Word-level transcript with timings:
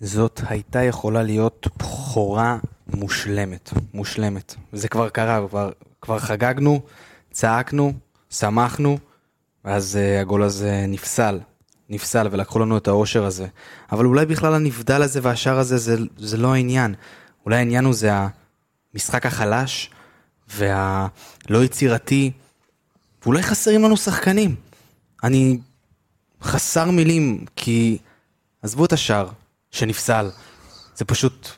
זאת 0.00 0.40
הייתה 0.48 0.82
יכולה 0.82 1.22
להיות 1.22 1.66
בכורה 1.78 2.58
מושלמת, 2.86 3.72
מושלמת. 3.94 4.54
זה 4.72 4.88
כבר 4.88 5.08
קרה, 5.08 5.48
כבר, 5.48 5.70
כבר 6.00 6.18
חגגנו, 6.18 6.80
צעקנו, 7.30 7.92
שמחנו, 8.30 8.98
ואז 9.64 9.98
uh, 9.98 10.20
הגול 10.20 10.42
הזה 10.42 10.84
נפסל. 10.88 11.40
נפסל 11.88 12.28
ולקחו 12.30 12.58
לנו 12.58 12.76
את 12.76 12.88
האושר 12.88 13.24
הזה. 13.24 13.46
אבל 13.92 14.04
אולי 14.04 14.26
בכלל 14.26 14.54
הנבדל 14.54 15.02
הזה 15.02 15.20
והשאר 15.22 15.58
הזה 15.58 15.78
זה, 15.78 15.96
זה 16.18 16.36
לא 16.36 16.54
העניין. 16.54 16.94
אולי 17.44 17.56
העניין 17.56 17.84
הוא 17.84 17.94
זה 17.94 18.10
המשחק 18.94 19.26
החלש 19.26 19.90
והלא 20.48 21.64
יצירתי, 21.64 22.30
ואולי 23.22 23.42
חסרים 23.42 23.82
לנו 23.82 23.96
שחקנים. 23.96 24.54
אני 25.24 25.58
חסר 26.42 26.90
מילים, 26.90 27.44
כי 27.56 27.98
עזבו 28.62 28.84
את 28.84 28.92
השאר 28.92 29.28
שנפסל, 29.70 30.30
זה 30.94 31.04
פשוט 31.04 31.48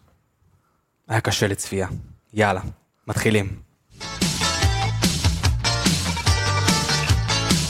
היה 1.08 1.20
קשה 1.20 1.46
לצפייה. 1.48 1.88
יאללה, 2.34 2.60
מתחילים. 3.06 3.60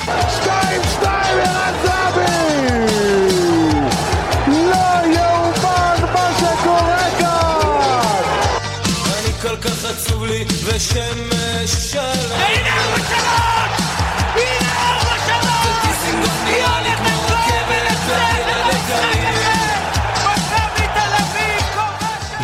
שתיים, 0.04 0.82
שתיים, 0.94 1.38
ערן 1.38 1.74
זהבי! 1.82 2.22
לא 4.46 5.14
יאומן 5.14 6.12
מה 6.14 6.30
שקורה 6.38 7.08
כאן! 7.18 8.22
אני 9.18 9.32
כל 9.42 9.56
כך 9.56 9.84
עצוב 9.84 10.24
לי 10.24 10.44
ושמש 10.64 11.70
שלם 11.70 12.30
הנה 12.32 12.74
ארבע 12.74 13.77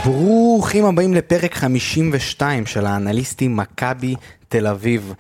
ברוכים 0.04 0.84
הבאים 0.84 1.14
לפרק 1.14 1.54
52 1.54 2.66
של 2.66 2.86
האנליסטים 2.86 3.56
מכבי 3.56 4.14
תל 4.48 4.66
אביב. 4.66 5.14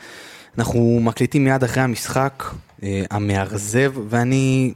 אנחנו 0.58 0.98
מקליטים 1.02 1.44
מיד 1.44 1.64
אחרי 1.64 1.82
המשחק 1.82 2.44
אה, 2.82 3.02
המאכזב, 3.10 3.92
ואני 4.08 4.72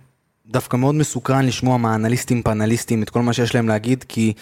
דווקא 0.47 0.77
מאוד 0.77 0.95
מסוקרן 0.95 1.45
לשמוע 1.45 1.77
מהאנליסטים 1.77 2.43
פאנליסטים 2.43 3.03
את 3.03 3.11
כל 3.11 3.23
מה 3.23 3.33
שיש 3.33 3.55
להם 3.55 3.69
להגיד, 3.69 4.05
כי 4.09 4.33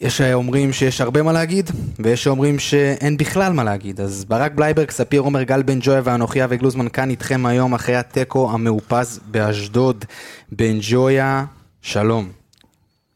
יש 0.00 0.18
שאומרים 0.18 0.72
שיש 0.72 1.00
הרבה 1.00 1.22
מה 1.22 1.32
להגיד, 1.32 1.70
ויש 1.98 2.24
שאומרים 2.24 2.58
שאין 2.58 3.16
בכלל 3.16 3.52
מה 3.52 3.64
להגיד. 3.64 4.00
אז 4.00 4.24
ברק 4.24 4.52
בלייברג, 4.54 4.90
ספיר 4.90 5.20
עומר, 5.20 5.42
גל 5.42 5.62
בן 5.62 5.78
ג'ויה 5.82 6.00
ואנוכי 6.04 6.44
אבי 6.44 6.56
גלוזמן 6.56 6.88
כאן 6.88 7.10
איתכם 7.10 7.46
היום 7.46 7.74
אחרי 7.74 7.96
התיקו 7.96 8.50
המאופז 8.52 9.20
באשדוד. 9.26 10.04
בן 10.52 10.78
ג'ויה, 10.80 11.44
שלום. 11.82 12.28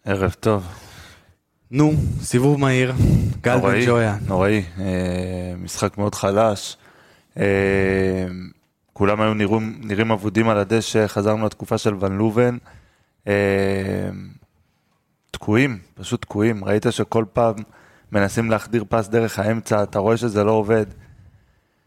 ערב 0.05 0.35
טוב. 0.41 0.80
נו, 1.73 1.93
סיבוב 2.23 2.61
מהיר, 2.61 2.93
גל 3.41 3.57
בן 3.57 3.61
נוראי, 3.61 3.87
ג'ויה. 3.87 4.17
נוראי. 4.27 4.63
אה, 4.81 5.55
משחק 5.59 5.99
מאוד 5.99 6.15
חלש. 6.15 6.77
אה, 7.37 7.45
כולם 8.93 9.21
היו 9.21 9.35
נראים, 9.35 9.81
נראים 9.83 10.11
אבודים 10.11 10.49
על 10.49 10.59
הדשא, 10.59 11.07
חזרנו 11.07 11.47
לתקופה 11.47 11.79
של 11.79 11.95
ון 12.01 12.19
לובן. 12.19 12.57
אה, 13.29 13.33
תקועים, 15.31 15.79
פשוט 15.95 16.23
תקועים. 16.23 16.65
ראית 16.65 16.87
שכל 16.91 17.25
פעם 17.33 17.55
מנסים 18.13 18.51
להחדיר 18.51 18.85
פס 18.89 19.09
דרך 19.09 19.39
האמצע, 19.39 19.83
אתה 19.83 19.99
רואה 19.99 20.17
שזה 20.17 20.45
לא 20.45 20.51
עובד. 20.51 20.87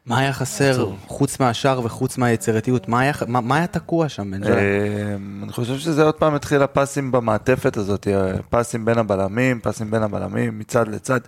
מה 0.05 0.19
היה 0.19 0.33
חסר. 0.33 0.89
חוץ 1.07 1.39
מהשאר 1.39 1.81
וחוץ 1.83 2.17
מהיצירתיות? 2.17 2.87
מה 2.87 2.99
היה, 2.99 3.13
מה, 3.27 3.41
מה 3.41 3.55
היה 3.55 3.67
תקוע 3.67 4.09
שם, 4.09 4.31
בן 4.31 4.43
ג'ויה? 4.43 4.57
אה, 4.57 5.15
אני 5.43 5.51
חושב 5.51 5.77
שזה 5.77 6.03
עוד 6.03 6.15
פעם 6.15 6.35
התחיל 6.35 6.61
הפסים 6.63 7.11
במעטפת 7.11 7.77
הזאת, 7.77 8.07
אה, 8.07 8.33
פסים 8.49 8.85
בין 8.85 8.97
הבלמים, 8.97 9.59
פסים 9.59 9.91
בין 9.91 10.03
הבלמים, 10.03 10.59
מצד 10.59 10.87
לצד, 10.87 11.19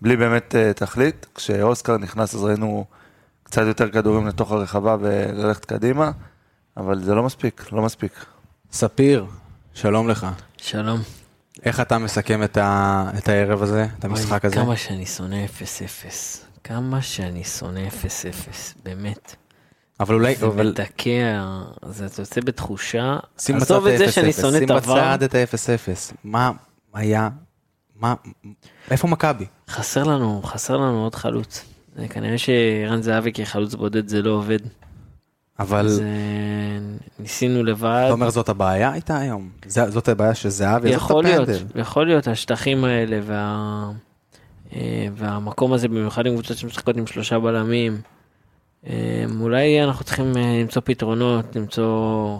בלי 0.00 0.16
באמת 0.16 0.54
אה, 0.54 0.72
תכלית. 0.72 1.26
כשאוסקר 1.34 1.98
נכנס 1.98 2.34
אז 2.34 2.44
ראינו 2.44 2.84
קצת 3.42 3.62
יותר 3.66 3.90
כדורים 3.90 4.26
לתוך 4.26 4.52
הרחבה 4.52 4.96
וללכת 5.00 5.64
קדימה, 5.64 6.10
אבל 6.76 7.02
זה 7.02 7.14
לא 7.14 7.22
מספיק, 7.22 7.72
לא 7.72 7.82
מספיק. 7.82 8.24
ספיר, 8.72 9.26
שלום 9.74 10.08
לך. 10.08 10.26
שלום. 10.56 11.00
איך 11.64 11.80
אתה 11.80 11.98
מסכם 11.98 12.42
את, 12.42 12.56
ה, 12.56 13.04
את 13.18 13.28
הערב 13.28 13.62
הזה, 13.62 13.86
את 13.98 14.04
המשחק 14.04 14.44
אוי, 14.44 14.52
הזה? 14.52 14.56
כמה 14.56 14.76
שאני 14.76 15.06
שונא 15.06 15.44
0-0. 15.44 16.47
כמה 16.68 17.02
שאני 17.02 17.44
שונא 17.44 17.80
0-0, 17.80 17.92
באמת. 18.84 19.36
אבל 20.00 20.14
אולי, 20.14 20.36
זה 20.36 20.46
אבל 20.46 20.68
מדכא, 20.68 21.42
זה 21.88 22.04
יוצא 22.04 22.40
בתחושה, 22.40 23.16
שים 23.38 23.56
עזוב 23.56 23.86
את 23.86 23.98
זה 23.98 24.12
שאני 24.12 24.28
ה-0-0, 24.28 24.40
שונא 24.40 24.56
את 24.56 24.60
שים 24.60 24.70
עבר, 24.70 24.94
בצד 24.94 25.22
את 25.22 25.34
ה-0-0. 25.34 26.14
מה 26.24 26.52
היה, 26.94 27.28
מה, 27.96 28.14
איפה 28.90 29.08
מכבי? 29.08 29.46
חסר 29.68 30.04
לנו, 30.04 30.42
חסר 30.44 30.76
לנו 30.76 31.02
עוד 31.04 31.14
חלוץ. 31.14 31.64
זה 31.96 32.08
כנראה 32.08 32.38
שערן 32.38 33.02
זהבי 33.02 33.32
כחלוץ 33.32 33.74
בודד 33.74 34.08
זה 34.08 34.22
לא 34.22 34.30
עובד. 34.30 34.60
אבל 35.58 35.86
אז 35.86 36.00
אה, 36.00 36.06
ניסינו 37.18 37.64
לבד. 37.64 38.02
אתה 38.04 38.12
אומר 38.12 38.30
זאת 38.30 38.48
הבעיה 38.48 38.92
הייתה 38.92 39.18
היום? 39.18 39.50
זאת 39.66 40.08
הבעיה 40.08 40.34
של 40.34 40.48
זהבי? 40.48 40.88
עזוב 40.88 41.02
את 41.02 41.02
יכול 41.02 41.24
להיות. 41.24 41.48
יכול 41.74 42.06
להיות, 42.06 42.28
השטחים 42.28 42.84
האלה 42.84 43.20
וה... 43.26 43.90
אה, 44.76 44.80
והמקום 45.16 45.72
הזה, 45.72 45.88
במיוחד 45.88 46.26
עם 46.26 46.32
קבוצות 46.34 46.56
שמשחקות 46.56 46.96
עם 46.96 47.06
שלושה 47.06 47.38
בלמים, 47.38 48.00
אה, 48.86 48.92
אולי 49.40 49.84
אנחנו 49.84 50.04
צריכים 50.04 50.36
אה, 50.36 50.58
למצוא 50.60 50.82
פתרונות, 50.84 51.56
למצוא 51.56 52.38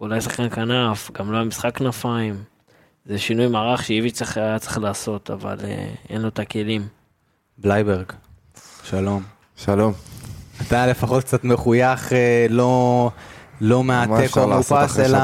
אולי 0.00 0.20
שחקן 0.20 0.48
כנף, 0.50 1.10
גם 1.14 1.32
לא 1.32 1.38
המשחק 1.38 1.76
כנפיים. 1.78 2.34
זה 3.06 3.18
שינוי 3.18 3.46
מערך 3.46 3.84
שאיביץ' 3.84 4.14
צריך- 4.14 4.36
היה 4.36 4.58
צריך 4.58 4.78
לעשות, 4.78 5.30
אבל 5.30 5.56
אין 6.10 6.22
לו 6.22 6.28
את 6.28 6.38
הכלים. 6.38 6.86
בלייברג, 7.58 8.04
שלום. 8.84 9.22
שלום. 9.56 9.92
אתה 10.66 10.86
לפחות 10.86 11.24
קצת 11.24 11.44
מחוייך, 11.44 12.12
לא, 12.50 13.10
לא 13.60 13.84
מהתיקו 13.84 14.40
המאופס, 14.42 14.72
אחרי 14.72 15.04
אלא 15.04 15.18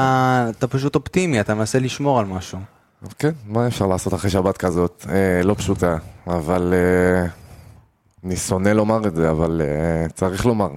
אתה 0.49 0.67
פשוט 0.67 0.95
אופטימי, 0.95 1.39
אתה 1.41 1.55
מנסה 1.55 1.79
לשמור 1.79 2.19
על 2.19 2.25
משהו. 2.25 2.59
כן, 3.19 3.31
מה 3.47 3.67
אפשר 3.67 3.87
לעשות 3.87 4.13
אחרי 4.13 4.29
שבת 4.29 4.57
כזאת? 4.57 5.05
אה, 5.09 5.43
לא 5.43 5.53
פשוטה, 5.53 5.97
אבל 6.27 6.73
אה, 6.73 7.27
אני 8.25 8.35
שונא 8.35 8.69
לומר 8.69 9.07
את 9.07 9.15
זה, 9.15 9.31
אבל 9.31 9.61
אה, 9.63 10.09
צריך 10.09 10.45
לומר. 10.45 10.69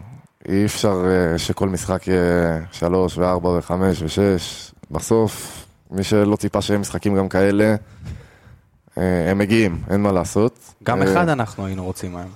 אי 0.49 0.65
אפשר 0.65 1.05
אה, 1.07 1.39
שכל 1.39 1.69
משחק 1.69 2.07
יהיה 2.07 2.61
שלוש 2.73 3.19
וארבע 3.19 3.49
וחמש 3.49 4.03
ושש. 4.03 4.73
בסוף, 4.91 5.65
מי 5.91 6.05
שלא 6.05 6.37
ציפה 6.37 6.63
שיהיה 6.63 6.79
משחקים 6.79 7.17
גם 7.17 7.29
כאלה, 7.29 7.75
אה, 8.99 9.31
הם 9.31 9.39
מגיעים, 9.39 9.83
אין 9.91 10.03
מה 10.03 10.13
לעשות. 10.13 10.59
גם 10.83 11.03
אה, 11.03 11.13
אחד 11.13 11.29
אנחנו 11.29 11.67
היינו 11.67 11.85
רוצים 11.85 12.17
היום. 12.17 12.31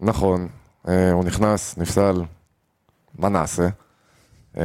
נכון, 0.00 0.48
אה, 0.88 1.12
הוא 1.12 1.24
נכנס, 1.24 1.78
נפסל, 1.78 2.22
מה 3.18 3.28
נעשה? 3.28 3.68
אה, 4.56 4.62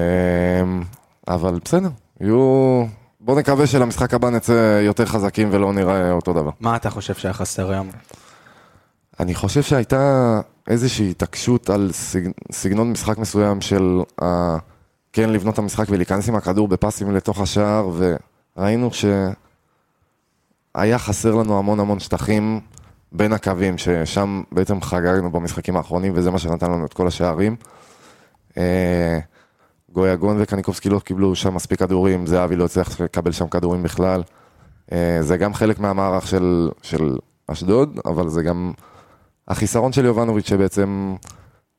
אבל 1.28 1.60
בסדר, 1.66 1.90
יהיו... 2.22 2.99
בוא 3.22 3.40
נקווה 3.40 3.68
שלמשחק 3.68 4.14
הבא 4.14 4.30
נצא 4.30 4.82
יותר 4.86 5.06
חזקים 5.06 5.50
ולא 5.52 5.74
נראה 5.74 6.12
אותו 6.12 6.34
דבר. 6.34 6.52
מה 6.60 6.76
אתה 6.76 6.90
חושב 6.90 7.14
שהיה 7.14 7.34
חסר 7.34 7.72
היום? 7.72 7.90
אני 9.20 9.36
חושב 9.36 9.62
שהייתה 9.62 10.42
איזושהי 10.68 11.12
התעקשות 11.12 11.70
על 11.70 11.90
סג... 11.94 12.22
סגנון 12.52 12.92
משחק 12.92 13.18
מסוים 13.18 13.62
של 13.62 14.02
uh, 14.22 14.24
כן 15.14 15.30
לבנות 15.30 15.54
את 15.54 15.60
המשחק 15.60 15.86
ולהיכנס 15.90 16.30
עם 16.30 16.36
הכדור 16.36 16.68
בפסים 16.68 17.16
לתוך 17.16 17.42
השער, 17.42 17.90
וראינו 18.58 18.90
שהיה 20.76 20.98
חסר 20.98 21.36
לנו 21.36 21.60
המון 21.60 21.80
המון 21.80 22.00
שטחים 22.00 22.60
בין 23.12 23.34
הקווים, 23.34 23.78
ששם 23.78 24.42
בעצם 24.52 24.82
חגגנו 24.82 25.32
במשחקים 25.32 25.78
האחרונים, 25.78 26.12
וזה 26.16 26.32
מה 26.32 26.40
שנתן 26.40 26.72
לנו 26.72 26.86
את 26.86 26.94
כל 26.94 27.08
השערים. 27.08 27.56
גויגון 29.94 30.38
וקניקובסקי 30.40 30.90
לא 30.90 31.00
קיבלו 31.00 31.36
שם 31.36 31.54
מספיק 31.54 31.80
כדורים, 31.80 32.28
זהבי 32.28 32.56
לא 32.56 32.66
הצליח 32.66 33.02
לקבל 33.02 33.32
שם 33.32 33.48
כדורים 33.48 33.84
בכלל. 33.84 34.24
Uh, 34.90 34.94
זה 35.22 35.38
גם 35.38 35.54
חלק 35.54 35.80
מהמערך 35.80 36.28
של, 36.28 36.70
של 36.82 37.18
אשדוד, 37.48 38.00
אבל 38.06 38.30
זה 38.30 38.44
גם 38.44 38.72
החיסרון 39.48 39.94
של 39.94 40.06
יובנוביץ' 40.06 40.48
שבעצם 40.48 41.16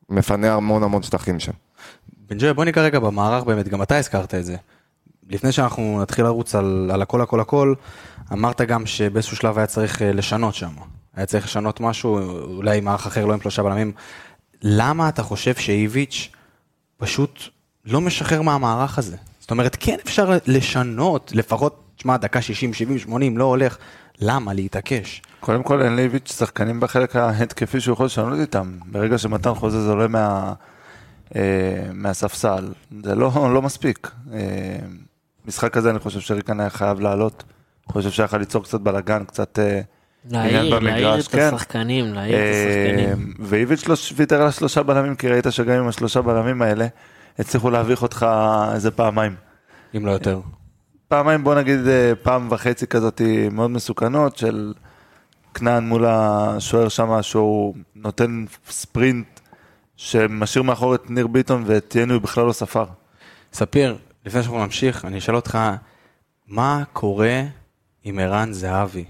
מפנה 0.08 0.54
המון 0.54 0.82
המון 0.82 1.02
שטחים 1.02 1.40
שם. 1.40 1.52
בן 2.28 2.38
ג'וי, 2.38 2.54
בוא 2.54 2.64
ניכר 2.64 2.80
רגע 2.80 2.98
במערך 2.98 3.44
באמת, 3.44 3.68
גם 3.68 3.82
אתה 3.82 3.96
הזכרת 3.96 4.34
את 4.34 4.44
זה. 4.44 4.56
לפני 5.30 5.52
שאנחנו 5.52 6.02
נתחיל 6.02 6.24
לרוץ 6.24 6.54
על, 6.54 6.90
על 6.94 7.02
הכל 7.02 7.20
הכל 7.20 7.40
הכל, 7.40 7.74
אמרת 8.32 8.60
גם 8.60 8.86
שבאיזשהו 8.86 9.36
שלב 9.36 9.58
היה 9.58 9.66
צריך 9.66 10.02
אה, 10.02 10.12
לשנות 10.12 10.54
שם. 10.54 10.70
היה 11.14 11.26
צריך 11.26 11.44
לשנות 11.44 11.80
משהו, 11.80 12.18
אולי 12.56 12.80
מערך 12.80 13.06
אחר 13.06 13.26
לא 13.26 13.32
עם 13.32 13.40
שלושה 13.40 13.62
בלמים. 13.62 13.92
למה 14.62 15.08
אתה 15.08 15.22
חושב 15.22 15.54
שאיביץ' 15.54 16.28
פשוט 16.96 17.40
לא 17.84 18.00
משחרר 18.00 18.42
מהמערך 18.42 18.98
הזה? 18.98 19.16
זאת 19.40 19.50
אומרת, 19.50 19.76
כן 19.80 19.96
אפשר 20.04 20.38
לשנות, 20.46 21.32
לפחות, 21.34 21.82
תשמע, 21.96 22.16
דקה 22.16 22.42
60, 22.42 22.74
70, 22.74 22.98
80, 22.98 23.38
לא 23.38 23.44
הולך. 23.44 23.78
למה 24.20 24.52
להתעקש? 24.54 25.22
קודם 25.40 25.62
כל 25.62 25.82
אין 25.82 25.96
לאיביץ' 25.96 26.32
שחקנים 26.32 26.80
בחלק 26.80 27.16
ההתקפי 27.16 27.80
שהוא 27.80 27.92
יכול 27.92 28.06
לשנות 28.06 28.38
איתם. 28.40 28.78
ברגע 28.86 29.18
שמתן 29.18 29.54
חוזה 29.54 29.82
זה 29.82 29.90
עולה 29.90 30.08
מה, 30.08 30.52
אה, 31.36 31.40
מהספסל, 31.92 32.72
זה 33.04 33.14
לא, 33.14 33.50
לא 33.54 33.62
מספיק. 33.62 34.10
אה, 34.32 34.38
משחק 35.46 35.72
כזה 35.72 35.90
אני 35.90 35.98
חושב 35.98 36.20
שריקן 36.20 36.60
היה 36.60 36.70
חייב 36.70 37.00
לעלות. 37.00 37.44
אני 37.86 37.92
חושב 37.92 38.10
שהיה 38.10 38.24
יכול 38.24 38.38
ליצור 38.38 38.64
קצת 38.64 38.80
בלאגן, 38.80 39.24
קצת 39.24 39.58
אה, 39.58 39.80
עניין 40.24 40.66
להעיר, 40.66 40.78
להעיר 40.78 41.20
את 41.20 41.28
כן. 41.28 41.54
השחקנים, 41.54 42.14
להעיר 42.14 42.36
את 42.36 42.40
אה, 42.40 42.96
השחקנים. 43.00 43.34
ואיביץ' 43.38 43.88
לא 43.88 43.96
ויתר 44.16 44.40
על 44.40 44.46
השלושה 44.46 44.82
בלמים, 44.82 45.14
כי 45.14 45.28
ראית 45.28 45.46
שגם 45.50 45.74
עם 45.74 45.88
השלושה 45.88 46.22
בלמים 46.22 46.62
האלה, 46.62 46.86
הצליחו 47.38 47.70
להביך 47.70 48.02
אותך 48.02 48.26
איזה 48.74 48.90
פעמיים. 48.90 49.34
אם 49.96 50.06
לא 50.06 50.10
יותר. 50.10 50.40
פעמיים, 51.08 51.44
בוא 51.44 51.54
נגיד 51.54 51.86
אה, 51.86 52.12
פעם 52.22 52.48
וחצי 52.50 52.86
כזאת 52.86 53.20
מאוד 53.50 53.70
מסוכנות 53.70 54.36
של 54.36 54.72
כנען 55.54 55.84
מול 55.84 56.04
השוער 56.06 56.88
שם, 56.88 57.22
שהוא 57.22 57.74
נותן 57.94 58.44
ספרינט 58.68 59.40
שמשאיר 59.96 60.62
מאחור 60.62 60.94
את 60.94 61.10
ניר 61.10 61.26
ביטון 61.26 61.64
ואת 61.66 61.96
ינו 61.96 62.14
הוא 62.14 62.22
בכלל 62.22 62.46
לא 62.46 62.52
ספר. 62.52 62.84
ספיר, 63.52 63.98
לפני 64.26 64.42
שאנחנו 64.42 64.64
נמשיך, 64.64 65.04
אני 65.04 65.18
אשאל 65.18 65.36
אותך, 65.36 65.58
מה 66.48 66.82
קורה 66.92 67.42
עם 68.04 68.18
ערן 68.18 68.52
זהבי? 68.52 69.04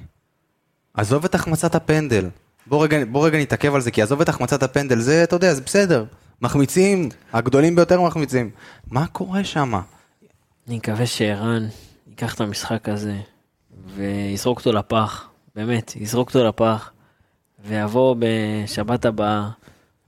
עזוב 0.94 1.24
את 1.24 1.34
החמצת 1.34 1.74
הפנדל. 1.74 2.28
בוא 2.66 2.84
רגע, 2.84 2.98
בוא 3.10 3.26
רגע 3.26 3.38
נתעכב 3.38 3.74
על 3.74 3.80
זה, 3.80 3.90
כי 3.90 4.02
עזוב 4.02 4.20
את 4.20 4.28
החמצת 4.28 4.62
הפנדל, 4.62 4.98
זה, 4.98 5.24
אתה 5.24 5.36
יודע, 5.36 5.54
זה 5.54 5.60
בסדר. 5.62 6.04
מחמיצים, 6.42 7.08
הגדולים 7.32 7.76
ביותר 7.76 8.00
מחמיצים. 8.00 8.50
מה 8.90 9.06
קורה 9.06 9.44
שם? 9.44 9.74
אני 10.68 10.76
מקווה 10.76 11.06
שערן 11.06 11.66
ייקח 12.08 12.34
את 12.34 12.40
המשחק 12.40 12.88
הזה 12.88 13.16
ויזרוק 13.96 14.58
אותו 14.58 14.72
לפח, 14.72 15.28
באמת, 15.56 15.96
יזרוק 15.96 16.28
אותו 16.28 16.44
לפח, 16.44 16.90
ויבוא 17.64 18.16
בשבת 18.18 19.04
הבאה 19.04 19.48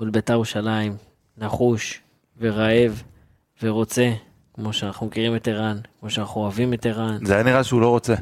מול 0.00 0.10
בית"ר 0.10 0.32
ירושלים, 0.32 0.96
נחוש 1.38 2.00
ורעב 2.40 3.02
ורוצה, 3.62 4.12
כמו 4.54 4.72
שאנחנו 4.72 5.06
מכירים 5.06 5.36
את 5.36 5.48
ערן, 5.48 5.78
כמו 6.00 6.10
שאנחנו 6.10 6.40
אוהבים 6.40 6.74
את 6.74 6.86
ערן. 6.86 7.18
זה 7.26 7.34
היה 7.34 7.42
נראה 7.42 7.64
שהוא 7.64 7.80
לא 7.80 7.88
רוצה. 7.88 8.14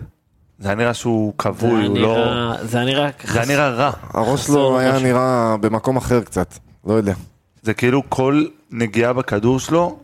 זה 0.59 0.69
היה 0.69 0.75
נראה 0.75 0.95
שהוא 0.95 1.35
כבוי, 1.39 1.87
הוא 1.87 1.99
לא... 1.99 2.53
זה 2.63 2.79
היה 2.79 2.87
נראה 2.87 3.11
זה 3.25 3.39
היה 3.39 3.49
נראה 3.49 3.71
רע. 3.71 3.91
הראש 4.03 4.47
שלו 4.47 4.79
היה. 4.79 4.99
נראה 4.99 5.57
במקום 5.61 5.97
אחר 5.97 6.25
קצת, 6.25 6.55
לא 6.85 6.95
יודע. 6.95 7.15
זה 7.63 7.75
כאילו 7.75 8.03
כל 8.09 8.45
נגיעה 8.71 9.13
בכדור 9.13 9.61
שלו 9.61 9.99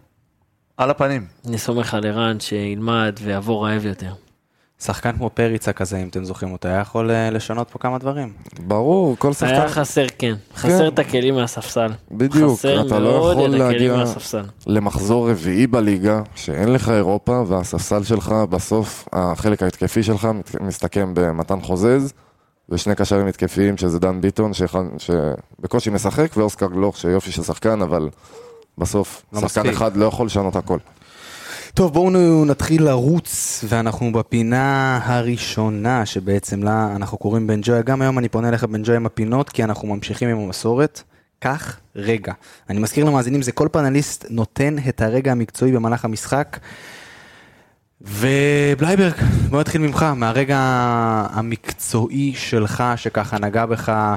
על 0.76 0.91
הפנים. 0.91 1.26
אני 1.49 1.58
סומך 1.58 1.94
על 1.94 2.06
ערן 2.06 2.41
שילמד 2.41 3.17
ויעבור 3.23 3.67
רעב 3.67 3.85
יותר. 3.87 4.12
שחקן 4.81 5.12
כמו 5.17 5.31
פריצה 5.31 5.73
כזה, 5.73 5.97
אם 5.99 6.08
אתם 6.08 6.25
זוכרים 6.25 6.53
אותו, 6.53 6.69
היה 6.69 6.81
יכול 6.81 7.11
אה, 7.11 7.31
לשנות 7.31 7.70
פה 7.70 7.79
כמה 7.79 7.99
דברים. 7.99 8.32
ברור, 8.67 9.17
כל 9.19 9.32
שחקן, 9.32 9.47
היה 9.55 9.69
חסר, 9.69 10.06
כן, 10.19 10.35
חסר 10.56 10.88
את 10.88 10.99
הכלים 10.99 11.35
מהספסל. 11.35 11.88
בדיוק, 12.11 12.58
חסר 12.58 12.87
אתה 12.87 12.99
לא 12.99 13.08
יכול 13.08 13.47
להגיע- 13.49 13.97
מהספסל. 13.97 14.43
למחזור 14.67 15.31
רביעי 15.31 15.67
בליגה, 15.67 16.23
שאין 16.35 16.73
לך 16.73 16.88
אירופה, 16.88 17.43
והספסל 17.47 18.03
שלך, 18.05 18.35
בסוף 18.50 19.08
החלק 19.12 19.62
ההתקפי 19.62 20.03
שלך 20.03 20.29
מסתכם 20.61 21.11
במתן 21.14 21.61
חוזז, 21.61 22.12
ושני 22.68 22.94
קשרים 22.94 23.26
התקפיים, 23.26 23.76
שזה 23.76 23.98
דן 23.98 24.20
ביטון, 24.20 24.52
שאחד- 24.52 24.84
שבקושי 24.98 25.90
משחק, 25.90 26.36
ואוסקר 26.36 26.66
גלוך, 26.66 26.96
שיופי 26.96 27.32
של 27.32 27.42
שחקן, 27.42 27.82
אבל 27.82 28.08
בסוף 28.78 29.22
לא 29.32 29.40
שחקן 29.40 29.60
מספיק. 29.60 29.76
אחד 29.76 29.96
לא 29.96 30.04
יכול 30.04 30.26
לשנות 30.26 30.56
הכל. 30.56 30.78
טוב, 31.74 31.92
בואו 31.92 32.44
נתחיל 32.44 32.82
לרוץ, 32.84 33.64
ואנחנו 33.68 34.12
בפינה 34.12 34.98
הראשונה 35.04 36.06
שבעצם 36.06 36.62
לה 36.62 36.92
אנחנו 36.96 37.18
קוראים 37.18 37.46
בן 37.46 37.60
ג'ויה. 37.62 37.82
גם 37.82 38.02
היום 38.02 38.18
אני 38.18 38.28
פונה 38.28 38.48
אליך 38.48 38.64
בן 38.64 38.82
ג'ויה 38.84 38.96
עם 38.96 39.06
הפינות, 39.06 39.48
כי 39.50 39.64
אנחנו 39.64 39.88
ממשיכים 39.88 40.28
עם 40.28 40.38
המסורת. 40.38 41.02
קח 41.38 41.76
רגע. 41.96 42.32
אני 42.70 42.78
מזכיר 42.78 43.04
למאזינים, 43.04 43.42
זה 43.42 43.52
כל 43.52 43.69
פאנליסט 43.72 44.26
נותן 44.30 44.76
את 44.88 45.00
הרגע 45.00 45.32
המקצועי 45.32 45.72
במהלך 45.72 46.04
המשחק. 46.04 46.56
ובלייברג, 48.00 49.12
בוא 49.50 49.60
נתחיל 49.60 49.81
ממך, 49.81 50.02
מהרגע 50.16 50.58
המקצועי 51.31 52.32
שלך, 52.34 52.84
שככה 52.96 53.38
נגע 53.38 53.66
בך 53.66 53.88
אה, 53.88 54.14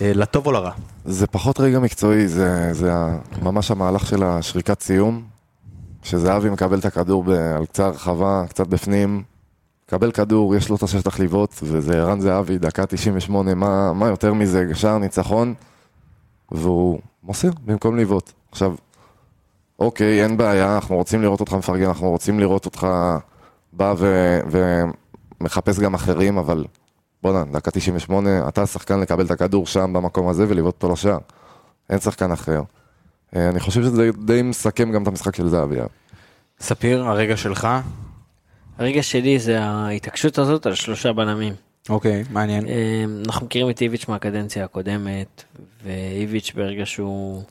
לטוב 0.00 0.46
או 0.46 0.52
לרע. 0.52 0.70
זה 1.04 1.26
פחות 1.26 1.60
רגע 1.60 1.78
מקצועי, 1.78 2.28
זה, 2.28 2.72
זה 2.72 2.92
ממש 3.42 3.70
המהלך 3.70 4.06
של 4.06 4.22
השריקת 4.22 4.80
סיום, 4.80 5.22
שזהבי 6.02 6.50
מקבל 6.50 6.78
את 6.78 6.84
הכדור 6.84 7.24
על 7.56 7.66
קצה 7.66 7.86
הרחבה, 7.86 8.44
קצת 8.48 8.66
בפנים, 8.66 9.22
מקבל 9.86 10.10
כדור, 10.12 10.56
יש 10.56 10.68
לו 10.68 10.76
את 10.76 10.82
השטח 10.82 11.20
לבעוט, 11.20 11.54
וזה 11.62 12.00
ערן 12.00 12.20
זהבי, 12.20 12.58
דקה 12.58 12.86
98, 12.86 13.54
מה, 13.54 13.92
מה 13.92 14.08
יותר 14.08 14.34
מזה, 14.34 14.64
שער 14.74 14.98
ניצחון, 14.98 15.54
והוא 16.52 17.00
מוסר 17.22 17.50
במקום 17.64 17.96
לבעוט. 17.96 18.32
עכשיו, 18.52 18.74
אוקיי, 19.80 20.22
אין 20.22 20.36
בעיה, 20.36 20.74
אנחנו 20.74 20.96
רוצים 20.96 21.22
לראות 21.22 21.40
אותך 21.40 21.52
מפרגן, 21.52 21.86
אנחנו 21.86 22.10
רוצים 22.10 22.40
לראות 22.40 22.66
אותך 22.66 22.86
בא 23.72 23.94
ו- 23.98 24.40
ומחפש 25.40 25.78
גם 25.78 25.94
אחרים, 25.94 26.38
אבל 26.38 26.64
בואנה, 27.22 27.44
דקה 27.52 27.70
98, 27.70 28.48
אתה 28.48 28.62
השחקן 28.62 29.00
לקבל 29.00 29.26
את 29.26 29.30
הכדור 29.30 29.66
שם 29.66 29.92
במקום 29.92 30.28
הזה 30.28 30.44
ולבעוט 30.48 30.74
אותו 30.74 30.92
לשער. 30.92 31.18
אין 31.90 31.98
שחקן 31.98 32.32
אחר. 32.32 32.62
אה, 33.36 33.48
אני 33.48 33.60
חושב 33.60 33.82
שזה 33.82 34.10
די 34.24 34.42
מסכם 34.42 34.92
גם 34.92 35.02
את 35.02 35.08
המשחק 35.08 35.36
של 35.36 35.48
זהבי. 35.48 35.76
ספיר, 36.60 37.04
הרגע 37.04 37.36
שלך. 37.36 37.68
הרגע 38.78 39.02
שלי 39.02 39.38
זה 39.38 39.60
ההתעקשות 39.60 40.38
הזאת 40.38 40.66
על 40.66 40.74
שלושה 40.74 41.12
בלמים. 41.12 41.54
אוקיי, 41.88 42.24
מעניין. 42.30 42.66
אה, 42.66 43.04
אנחנו 43.26 43.46
מכירים 43.46 43.70
את 43.70 43.82
איביץ' 43.82 44.08
מהקדנציה 44.08 44.64
הקודמת, 44.64 45.44
ואיביץ' 45.84 46.52
ברגע 46.54 46.86
שהוא... 46.86 47.42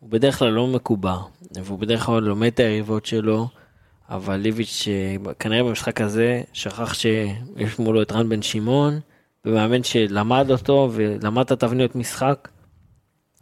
הוא 0.00 0.10
בדרך 0.10 0.38
כלל 0.38 0.48
לא 0.48 0.66
מקובע, 0.66 1.16
והוא 1.64 1.78
בדרך 1.78 2.02
כלל 2.02 2.22
לומד 2.22 2.46
את 2.46 2.60
היריבות 2.60 3.06
שלו, 3.06 3.48
אבל 4.08 4.46
איביץ' 4.46 4.88
אה, 4.88 5.34
כנראה 5.34 5.62
במשחק 5.62 6.00
הזה 6.00 6.42
שכח 6.52 6.94
שיש 6.94 7.78
מולו 7.78 8.02
את 8.02 8.12
רן 8.12 8.28
בן 8.28 8.42
שמעון, 8.42 9.00
ומאמן 9.44 9.82
שלמד 9.82 10.50
אותו 10.50 10.88
ולמד 10.92 11.44
את 11.44 11.50
התבניות 11.50 11.96
משחק. 11.96 12.48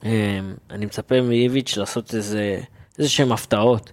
אה, 0.05 0.41
אני 0.71 0.87
מצפה 0.87 1.21
מאיביץ' 1.21 1.77
לעשות 1.77 2.15
איזה, 2.15 2.61
איזה 2.99 3.09
שהם 3.09 3.33
הפתעות. 3.33 3.93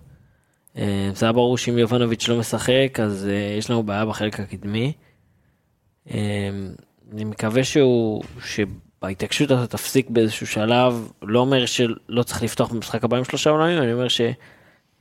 אה, 0.78 1.10
זה 1.16 1.26
היה 1.26 1.34
ברור 1.34 1.58
שאם 1.58 1.78
יובנוביץ' 1.78 2.28
לא 2.28 2.40
משחק, 2.40 3.00
אז 3.04 3.28
יש 3.58 3.70
לנו 3.70 3.84
בעיה 3.84 4.06
בחלק 4.06 4.40
הקדמי. 4.40 4.94
אני 7.12 7.24
מקווה 7.24 7.64
שהוא, 7.64 8.24
שבהתעקשות 9.06 9.52
הזאת 9.52 9.70
תפסיק 9.70 10.10
באיזשהו 10.10 10.48
שלב, 10.48 11.12
לא 11.22 11.40
אומר 11.40 11.66
שלא 11.66 12.24
צריך 12.24 12.44
לפתוח 12.44 12.72
במשחק 12.72 13.04
הבא 13.04 13.18
עם 13.18 13.24
שלושה 13.24 13.50
עולמים, 13.50 13.78
אני 13.78 13.94
אומר 13.94 14.08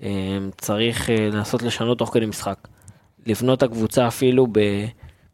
שצריך 0.01 1.11
לנסות 1.11 1.63
לשנות 1.63 1.99
תוך 1.99 2.11
כדי 2.13 2.27
משחק. 2.27 2.69
לבנות 3.27 3.59
את 3.59 3.63
הקבוצה 3.63 4.07
אפילו 4.09 4.47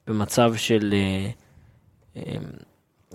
במצב 0.06 0.52
של, 0.56 0.94
אה, 0.94 1.30
אמ, 2.16 2.22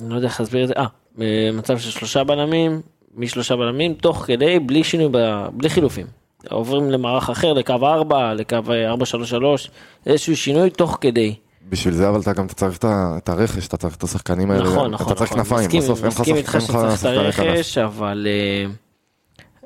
אני 0.01 0.09
לא 0.09 0.15
יודע 0.15 0.27
איך 0.27 0.39
להסביר 0.39 0.63
את 0.63 0.67
זה, 0.67 0.73
אה, 0.77 0.85
במצב 1.15 1.79
של 1.79 1.89
שלושה 1.89 2.23
בלמים, 2.23 2.81
משלושה 3.15 3.55
בלמים, 3.55 3.93
תוך 3.93 4.23
כדי, 4.27 4.59
בלי 4.59 4.83
שינוי, 4.83 5.09
בלי 5.53 5.69
חילופים. 5.69 6.05
עוברים 6.49 6.91
למערך 6.91 7.29
אחר, 7.29 7.53
לקו 7.53 7.73
4, 7.73 8.33
לקו 8.33 8.57
4-3-3, 8.57 9.69
איזשהו 10.05 10.37
שינוי 10.37 10.69
תוך 10.69 10.97
כדי. 11.01 11.35
בשביל 11.69 11.93
זה 11.93 12.09
אבל 12.09 12.19
אתה 12.21 12.33
גם 12.33 12.47
צריך 12.47 12.77
את 12.83 13.29
הרכש, 13.29 13.67
אתה 13.67 13.77
צריך 13.77 13.95
את 13.95 14.03
השחקנים 14.03 14.51
האלה, 14.51 14.63
נכון, 14.69 14.91
נכון, 14.91 15.07
אתה 15.07 15.15
צריך 15.15 15.31
נכון. 15.31 15.43
כנפיים, 15.43 15.65
מסכים, 15.67 15.81
בסוף 15.81 15.99
אין 16.03 16.07
לך 16.07 16.19
מסכים 16.19 16.35
איתך 16.35 16.57
שחק- 16.61 16.75
אין 16.75 16.85
לך 16.87 16.97
שצריך 16.99 17.39
את. 17.39 17.45
הרכש, 17.45 17.77
אבל 17.77 18.27
אה, 18.29 18.71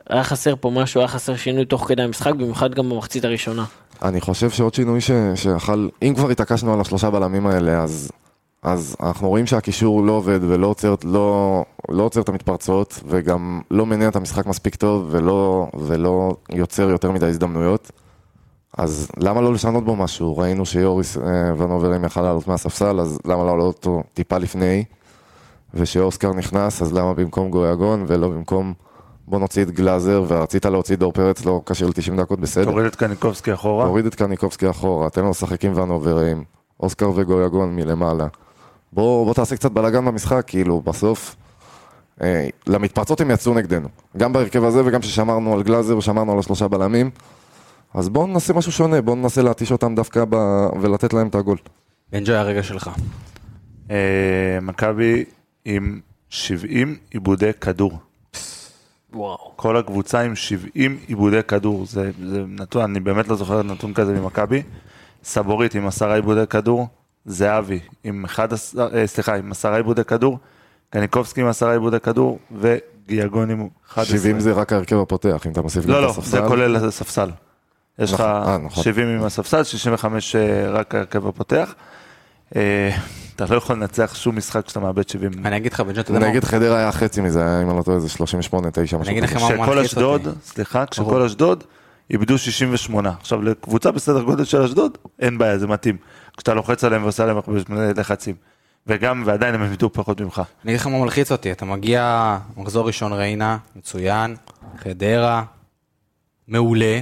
היה 0.09 0.23
חסר 0.23 0.53
פה 0.59 0.69
משהו, 0.69 1.01
היה 1.01 1.07
חסר 1.07 1.35
שינוי 1.35 1.65
תוך 1.65 1.87
כדי 1.87 2.01
המשחק, 2.01 2.33
במיוחד 2.33 2.73
גם 2.73 2.89
במחצית 2.89 3.25
הראשונה. 3.25 3.65
אני 4.01 4.21
חושב 4.21 4.49
שעוד 4.49 4.73
שינוי 4.73 5.01
ש- 5.01 5.11
שיכל, 5.35 5.87
אם 6.01 6.13
כבר 6.15 6.29
התעקשנו 6.29 6.73
על 6.73 6.81
השלושה 6.81 7.09
בלמים 7.09 7.47
האלה, 7.47 7.83
אז, 7.83 8.11
אז 8.63 8.95
אנחנו 9.03 9.29
רואים 9.29 9.47
שהקישור 9.47 10.03
לא 10.05 10.11
עובד 10.11 10.39
ולא 10.43 10.67
עוצר, 10.67 10.95
לא, 11.03 11.63
לא 11.89 12.03
עוצר 12.03 12.21
את 12.21 12.29
המתפרצות, 12.29 12.99
וגם 13.07 13.61
לא 13.71 13.85
מניע 13.85 14.07
את 14.07 14.15
המשחק 14.15 14.45
מספיק 14.45 14.75
טוב, 14.75 15.07
ולא, 15.11 15.67
ולא 15.79 16.31
יוצר 16.53 16.89
יותר 16.89 17.11
מדי 17.11 17.25
הזדמנויות. 17.25 17.91
אז 18.79 19.11
למה 19.17 19.41
לא 19.41 19.53
לשנות 19.53 19.85
בו 19.85 19.95
משהו? 19.95 20.37
ראינו 20.37 20.65
שיוריס 20.65 21.17
אה, 21.17 21.23
ונוברים 21.57 22.05
יכל 22.05 22.21
לעלות 22.21 22.47
מהספסל, 22.47 22.99
אז 22.99 23.19
למה 23.25 23.43
לא 23.43 23.47
לעלות 23.47 23.75
אותו 23.75 24.03
טיפה 24.13 24.37
לפני? 24.37 24.83
ושאוסקר 25.73 26.33
נכנס, 26.33 26.81
אז 26.81 26.93
למה 26.93 27.13
במקום 27.13 27.49
גויגון 27.49 28.05
ולא 28.07 28.29
במקום 28.29 28.73
בוא 29.27 29.39
נוציא 29.39 29.63
את 29.63 29.71
גלאזר, 29.71 30.23
ורצית 30.27 30.65
להוציא 30.65 30.95
את 30.95 30.99
דור 30.99 31.11
פרץ, 31.11 31.45
לא 31.45 31.61
כשיר 31.65 31.87
ל-90 31.87 32.21
דקות, 32.21 32.39
בסדר. 32.39 32.65
תוריד 32.65 32.85
את 32.85 32.95
קניקובסקי 32.95 33.53
אחורה. 33.53 33.85
תוריד 33.85 34.05
את 34.05 34.15
קניקובסקי 34.15 34.69
אחורה, 34.69 35.09
תן 35.09 35.21
לו 35.21 35.29
לשחק 35.29 35.65
עם 35.65 35.77
ונוברים, 35.77 36.43
אוסקר 36.79 37.11
וגויגון 37.15 37.75
מלמעלה. 37.75 38.27
בוא, 38.93 39.25
בוא 39.25 39.33
תעשה 39.33 39.55
קצת 39.55 39.71
בלאגן 39.71 40.05
במשחק, 40.05 40.43
כאילו, 40.47 40.81
בסוף, 40.81 41.35
אה, 42.21 42.47
למתפרצות 42.67 43.21
הם 43.21 43.31
יצאו 43.31 43.53
נגדנו. 43.53 43.87
גם 44.17 44.33
בהרכב 44.33 44.63
הזה 44.63 44.81
וגם 44.85 45.01
כששמרנו 45.01 45.53
על 45.53 45.63
גלאזר 45.63 45.97
ושמרנו 45.97 46.31
על 46.31 46.39
השלושה 46.39 46.67
בלמים. 46.67 47.09
אז 47.93 48.09
בואו 48.09 48.27
ננסה 48.27 48.53
משהו 48.53 48.71
שונה, 48.71 49.01
בואו 49.01 49.15
ננסה 49.15 49.41
להתיש 49.41 49.71
אותם 49.71 49.95
דווקא 49.95 50.25
ב... 50.29 50.35
ולתת 50.81 51.13
להם 51.13 51.27
את 51.27 51.35
הגול. 51.35 51.57
בן 52.11 52.23
ג'ויה, 52.25 52.39
הרגע 52.39 52.63
שלך. 52.63 52.89
אה, 53.91 54.59
מכבי 54.61 55.25
עם 55.65 55.99
70 56.29 56.97
עיבודי 57.11 57.53
כדור. 57.61 57.99
וואו. 59.13 59.51
כל 59.55 59.77
הקבוצה 59.77 60.21
עם 60.21 60.35
70 60.35 60.99
עיבודי 61.07 61.43
כדור, 61.43 61.85
זה, 61.85 62.11
זה 62.25 62.43
נתון, 62.47 62.81
אני 62.81 62.99
באמת 62.99 63.27
לא 63.27 63.35
זוכר 63.35 63.63
נתון 63.63 63.93
כזה 63.93 64.13
ממכבי. 64.13 64.63
סבורית 65.23 65.75
עם 65.75 65.87
עשרה 65.87 66.15
עיבודי 66.15 66.47
כדור, 66.49 66.87
זהבי 67.25 67.79
עם 68.03 68.25
11, 68.25 68.87
אה, 68.93 69.07
סליחה, 69.07 69.35
עם 69.35 69.51
עשרה 69.51 69.77
עיבודי 69.77 70.03
כדור, 70.03 70.39
קניקובסקי 70.89 71.41
עם 71.41 71.47
עשרה 71.47 71.73
עיבודי 71.73 71.99
כדור, 71.99 72.39
וגיאגון 72.51 73.49
עם 73.49 73.67
11. 73.87 74.17
70 74.17 74.39
זה 74.39 74.51
רק 74.51 74.73
ההרכב 74.73 74.99
הפותח, 74.99 75.45
אם 75.45 75.51
אתה 75.51 75.61
מוסיף 75.61 75.85
גם 75.85 75.91
לא, 75.91 75.97
את 75.97 76.03
לא, 76.03 76.09
הספסל. 76.09 76.29
זה 76.29 76.41
כולל 76.47 76.75
הספסל. 76.75 77.29
יש 77.99 78.13
לך 78.13 78.19
נכון, 78.19 78.51
אה, 78.51 78.57
נכון. 78.57 78.83
70 78.83 79.07
עם 79.07 79.23
הספסל, 79.23 79.63
65 79.63 80.35
אה, 80.35 80.69
רק 80.69 80.95
ההרכב 80.95 81.27
הפותח. 81.27 81.75
אה, 82.55 82.89
אתה 83.35 83.45
לא 83.49 83.55
יכול 83.57 83.75
לנצח 83.75 84.15
שום 84.15 84.37
משחק 84.37 84.65
כשאתה 84.65 84.79
מאבד 84.79 85.09
70. 85.09 85.31
אני 85.45 85.57
אגיד 85.57 85.73
לך, 85.73 85.79
יודע 85.79 86.19
מה? 86.19 86.27
נגד 86.27 86.43
חדרה 86.43 86.77
היה 86.77 86.91
חצי 86.91 87.21
מזה, 87.21 87.61
אם 87.63 87.69
אני 87.69 87.77
לא 87.77 87.83
טועה, 87.83 87.99
זה 87.99 88.09
38, 88.09 88.69
9, 88.71 88.97
משהו 88.97 89.11
אגיד 89.11 89.23
כזה. 89.23 89.35
לכם 89.35 89.43
מה 89.43 89.49
כשכל 89.49 89.75
מלחיץ 89.75 89.91
אשדוד, 89.91 90.27
אותי. 90.27 90.39
סליחה, 90.43 90.85
כשכל. 90.85 91.21
אשדוד 91.21 91.63
איבדו 92.11 92.37
68. 92.37 93.13
עכשיו, 93.19 93.41
לקבוצה 93.41 93.91
בסדר 93.91 94.21
גודל 94.21 94.43
של 94.43 94.61
אשדוד, 94.61 94.97
אין 95.19 95.37
בעיה, 95.37 95.57
זה 95.57 95.67
מתאים. 95.67 95.97
כשאתה 96.37 96.53
לוחץ 96.53 96.83
עליהם 96.83 97.03
ועושה 97.03 97.25
להם 97.25 97.37
לחצים. 97.97 98.35
וגם, 98.87 99.23
ועדיין 99.25 99.55
הם 99.55 99.63
איבדו 99.63 99.93
פחות 99.93 100.21
ממך. 100.21 100.41
אני 100.63 100.71
אגיד 100.71 100.81
לך 100.81 100.87
מה 100.87 100.99
מלחיץ 100.99 101.31
אותי, 101.31 101.51
אתה 101.51 101.65
מגיע, 101.65 102.37
מחזור 102.57 102.87
ראשון 102.87 103.13
ריינה, 103.13 103.57
מצוין, 103.75 104.35
חדרה, 104.77 105.43
מעולה, 106.47 106.99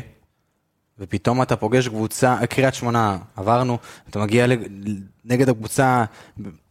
ופתאום 0.99 1.41
אתה 1.41 1.55
פוגש 1.55 1.87
קבוצה, 1.87 2.37
קריית 2.49 2.73
שמונה, 2.73 3.17
עברנו, 3.35 3.77
אתה 4.09 4.19
מגיע 4.19 4.45
נגד 5.25 5.49
הקבוצה, 5.49 6.03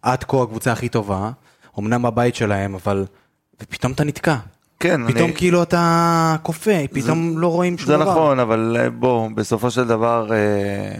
עד 0.03 0.25
כה 0.25 0.43
הקבוצה 0.43 0.73
הכי 0.73 0.89
טובה, 0.89 1.31
אמנם 1.79 2.03
בבית 2.03 2.35
שלהם, 2.35 2.75
אבל, 2.75 3.05
ופתאום 3.63 3.93
אתה 3.93 4.05
נתקע. 4.05 4.37
כן, 4.81 5.13
פתאום 5.13 5.29
אני... 5.29 5.37
כאילו 5.37 5.63
אתה 5.63 6.37
כופה, 6.43 6.89
פתאום 6.93 7.39
לא 7.39 7.53
רואים 7.53 7.79
שום 7.79 7.87
זה 7.87 7.97
דבר. 7.97 8.11
נכון, 8.11 8.41
אבל 8.41 8.77
אה, 8.81 8.91
בוא, 8.91 9.31
בסופו 9.35 9.71
של 9.71 9.87
דבר, 9.87 10.33
אה, 10.33 10.97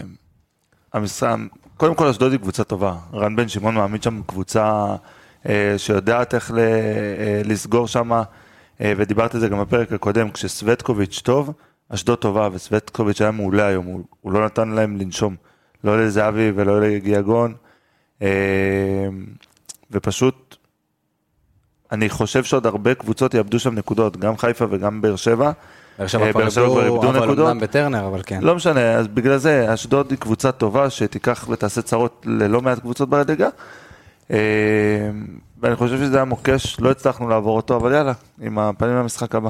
המשרה, 0.93 1.35
קודם 1.77 1.95
כל 1.95 2.07
אשדוד 2.07 2.31
היא 2.31 2.39
קבוצה 2.39 2.63
טובה. 2.63 2.95
רן 3.13 3.35
בן 3.35 3.47
שמעון 3.47 3.75
מעמיד 3.75 4.03
שם 4.03 4.21
קבוצה 4.25 4.95
אה, 5.49 5.73
שיודעת 5.77 6.35
איך 6.35 6.51
ל, 6.51 6.59
אה, 6.59 7.41
לסגור 7.45 7.87
שם, 7.87 8.11
אה, 8.81 8.93
ודיברתי 8.97 9.37
על 9.37 9.41
זה 9.41 9.49
גם 9.49 9.61
בפרק 9.61 9.93
הקודם, 9.93 10.31
כשסווטקוביץ' 10.31 11.21
טוב, 11.23 11.51
אשדוד 11.89 12.17
טובה, 12.17 12.49
וסווטקוביץ' 12.51 13.21
היה 13.21 13.31
מעולה 13.31 13.67
היום, 13.67 13.85
הוא, 13.85 14.03
הוא 14.21 14.31
לא 14.31 14.45
נתן 14.45 14.69
להם 14.69 14.97
לנשום, 14.97 15.35
לא 15.83 16.05
לזהבי 16.05 16.51
ולא 16.55 16.81
לגיאגון, 16.81 17.53
אה, 18.21 18.27
ופשוט, 19.91 20.55
אני 21.91 22.09
חושב 22.09 22.43
שעוד 22.43 22.65
הרבה 22.65 22.95
קבוצות 22.95 23.33
יאבדו 23.33 23.59
שם 23.59 23.75
נקודות, 23.75 24.17
גם 24.17 24.37
חיפה 24.37 24.65
וגם 24.69 25.01
באר 25.01 25.15
שבע. 25.15 25.51
באר 25.99 26.07
שבע 26.07 26.25
אה, 26.25 26.31
כבר 26.31 26.41
באר 26.41 26.49
שבע 26.49 26.65
כבר 26.65 26.85
איבדו, 26.85 26.95
איבדו 26.95 27.09
אבל 27.09 27.25
נקודות. 27.25 27.47
אומנם 27.47 27.59
בטרנר, 27.59 28.07
אבל 28.07 28.21
כן. 28.25 28.39
לא 28.41 28.55
משנה, 28.55 28.93
אז 28.93 29.07
בגלל 29.07 29.37
זה, 29.37 29.73
אשדוד 29.73 30.11
היא 30.11 30.17
קבוצה 30.17 30.51
טובה 30.51 30.89
שתיקח 30.89 31.47
ותעשה 31.49 31.81
צרות 31.81 32.25
ללא 32.29 32.61
מעט 32.61 32.79
קבוצות 32.79 33.09
בליגה. 33.09 33.49
אה, 34.31 34.37
ואני 35.61 35.75
חושב 35.75 35.97
שזה 35.97 36.15
היה 36.15 36.25
מוקש, 36.25 36.79
לא 36.79 36.91
הצלחנו 36.91 37.29
לעבור 37.29 37.55
אותו, 37.55 37.75
אבל 37.75 37.93
יאללה, 37.93 38.13
עם 38.41 38.59
הפנים 38.59 38.95
למשחק 38.95 39.35
הבא. 39.35 39.49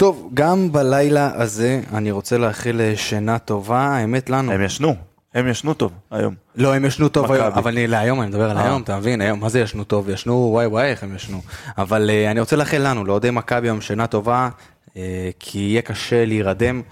טוב, 0.00 0.30
גם 0.34 0.72
בלילה 0.72 1.30
הזה 1.34 1.80
אני 1.94 2.10
רוצה 2.10 2.38
לאחל 2.38 2.80
אה, 2.80 2.92
שינה 2.96 3.38
טובה, 3.38 3.80
האמת 3.80 4.30
לנו. 4.30 4.52
הם 4.52 4.62
ישנו, 4.62 4.94
הם 5.34 5.48
ישנו 5.48 5.74
טוב 5.74 5.92
היום. 6.10 6.34
לא, 6.56 6.74
הם 6.74 6.84
ישנו 6.84 7.08
טוב 7.08 7.24
מכבי. 7.24 7.38
היום, 7.38 7.52
אבל 7.52 7.72
אני, 7.72 7.86
להיום, 7.86 8.20
אני 8.20 8.28
מדבר 8.28 8.50
על 8.50 8.58
אה. 8.58 8.64
היום, 8.64 8.82
אתה 8.82 8.98
מבין? 8.98 9.20
היום, 9.20 9.40
מה 9.40 9.48
זה 9.48 9.60
ישנו 9.60 9.84
טוב? 9.84 10.10
ישנו, 10.10 10.48
וואי 10.52 10.66
וואי, 10.66 10.90
איך 10.90 11.02
הם 11.02 11.16
ישנו. 11.16 11.40
אבל 11.78 12.10
uh, 12.10 12.30
אני 12.30 12.40
רוצה 12.40 12.56
לאחל 12.56 12.78
לנו, 12.88 13.04
לאוהדי 13.04 13.30
מכבי 13.30 13.66
היום 13.68 13.80
שינה 13.80 14.06
טובה, 14.06 14.48
uh, 14.88 14.92
כי 15.38 15.58
יהיה 15.58 15.82
קשה 15.82 16.24
להירדם. 16.24 16.82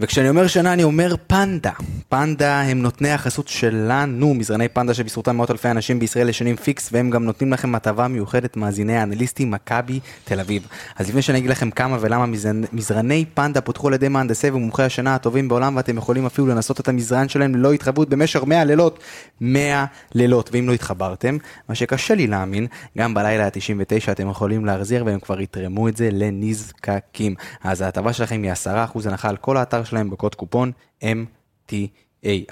וכשאני 0.00 0.28
אומר 0.28 0.46
שנה, 0.46 0.72
אני 0.72 0.82
אומר 0.82 1.14
פנדה. 1.26 1.70
פנדה 2.08 2.60
הם 2.60 2.82
נותני 2.82 3.10
החסות 3.10 3.48
שלנו, 3.48 4.34
מזרני 4.34 4.68
פנדה 4.68 4.94
שבזכותם 4.94 5.36
מאות 5.36 5.50
אלפי 5.50 5.70
אנשים 5.70 5.98
בישראל 5.98 6.28
ישנים 6.28 6.56
פיקס, 6.56 6.88
והם 6.92 7.10
גם 7.10 7.24
נותנים 7.24 7.52
לכם 7.52 7.74
הטבה 7.74 8.08
מיוחדת 8.08 8.56
מאזיני 8.56 8.96
האנליסטים 8.96 9.50
מכבי 9.50 10.00
תל 10.24 10.40
אביב. 10.40 10.66
אז 10.96 11.08
לפני 11.08 11.22
שאני 11.22 11.38
אגיד 11.38 11.50
לכם 11.50 11.70
כמה 11.70 11.96
ולמה 12.00 12.26
מזרני, 12.72 13.24
פנדה 13.34 13.60
פותחו 13.60 13.88
על 13.88 13.94
ידי 13.94 14.08
מהנדסי 14.08 14.50
ומומחי 14.50 14.82
השינה 14.82 15.14
הטובים 15.14 15.48
בעולם, 15.48 15.76
ואתם 15.76 15.96
יכולים 15.98 16.26
אפילו 16.26 16.46
לנסות 16.46 16.80
את 16.80 16.88
המזרן 16.88 17.28
שלהם 17.28 17.54
ללא 17.54 17.72
התחייבות 17.72 18.08
במשך 18.08 18.42
100 18.44 18.64
לילות. 18.64 18.98
100 19.40 19.84
לילות, 20.14 20.50
ואם 20.52 20.68
לא 20.68 20.72
התחברתם, 20.72 21.36
מה 21.68 21.74
שקשה 21.74 22.14
לי 22.14 22.26
להאמין, 22.26 22.66
גם 22.98 23.14
בלילה 23.14 23.44
ה-99 23.44 24.12
אתם 24.12 24.30
יכולים 24.30 24.64
להחזיר 24.64 25.04
והם 25.06 25.20
כבר 25.20 25.40
יתרמו 25.40 25.88
את 25.88 25.96
זה 25.96 26.08
לנזקקים. 26.12 27.34
אז 27.64 27.80
ההטבה 27.80 28.12
שלכם 28.12 28.42
היא 28.42 28.52
10% 28.52 29.08
הנחה 29.08 29.28
על 29.28 29.36
כל 29.36 29.56
האתר 29.56 29.81
שלהם 29.84 30.10
בקוד 30.10 30.34
קופון 30.34 30.72
MTA. 31.02 31.76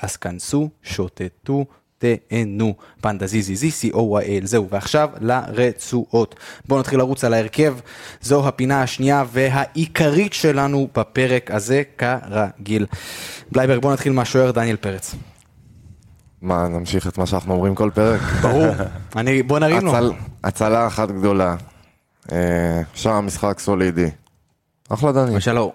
אז 0.03 0.17
כנסו, 0.17 0.69
שוטטו. 0.83 1.65
תהנו, 2.29 2.75
פנדה 3.01 3.27
זי 3.27 3.43
זי 3.43 3.57
זי 3.57 3.71
סי 3.71 3.91
או 3.93 3.99
וואי 4.09 4.25
אל, 4.39 4.47
זהו, 4.47 4.69
ועכשיו 4.71 5.09
לרצועות. 5.21 6.35
בואו 6.69 6.81
נתחיל 6.81 6.99
לרוץ 6.99 7.25
על 7.25 7.35
ההרכב, 7.35 7.75
זו 8.21 8.49
הפינה 8.49 8.83
השנייה 8.83 9.25
והעיקרית 9.33 10.33
שלנו 10.33 10.89
בפרק 10.97 11.51
הזה, 11.51 11.83
כרגיל. 11.99 12.87
בלייברג, 13.53 13.81
בואו 13.83 13.93
נתחיל 13.93 14.13
מהשוער 14.13 14.51
דניאל 14.51 14.77
פרץ. 14.77 15.15
מה, 16.43 16.69
נמשיך 16.69 17.07
את 17.07 17.19
מה 17.19 17.27
שאנחנו 17.27 17.55
אומרים 17.55 17.75
כל 17.75 17.91
פרק? 17.95 18.21
ברור, 18.43 18.67
אני, 19.17 19.43
בוא 19.43 19.59
נרים 19.59 19.85
לו. 19.85 19.93
הצל- 19.97 20.13
הצלה 20.45 20.87
אחת 20.87 21.11
גדולה. 21.11 21.57
אה, 22.33 22.83
שם 22.95 23.25
משחק 23.27 23.59
סולידי. 23.59 24.11
אחלה 24.89 25.13
דני. 25.13 25.37
ושלום. 25.37 25.71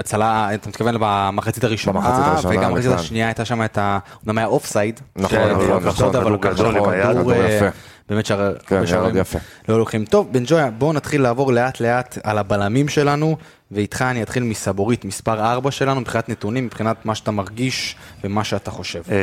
הצלה, 0.00 0.54
אתה 0.54 0.68
מתכוון 0.68 0.94
במחצית 1.00 1.64
הראשונה, 1.64 2.00
במחצית 2.00 2.24
הראשונה, 2.26 2.58
וגם 2.60 2.70
במחצית. 2.74 2.92
השנייה 2.92 3.26
הייתה 3.26 3.44
שם 3.44 3.64
את 3.64 3.78
ה... 3.78 3.98
אומנם 4.26 4.38
היה 4.38 4.46
offside. 4.46 5.00
נכון, 5.16 5.38
נכון, 5.38 5.84
נכון. 5.84 6.16
אבל 6.16 6.30
הוא 6.30 6.40
גדול 6.40 6.76
עם 6.76 6.88
היד, 6.88 7.02
כדור, 7.02 7.14
כדור 7.22 7.32
אה, 7.32 7.48
יפה. 7.56 7.66
באמת 8.08 8.26
שהר- 8.26 8.54
כן, 8.66 8.86
שערים 8.86 9.16
יפה. 9.16 9.38
לא 9.68 9.78
לוקחים. 9.78 10.04
טוב, 10.04 10.28
בן 10.32 10.42
ג'ויה, 10.46 10.70
בואו 10.70 10.92
נתחיל 10.92 11.22
לעבור 11.22 11.52
לאט 11.52 11.80
לאט 11.80 12.18
על 12.24 12.38
הבלמים 12.38 12.88
שלנו, 12.88 13.36
ואיתך 13.70 14.02
אני 14.02 14.22
אתחיל 14.22 14.42
מסבורית, 14.42 15.04
מספר 15.04 15.40
4 15.52 15.70
שלנו, 15.70 16.00
מבחינת 16.00 16.28
נתונים, 16.28 16.64
מבחינת 16.64 17.06
מה 17.06 17.14
שאתה 17.14 17.30
מרגיש 17.30 17.96
ומה 18.24 18.44
שאתה 18.44 18.70
חושב. 18.70 19.02
אה, 19.10 19.16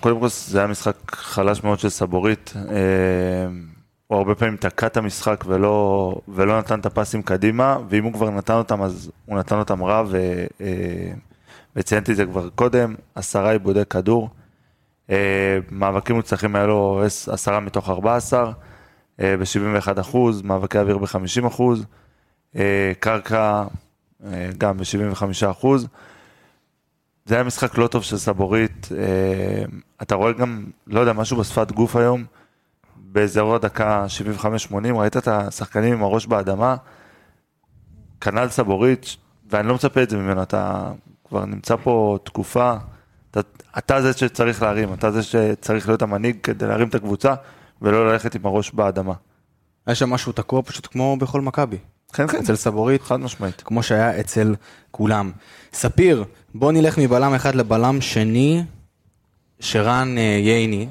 קודם 0.00 0.20
כל 0.20 0.28
זה 0.28 0.58
היה 0.58 0.66
משחק 0.66 0.94
חלש 1.12 1.64
מאוד 1.64 1.78
של 1.78 1.88
סבורית. 1.88 2.52
אה, 4.10 4.16
הוא 4.16 4.18
הרבה 4.18 4.34
פעמים 4.34 4.56
תקע 4.56 4.86
את 4.86 4.96
המשחק 4.96 5.44
ולא, 5.46 6.14
ולא 6.28 6.58
נתן 6.58 6.80
את 6.80 6.86
הפסים 6.86 7.22
קדימה, 7.22 7.78
ואם 7.88 8.04
הוא 8.04 8.12
כבר 8.12 8.30
נתן 8.30 8.54
אותם 8.54 8.82
אז 8.82 9.10
הוא 9.26 9.38
נתן 9.38 9.58
אותם 9.58 9.82
רע, 9.84 10.02
ו, 10.08 10.16
אה, 10.60 11.12
וציינתי 11.76 12.12
את 12.12 12.16
זה 12.16 12.26
כבר 12.26 12.48
קודם, 12.50 12.94
עשרה 13.14 13.50
עיבודי 13.52 13.84
כדור. 13.90 14.30
אה, 15.10 15.58
מאבקים 15.70 16.16
מוצלחים 16.16 16.56
היה 16.56 16.66
לו 16.66 17.02
עש- 17.06 17.28
עשרה 17.28 17.60
מתוך 17.60 17.88
14, 17.90 18.52
ב-71 19.18 20.00
אחוז, 20.00 20.42
מאבקי 20.42 20.78
אוויר 20.78 20.98
ב-50 20.98 21.46
אחוז, 21.46 21.84
אה, 22.56 22.92
קרקע 23.00 23.64
אה, 24.26 24.48
גם 24.58 24.76
ב-75 24.76 25.22
אחוז. 25.50 25.86
זה 27.26 27.34
היה 27.34 27.44
משחק 27.44 27.78
לא 27.78 27.86
טוב 27.86 28.02
של 28.02 28.16
סבורית, 28.18 28.88
אה, 28.98 29.64
אתה 30.02 30.14
רואה 30.14 30.32
גם, 30.32 30.64
לא 30.86 31.00
יודע, 31.00 31.12
משהו 31.12 31.36
בשפת 31.36 31.72
גוף 31.72 31.96
היום, 31.96 32.24
באזור 33.14 33.54
הדקה 33.54 34.06
75-80, 34.70 34.74
ראית 34.94 35.16
את 35.16 35.28
השחקנים 35.28 35.92
עם 35.92 36.02
הראש 36.02 36.26
באדמה, 36.26 36.76
כנ"ל 38.20 38.48
סבורית, 38.48 39.16
ואני 39.50 39.68
לא 39.68 39.74
מצפה 39.74 40.02
את 40.02 40.10
זה 40.10 40.16
ממנו, 40.16 40.42
אתה 40.42 40.92
כבר 41.24 41.44
נמצא 41.44 41.76
פה 41.76 42.18
תקופה, 42.24 42.74
אתה, 43.30 43.40
אתה 43.78 44.02
זה 44.02 44.12
שצריך 44.12 44.62
להרים, 44.62 44.92
אתה 44.92 45.10
זה 45.10 45.22
שצריך 45.22 45.88
להיות 45.88 46.02
המנהיג 46.02 46.36
כדי 46.42 46.66
להרים 46.66 46.88
את 46.88 46.94
הקבוצה, 46.94 47.34
ולא 47.82 48.12
ללכת 48.12 48.34
עם 48.34 48.46
הראש 48.46 48.70
באדמה. 48.70 49.14
היה 49.86 49.94
שם 49.94 50.10
משהו 50.10 50.32
תקוע 50.32 50.62
פשוט 50.62 50.88
כמו 50.90 51.16
בכל 51.16 51.40
מכבי. 51.40 51.78
כן, 52.12 52.26
כן, 52.26 52.38
אצל 52.38 52.56
סבורית, 52.56 53.02
חד 53.02 53.20
משמעית. 53.20 53.62
כמו 53.64 53.82
שהיה 53.82 54.20
אצל 54.20 54.54
כולם. 54.90 55.32
ספיר, 55.72 56.24
בוא 56.54 56.72
נלך 56.72 56.98
מבלם 56.98 57.34
אחד 57.34 57.54
לבלם 57.54 58.00
שני, 58.00 58.64
שרן 59.60 60.18
אה, 60.18 60.22
ייני, 60.22 60.88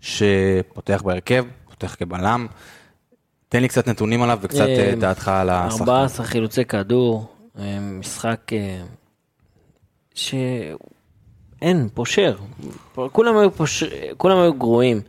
שפותח 0.00 1.02
בהרכב, 1.04 1.44
פותח 1.80 1.94
כבלם. 1.94 2.46
תן 3.48 3.62
לי 3.62 3.68
קצת 3.68 3.88
נתונים 3.88 4.22
עליו 4.22 4.38
וקצת 4.42 4.60
אה, 4.60 4.90
אה, 4.90 4.94
דעתך 4.98 5.28
על 5.28 5.50
השחקן. 5.50 5.82
14 5.82 6.26
חילוצי 6.26 6.64
כדור, 6.64 7.26
אה, 7.58 7.78
משחק 7.80 8.50
שאין, 10.14 11.88
פושר. 11.94 12.36
כולם 13.12 13.36
היו, 13.36 13.50
פושר, 13.50 13.86
כולם 14.16 14.38
היו 14.38 14.54
גרועים, 14.54 15.00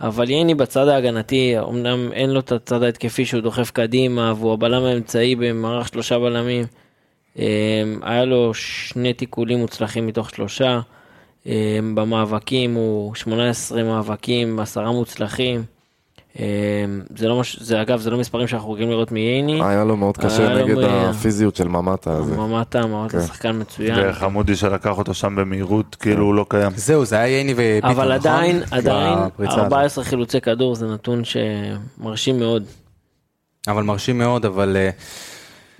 אבל 0.00 0.30
ייני 0.30 0.54
בצד 0.54 0.88
ההגנתי, 0.88 1.54
אמנם 1.58 2.12
אין 2.12 2.30
לו 2.30 2.40
את 2.40 2.52
הצד 2.52 2.82
ההתקפי 2.82 3.24
שהוא 3.24 3.40
דוחף 3.40 3.70
קדימה, 3.70 4.32
והוא 4.36 4.52
הבלם 4.52 4.82
האמצעי 4.82 5.36
במערך 5.36 5.88
שלושה 5.88 6.18
בלמים. 6.18 6.64
היה 8.02 8.24
לו 8.24 8.54
שני 8.54 9.14
תיקולים 9.14 9.58
מוצלחים 9.58 10.06
מתוך 10.06 10.30
שלושה. 10.30 10.80
במאבקים 11.94 12.74
הוא 12.74 13.14
18 13.14 13.82
מאבקים, 13.82 14.60
עשרה 14.60 14.92
מוצלחים. 14.92 15.64
אה, 16.40 16.44
זה 17.16 17.28
לא 17.28 17.40
מש... 17.40 17.58
זה 17.62 17.82
אגב, 17.82 18.00
זה 18.00 18.10
לא 18.10 18.18
מספרים 18.18 18.46
שאנחנו 18.46 18.72
רגילים 18.72 18.90
לראות 18.90 19.12
מייני. 19.12 19.60
היה 19.64 19.84
לו 19.84 19.96
מאוד 19.96 20.16
קשה 20.16 20.38
היה 20.48 20.54
לו 20.54 20.64
נגד 20.64 20.78
מ- 20.78 20.84
הפיזיות 20.84 21.56
של 21.56 21.68
ממטה 21.68 22.12
הזה. 22.12 22.36
ממטה, 22.36 22.86
ממטה 22.86 23.18
כן. 23.20 23.26
שחקן 23.26 23.60
מצוין. 23.60 23.98
וחמודי 24.10 24.56
שלקח 24.56 24.98
אותו 24.98 25.14
שם 25.14 25.36
במהירות, 25.36 25.94
כאילו 25.94 26.24
הוא 26.24 26.34
לא 26.34 26.46
קיים. 26.48 26.72
זהו, 26.76 27.04
זה 27.04 27.16
היה 27.18 27.36
ייני 27.36 27.52
וביטון, 27.52 27.90
נכון? 27.90 28.02
אבל 28.04 28.12
עדיין, 28.12 28.62
עדיין, 28.70 29.18
בפריצה 29.26 29.52
הזאת. 29.52 29.64
14 29.64 30.04
חילוצי 30.04 30.40
כדור 30.40 30.74
זה 30.74 30.86
נתון 30.86 31.22
שמרשים 31.24 32.38
מאוד. 32.38 32.64
אבל 33.68 33.82
מרשים 33.82 34.18
מאוד, 34.18 34.44
אבל 34.44 34.76
אה, 34.76 34.90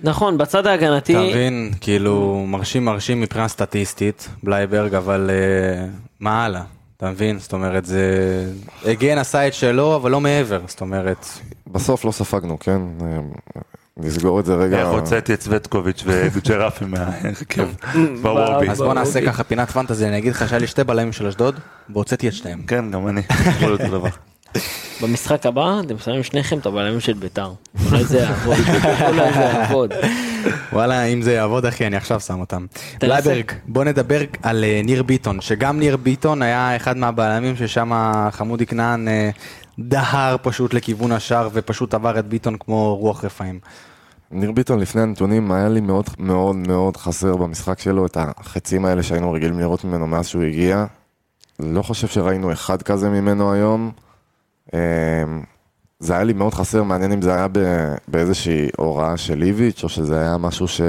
נכון, 0.01 0.37
בצד 0.37 0.67
ההגנתי, 0.67 1.13
אתה 1.13 1.21
מבין, 1.23 1.71
כאילו, 1.81 2.45
מרשים 2.47 2.85
מרשים 2.85 3.21
מבחינה 3.21 3.47
סטטיסטית, 3.47 4.29
בלייברג, 4.43 4.95
אבל 4.95 5.29
אה, 5.33 5.85
מה 6.19 6.45
הלאה? 6.45 6.61
אתה 6.99 7.09
מבין? 7.09 7.39
זאת 7.39 7.53
אומרת, 7.53 7.85
זה... 7.85 8.45
הגן 8.85 9.17
עשה 9.17 9.47
את 9.47 9.53
שלו, 9.53 9.95
אבל 9.95 10.11
לא 10.11 10.21
מעבר, 10.21 10.61
זאת 10.67 10.81
אומרת, 10.81 11.25
בסוף 11.67 12.05
לא 12.05 12.11
ספגנו, 12.11 12.59
כן? 12.59 12.81
אה, 13.01 13.19
נסגור 13.97 14.39
את 14.39 14.45
זה 14.45 14.55
רגע. 14.55 14.79
איך 14.79 14.87
הוצאתי 14.87 15.33
את 15.33 15.41
סווטקוביץ' 15.41 16.03
וג'רפי 16.05 16.85
מהרכב 16.85 17.67
בוורבי. 18.21 18.69
אז 18.69 18.77
בוא 18.77 18.93
נעשה 18.93 19.25
ככה 19.25 19.43
פינת 19.43 19.69
פנטזי, 19.69 20.07
אני 20.07 20.17
אגיד 20.17 20.31
לך 20.31 20.49
שהיה 20.49 20.59
לי 20.59 20.67
שתי 20.67 20.83
בלמים 20.83 21.13
של 21.13 21.27
אשדוד, 21.27 21.59
והוצאתי 21.89 22.27
את 22.27 22.33
שניהם. 22.33 22.63
כן, 22.67 22.91
גם 22.91 23.07
אני. 23.07 23.21
במשחק 25.01 25.45
הבא 25.45 25.79
אתם 25.85 25.97
שמים 25.97 26.23
שניכם 26.23 26.57
את 26.57 26.65
הבלמים 26.65 26.99
של 26.99 27.13
ביתר. 27.13 27.51
אולי 27.85 28.05
זה 28.05 28.19
יעבוד, 28.19 28.57
אולי 29.09 29.33
זה 29.33 29.39
יעבוד. 29.39 29.93
וואלה, 30.73 31.03
אם 31.03 31.21
זה 31.21 31.33
יעבוד 31.33 31.65
אחי, 31.65 31.87
אני 31.87 31.95
עכשיו 31.95 32.19
שם 32.19 32.39
אותם. 32.39 32.65
בלייברג, 32.99 33.51
בוא 33.67 33.83
נדבר 33.83 34.19
על 34.43 34.63
אה, 34.63 34.81
ניר 34.83 35.03
ביטון, 35.03 35.41
שגם 35.41 35.79
ניר 35.79 35.97
ביטון 35.97 36.41
היה 36.41 36.75
אחד 36.75 36.97
מהבלמים 36.97 37.55
ששם 37.55 37.91
חמודי 38.31 38.65
כנען 38.65 39.07
אה, 39.07 39.29
דהר 39.79 40.35
פשוט 40.41 40.73
לכיוון 40.73 41.11
השער 41.11 41.49
ופשוט 41.53 41.93
עבר 41.93 42.19
את 42.19 42.27
ביטון 42.27 42.57
כמו 42.59 42.95
רוח 42.95 43.25
רפאים. 43.25 43.59
ניר 44.31 44.51
ביטון 44.51 44.79
לפני 44.79 45.01
הנתונים 45.01 45.51
היה 45.51 45.69
לי 45.69 45.81
מאוד 45.81 46.05
מאוד 46.19 46.55
מאוד 46.55 46.97
חסר 46.97 47.35
במשחק 47.35 47.79
שלו 47.79 48.05
את 48.05 48.17
החצים 48.19 48.85
האלה 48.85 49.03
שהיינו 49.03 49.31
רגילים 49.31 49.59
לראות 49.59 49.83
ממנו 49.83 50.07
מאז 50.07 50.27
שהוא 50.27 50.43
הגיע. 50.43 50.85
לא 51.59 51.81
חושב 51.81 52.07
שראינו 52.07 52.51
אחד 52.51 52.81
כזה 52.81 53.09
ממנו 53.09 53.53
היום. 53.53 53.91
אמ, 54.73 54.79
זה 55.99 56.13
היה 56.13 56.23
לי 56.23 56.33
מאוד 56.33 56.53
חסר, 56.53 56.83
מעניין 56.83 57.11
אם 57.11 57.21
זה 57.21 57.33
היה 57.35 57.47
באיזושהי 58.07 58.69
הוראה 58.77 59.17
של 59.17 59.43
איביץ' 59.43 59.83
או 59.83 59.89
שזה 59.89 60.19
היה 60.21 60.37
משהו 60.37 60.67
ש, 60.67 60.81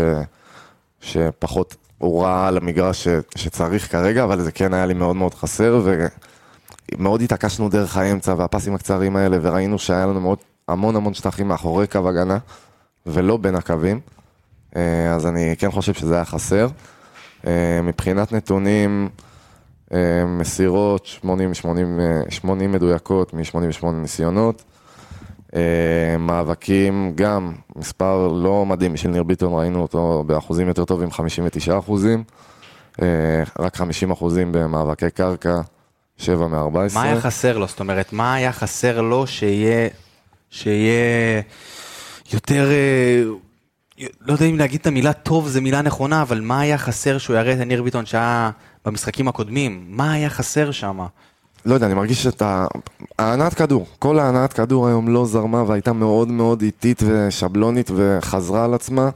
שפחות 1.00 1.76
הוא 1.98 2.24
ראה 2.24 2.48
על 2.48 2.56
המגרש 2.56 3.04
ש, 3.04 3.08
שצריך 3.36 3.92
כרגע, 3.92 4.24
אבל 4.24 4.40
זה 4.40 4.52
כן 4.52 4.74
היה 4.74 4.86
לי 4.86 4.94
מאוד 4.94 5.16
מאוד 5.16 5.34
חסר 5.34 5.80
ומאוד 6.92 7.22
התעקשנו 7.22 7.68
דרך 7.68 7.96
האמצע 7.96 8.34
והפסים 8.38 8.74
הקצרים 8.74 9.16
האלה 9.16 9.36
וראינו 9.42 9.78
שהיה 9.78 10.06
לנו 10.06 10.20
מאוד, 10.20 10.38
המון 10.68 10.96
המון 10.96 11.14
שטחים 11.14 11.48
מאחורי 11.48 11.86
קו 11.86 12.08
הגנה. 12.08 12.38
ולא 13.06 13.36
בין 13.36 13.54
הקווים, 13.54 14.00
אה, 14.76 15.14
אז 15.14 15.26
אני 15.26 15.54
כן 15.58 15.70
חושב 15.70 15.94
שזה 15.94 16.14
היה 16.14 16.24
חסר. 16.24 16.68
אה, 17.46 17.80
מבחינת 17.82 18.32
נתונים, 18.32 19.08
מסירות 20.26 21.06
80, 21.06 21.54
80, 21.54 22.00
אה, 22.00 22.20
80 22.30 22.72
מדויקות 22.72 23.34
מ-88 23.34 23.86
ניסיונות. 23.92 24.64
אה, 25.56 26.18
מאבקים, 26.18 27.12
גם 27.14 27.52
מספר 27.76 28.28
לא 28.28 28.66
מדהים 28.66 28.92
בשביל 28.92 29.12
ניר 29.12 29.22
ביטון, 29.22 29.58
ראינו 29.60 29.82
אותו 29.82 30.24
באחוזים 30.26 30.68
יותר 30.68 30.84
טובים, 30.84 31.10
59 31.10 31.78
אחוזים. 31.78 32.24
אה, 33.02 33.42
רק 33.58 33.76
50 33.76 34.10
אחוזים 34.10 34.52
במאבקי 34.52 35.10
קרקע, 35.10 35.60
7 36.16 36.46
מ-14. 36.46 36.94
מה 36.94 37.02
היה 37.02 37.20
חסר 37.20 37.58
לו? 37.58 37.66
זאת 37.66 37.80
אומרת, 37.80 38.12
מה 38.12 38.34
היה 38.34 38.52
חסר 38.52 39.00
לו 39.00 39.26
שיהיה, 39.26 39.88
שיהיה 40.50 41.42
יותר, 42.32 42.70
אה, 42.70 43.22
לא 44.26 44.32
יודע 44.32 44.46
אם 44.46 44.58
להגיד 44.58 44.80
את 44.80 44.86
המילה 44.86 45.12
טוב 45.12 45.48
זה 45.48 45.60
מילה 45.60 45.82
נכונה, 45.82 46.22
אבל 46.22 46.40
מה 46.40 46.60
היה 46.60 46.78
חסר 46.78 47.18
שהוא 47.18 47.36
יראה 47.36 47.52
את 47.52 47.58
ניר 47.58 47.82
ביטון 47.82 48.06
שהיה 48.06 48.50
במשחקים 48.84 49.28
הקודמים? 49.28 49.84
מה 49.88 50.12
היה 50.12 50.30
חסר 50.30 50.70
שם? 50.70 50.98
לא 51.66 51.74
יודע, 51.74 51.86
אני 51.86 51.94
מרגיש 51.94 52.26
את 52.26 52.42
ה- 52.42 52.66
ההנעת 53.18 53.54
כדור, 53.54 53.86
כל 53.98 54.18
ההנעת 54.18 54.52
כדור 54.52 54.88
היום 54.88 55.08
לא 55.08 55.26
זרמה 55.26 55.62
והייתה 55.62 55.92
מאוד 55.92 56.28
מאוד 56.28 56.62
איטית 56.62 57.02
ושבלונית 57.06 57.90
וחזרה 57.94 58.64
על 58.64 58.74
עצמה. 58.74 59.10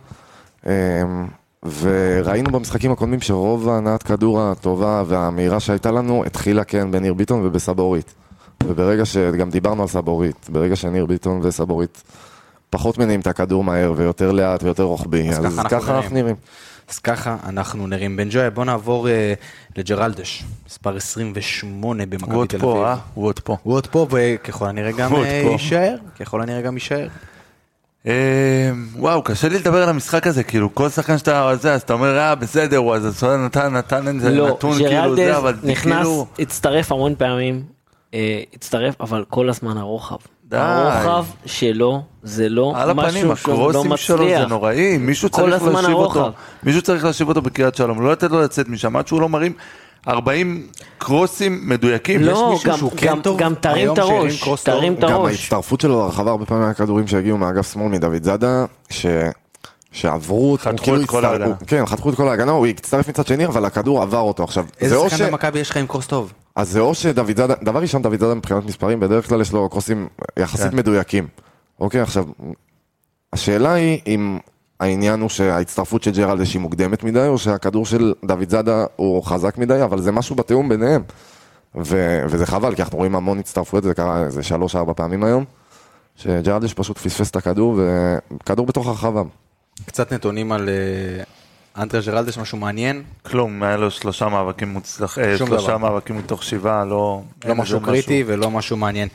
אמ, 0.66 0.70
וראינו 1.80 2.50
במשחקים 2.50 2.92
הקודמים 2.92 3.20
שרוב 3.20 3.68
ההנעת 3.68 4.02
כדור 4.02 4.40
הטובה 4.42 5.02
והמהירה 5.06 5.60
שהייתה 5.60 5.90
לנו 5.90 6.24
התחילה 6.24 6.64
כן 6.64 6.90
בניר 6.90 7.14
ביטון 7.14 7.46
ובסבורית. 7.46 8.14
וברגע 8.64 9.04
שגם 9.04 9.50
דיברנו 9.50 9.82
על 9.82 9.88
סבורית, 9.88 10.46
ברגע 10.48 10.76
שניר 10.76 11.06
ביטון 11.06 11.40
וסבורית 11.42 12.02
פחות 12.74 12.98
מניעים 12.98 13.20
את 13.20 13.26
הכדור 13.26 13.64
מהר 13.64 13.92
ויותר 13.96 14.32
לאט 14.32 14.62
ויותר 14.62 14.82
רוחבי, 14.82 15.30
אז 15.30 15.46
אז, 15.46 15.58
ככה 15.58 15.62
אנחנו 15.62 15.80
ככה 15.80 15.96
אנחנו 15.96 16.14
נראים. 16.14 16.36
אז 16.88 16.98
ככה 16.98 17.36
אנחנו 17.48 17.86
נראים. 17.86 18.16
בן 18.16 18.28
ג'וי, 18.30 18.50
בוא 18.50 18.64
נעבור 18.64 19.08
אה, 19.08 19.34
לג'רלדש, 19.76 20.44
מספר 20.66 20.96
28 20.96 22.06
במכבי 22.06 22.32
הוא 22.32 22.40
עוד 22.40 22.48
תל 22.48 22.56
אביב. 22.56 22.70
פה, 22.70 22.86
אה? 22.86 22.96
הוא 23.14 23.26
עוד 23.26 23.40
פה. 23.40 23.56
הוא 23.62 23.74
עוד 23.74 23.86
פה, 23.86 24.06
וככל 24.10 24.66
הנראה 24.66 24.92
גם 24.92 25.10
הוא 25.10 25.18
עוד 25.18 25.26
אה. 25.26 25.48
יישאר. 25.52 25.96
ככל 26.20 26.42
הנראה 26.42 26.60
גם 26.60 26.74
יישאר. 26.74 27.08
אה, 28.06 28.70
וואו, 28.96 29.22
קשה 29.22 29.48
לי 29.48 29.58
לדבר 29.58 29.82
על 29.82 29.88
המשחק 29.88 30.26
הזה, 30.26 30.42
כאילו, 30.42 30.74
כל 30.74 30.88
שחקן 30.88 31.18
שאתה 31.18 31.52
זה, 31.60 31.74
אז 31.74 31.82
אתה 31.82 31.92
אומר, 31.92 32.18
אה, 32.18 32.34
בסדר, 32.34 32.76
הוא 32.76 32.94
אז 32.94 33.24
אתה 33.24 33.36
נתן, 33.36 33.76
נתן 33.76 34.08
איזה 34.08 34.30
לא, 34.30 34.48
נתון, 34.48 34.72
כאילו, 34.72 35.16
זה, 35.16 35.36
אבל 35.36 35.52
ג'רלדז 35.52 35.70
נכנס, 35.70 35.94
כאילו, 35.94 36.26
הצטרף 36.38 36.92
המון 36.92 37.14
פעמים, 37.18 37.62
הצטרף, 38.54 39.00
אבל 39.00 39.24
כל 39.28 39.48
הזמן 39.48 39.76
הרוחב. 39.76 40.18
די. 40.48 40.56
הרוחב 40.60 41.24
שלו 41.46 42.02
זה 42.22 42.48
לא 42.48 42.72
על 42.76 42.90
הפנים, 42.90 43.08
משהו 43.28 43.36
שהוא 43.36 43.72
לא 43.72 43.80
הקרוסים 43.80 43.96
שלו 43.96 44.16
זה 44.18 44.24
מצליח. 44.24 44.48
נוראי, 44.48 44.98
מישהו 44.98 45.30
כל 45.30 45.36
צריך 45.50 45.62
להשיב 45.74 45.92
אותו. 45.94 46.30
מישהו 46.62 46.82
צריך 46.82 47.04
להשיב 47.04 47.28
אותו 47.28 47.42
בקריית 47.42 47.74
שלום, 47.74 48.02
לא 48.04 48.12
לתת 48.12 48.30
לו 48.30 48.40
לצאת 48.40 48.68
משם, 48.68 48.96
עד 48.96 49.06
שהוא 49.06 49.20
לא 49.20 49.28
מרים 49.28 49.52
40 50.08 50.66
קרוסים 50.98 51.60
מדויקים, 51.68 52.20
יש 52.20 52.26
לא, 52.26 52.50
מישהו 52.52 52.70
גם- 52.70 52.78
שהוא 52.78 52.92
כן 52.96 53.06
גם- 53.06 53.20
טוב 53.22 53.38
גם 53.38 53.54
תרים 53.54 53.92
את 53.92 53.98
הראש? 53.98 54.44
תרים 54.64 54.94
את 54.94 55.00
גם 55.00 55.10
הראש. 55.12 55.30
ההצטרפות 55.40 55.80
שלו 55.80 55.98
לרחבה 56.04 56.30
הרבה 56.30 56.46
פעמים 56.46 56.62
מהכדורים 56.62 57.06
שהגיעו 57.06 57.38
מאגף 57.38 57.72
שמאל 57.72 57.88
מדוד 57.88 58.22
זאדה, 58.24 58.64
ש... 58.90 59.06
שעברו 59.92 60.52
אותו, 60.52 60.62
חתכו 60.64 60.84
כאילו 60.84 61.00
את 61.00 61.06
כל 61.06 61.24
ההגנה. 61.24 61.54
כן, 61.66 61.86
חתכו 61.86 62.10
את 62.10 62.14
כל 62.14 62.28
ההגנה, 62.28 62.52
הוא 62.52 62.66
הצטרף 62.66 63.08
מצד 63.08 63.26
שני, 63.26 63.46
אבל 63.46 63.64
הכדור 63.64 64.02
עבר 64.02 64.18
אותו 64.20 64.44
עכשיו. 64.44 64.64
זה 64.80 64.94
איזה. 64.96 65.10
שחקן 65.10 65.26
במכבי 65.30 65.58
יש 65.58 65.70
לך 65.70 65.76
עם 65.76 65.86
קרוס 65.86 66.06
טוב? 66.06 66.32
אז 66.56 66.70
זה 66.70 66.80
או 66.80 66.94
שדוד 66.94 67.36
זאדה, 67.36 67.54
דבר 67.62 67.80
ראשון, 67.80 68.02
דוד 68.02 68.20
זאדה 68.20 68.34
מבחינת 68.34 68.64
מספרים, 68.64 69.00
בדרך 69.00 69.28
כלל 69.28 69.40
יש 69.40 69.52
לו 69.52 69.68
קרוסים 69.68 70.08
יחסית 70.38 70.70
כן. 70.70 70.76
מדויקים. 70.76 71.26
אוקיי, 71.80 72.00
עכשיו, 72.00 72.24
השאלה 73.32 73.72
היא 73.72 74.00
אם 74.06 74.38
העניין 74.80 75.20
הוא 75.20 75.28
שההצטרפות 75.28 76.02
של 76.02 76.10
ג'רלדש 76.10 76.54
היא 76.54 76.60
מוקדמת 76.60 77.04
מדי, 77.04 77.26
או 77.26 77.38
שהכדור 77.38 77.86
של 77.86 78.14
דוד 78.24 78.50
זאדה 78.50 78.86
הוא 78.96 79.22
חזק 79.22 79.58
מדי, 79.58 79.82
אבל 79.84 80.00
זה 80.00 80.12
משהו 80.12 80.36
בתיאום 80.36 80.68
ביניהם. 80.68 81.02
ו- 81.76 82.22
וזה 82.28 82.46
חבל, 82.46 82.74
כי 82.74 82.82
אנחנו 82.82 82.98
רואים 82.98 83.16
המון 83.16 83.38
הצטרפויות, 83.38 83.84
זה 83.84 83.94
קרה 83.94 84.24
איזה 84.24 84.42
שלוש-ארבע 84.42 84.92
פעמים 84.96 85.24
היום, 85.24 85.44
שג'רלדש 86.16 86.74
פשוט 86.74 86.98
פספס 86.98 87.30
את 87.30 87.36
הכדור, 87.36 87.80
וכדור 88.40 88.66
בתוך 88.66 88.86
הרחבה. 88.86 89.22
קצת 89.86 90.12
נתונים 90.12 90.52
על 90.52 90.68
אה, 91.76 91.82
אנטרה 91.82 92.00
ג'רלדש, 92.00 92.38
משהו 92.38 92.58
מעניין. 92.58 93.02
כלום, 93.22 93.62
היה 93.62 93.76
לו 93.76 93.90
שלושה 93.90 94.28
מאבקים 94.28 94.68
מוצלחים, 94.68 95.36
שום 95.38 95.48
שלושה. 95.48 95.78
מאבקים 95.78 96.18
מתוך 96.18 96.42
שבעה, 96.42 96.84
לא... 96.84 97.22
לא 97.44 97.54
משהו 97.54 97.80
קריטי 97.80 98.24
ולא 98.26 98.50
משהו 98.50 98.76
מעניין. 98.76 99.08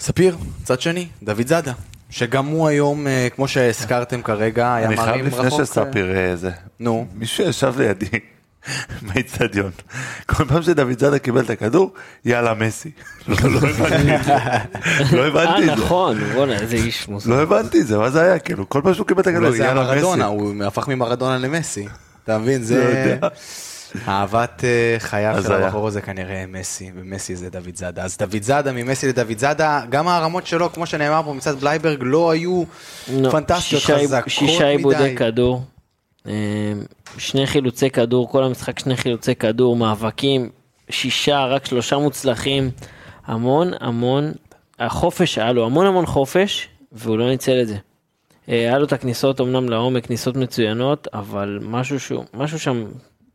ספיר, 0.00 0.36
צד 0.64 0.80
שני, 0.80 1.08
דוד 1.22 1.46
זאדה, 1.46 1.72
שגם 2.10 2.46
הוא 2.46 2.68
היום, 2.68 3.06
אה, 3.06 3.28
כמו 3.36 3.48
שהזכרתם 3.48 4.22
כרגע, 4.22 4.74
היה 4.74 4.86
אני 4.86 4.94
מרים 4.94 5.12
חייב 5.12 5.26
לפני 5.26 5.46
רחוק. 5.46 5.64
שספיר 5.64 6.16
אה, 6.16 6.36
זה. 6.36 6.50
נו. 6.80 7.06
מישהו 7.14 7.44
ישב 7.44 7.74
לידי 7.78 8.35
באיצטדיון. 9.14 9.70
כל 10.26 10.44
פעם 10.44 10.62
שדוד 10.62 10.98
זאדה 10.98 11.18
קיבל 11.18 11.40
את 11.40 11.50
הכדור, 11.50 11.92
יאללה 12.24 12.54
מסי. 12.54 12.90
לא 13.28 13.36
לא 13.50 13.68
הבנתי 13.68 14.16
את 14.16 14.24
זה. 14.24 14.32
לא 15.16 15.22
אה, 15.22 15.26
הבנתי 15.26 15.62
את 15.62 15.76
זה. 15.76 15.84
נכון, 15.84 16.18
בוא'נה, 16.34 16.60
איזה 16.60 16.76
איש 16.76 17.08
מוזר. 17.08 17.30
לא 17.30 17.42
הבנתי 17.42 17.80
את 17.80 17.86
זה, 17.86 17.98
מה 17.98 18.10
זה 18.10 18.22
היה? 18.22 18.38
כאילו, 18.38 18.68
כל 18.68 18.80
פעם 18.84 18.94
שהוא 18.94 19.06
קיבל 19.06 19.22
את 19.22 19.26
הכדור, 19.26 19.42
לא, 19.42 19.50
זה 19.50 19.64
יאללה 19.64 19.82
מרדונה, 19.82 20.30
מסי. 20.30 20.36
הוא 20.36 20.64
הפך 20.64 20.88
ממרדונה 20.88 21.38
למסי. 21.38 21.86
אתה 22.24 22.38
מבין? 22.38 22.60
לא 22.60 22.66
זה... 22.66 23.04
יודע. 23.14 23.28
אהבת 24.08 24.64
אה, 24.64 24.96
חייו 24.98 25.42
של. 25.42 25.52
הבחור 25.52 25.88
הזה 25.88 26.00
כנראה 26.00 26.44
מסי, 26.48 26.90
ומסי 26.94 27.36
זה 27.36 27.50
דוד 27.50 27.76
זאדה. 27.76 28.02
אז 28.02 28.16
דוד 28.18 28.42
זאדה, 28.42 28.72
ממסי 28.72 29.08
לדוד 29.08 29.38
זאדה, 29.38 29.80
גם 29.90 30.08
הרמות 30.08 30.46
שלו, 30.46 30.72
כמו 30.72 30.86
שנאמר 30.86 31.22
פה 31.24 31.32
מצד 31.32 31.60
בלייברג, 31.60 31.98
לא 32.00 32.30
היו 32.30 32.64
לא, 33.12 33.30
פנטסטיות, 33.30 33.82
חזקות 33.82 34.30
שישה 34.30 34.68
עיבודי 34.68 34.98
מדי. 34.98 35.16
כדור, 35.16 35.64
שני 37.18 37.46
חילוצי 37.46 37.90
כדור, 37.90 38.30
כל 38.30 38.44
המשחק 38.44 38.78
שני 38.78 38.96
חילוצי 38.96 39.34
כדור, 39.34 39.76
מאבקים, 39.76 40.48
שישה, 40.90 41.44
רק 41.44 41.66
שלושה 41.66 41.98
מוצלחים, 41.98 42.70
המון 43.26 43.70
המון, 43.80 44.32
החופש 44.78 45.38
היה 45.38 45.52
לו 45.52 45.66
המון 45.66 45.86
המון 45.86 46.06
חופש, 46.06 46.68
והוא 46.92 47.18
לא 47.18 47.28
ניצל 47.28 47.60
את 47.62 47.68
זה. 47.68 47.76
אה, 48.48 48.54
היה 48.54 48.78
לו 48.78 48.84
את 48.84 48.92
הכניסות 48.92 49.40
אמנם 49.40 49.68
לעומק, 49.68 50.06
כניסות 50.06 50.36
מצוינות, 50.36 51.08
אבל 51.14 51.58
משהו 51.62 52.00
שהוא, 52.00 52.24
משהו 52.34 52.58
שם 52.58 52.84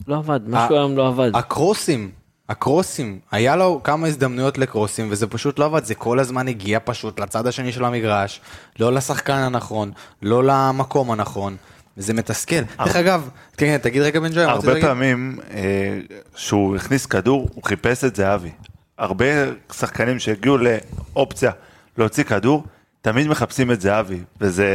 לא 0.08 0.18
עבד, 0.18 0.40
משהו 0.48 0.76
היום 0.76 0.98
לא 0.98 1.08
עבד. 1.08 1.32
הקרוסים 1.34 2.12
הקרוסים, 2.52 3.20
היה 3.32 3.56
לו 3.56 3.82
כמה 3.84 4.08
הזדמנויות 4.08 4.58
לקרוסים 4.58 5.08
וזה 5.12 5.28
פשוט 5.28 5.60
לא 5.60 5.66
עבד, 5.66 5.84
זה 5.84 5.96
כל 5.96 6.20
הזמן 6.20 6.48
הגיע 6.48 6.80
פשוט 6.84 7.20
לצד 7.20 7.48
השני 7.48 7.72
של 7.72 7.86
המגרש, 7.86 8.42
לא 8.80 8.94
לשחקן 8.94 9.34
הנכון, 9.34 9.92
לא 10.22 10.44
למקום 10.44 11.12
הנכון, 11.12 11.58
וזה 11.98 12.14
מתסכל. 12.14 12.62
דרך 12.78 12.96
אגב, 12.96 13.30
כן, 13.58 13.66
כן, 13.66 13.78
תגיד 13.78 14.02
רגע 14.02 14.20
בן 14.20 14.34
ג'וי, 14.34 14.44
הרבה? 14.44 14.82
פעמים 14.82 15.40
אה, 15.54 16.00
שהוא 16.36 16.76
הכניס 16.76 17.06
כדור, 17.06 17.50
הוא 17.56 17.64
חיפש 17.64 18.04
את 18.04 18.16
זהבי. 18.16 18.52
הרבה 18.98 19.26
שחקנים 19.74 20.20
שהגיעו 20.20 20.58
לאופציה 20.58 21.52
להוציא 21.98 22.24
כדור, 22.24 22.64
תמיד 23.02 23.28
מחפשים 23.28 23.72
את 23.72 23.82
זהבי, 23.82 24.20
וזה... 24.42 24.68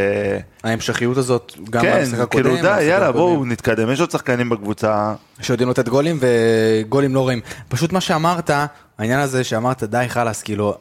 ההמשכיות 0.64 1.16
הזאת, 1.16 1.52
גם 1.70 1.83
כן, 1.83 2.00
במשחק 2.00 2.20
הקודם, 2.20 2.44
כאילו 2.44 2.62
די, 2.62 2.83
יאללה. 2.83 3.12
בואו 3.12 3.44
נתקדם, 3.44 3.90
יש 3.90 4.00
עוד 4.00 4.11
שחקנים 4.11 4.48
בקבוצה. 4.48 5.14
שיודעים 5.40 5.70
לתת 5.70 5.88
גולים 5.88 6.18
וגולים 6.20 7.14
לא 7.14 7.26
רעים. 7.26 7.40
פשוט 7.68 7.92
מה 7.92 8.00
שאמרת, 8.00 8.50
העניין 8.98 9.20
הזה 9.20 9.44
שאמרת 9.44 9.83
די 9.83 10.05
חלאס, 10.09 10.42
כאילו, 10.42 10.74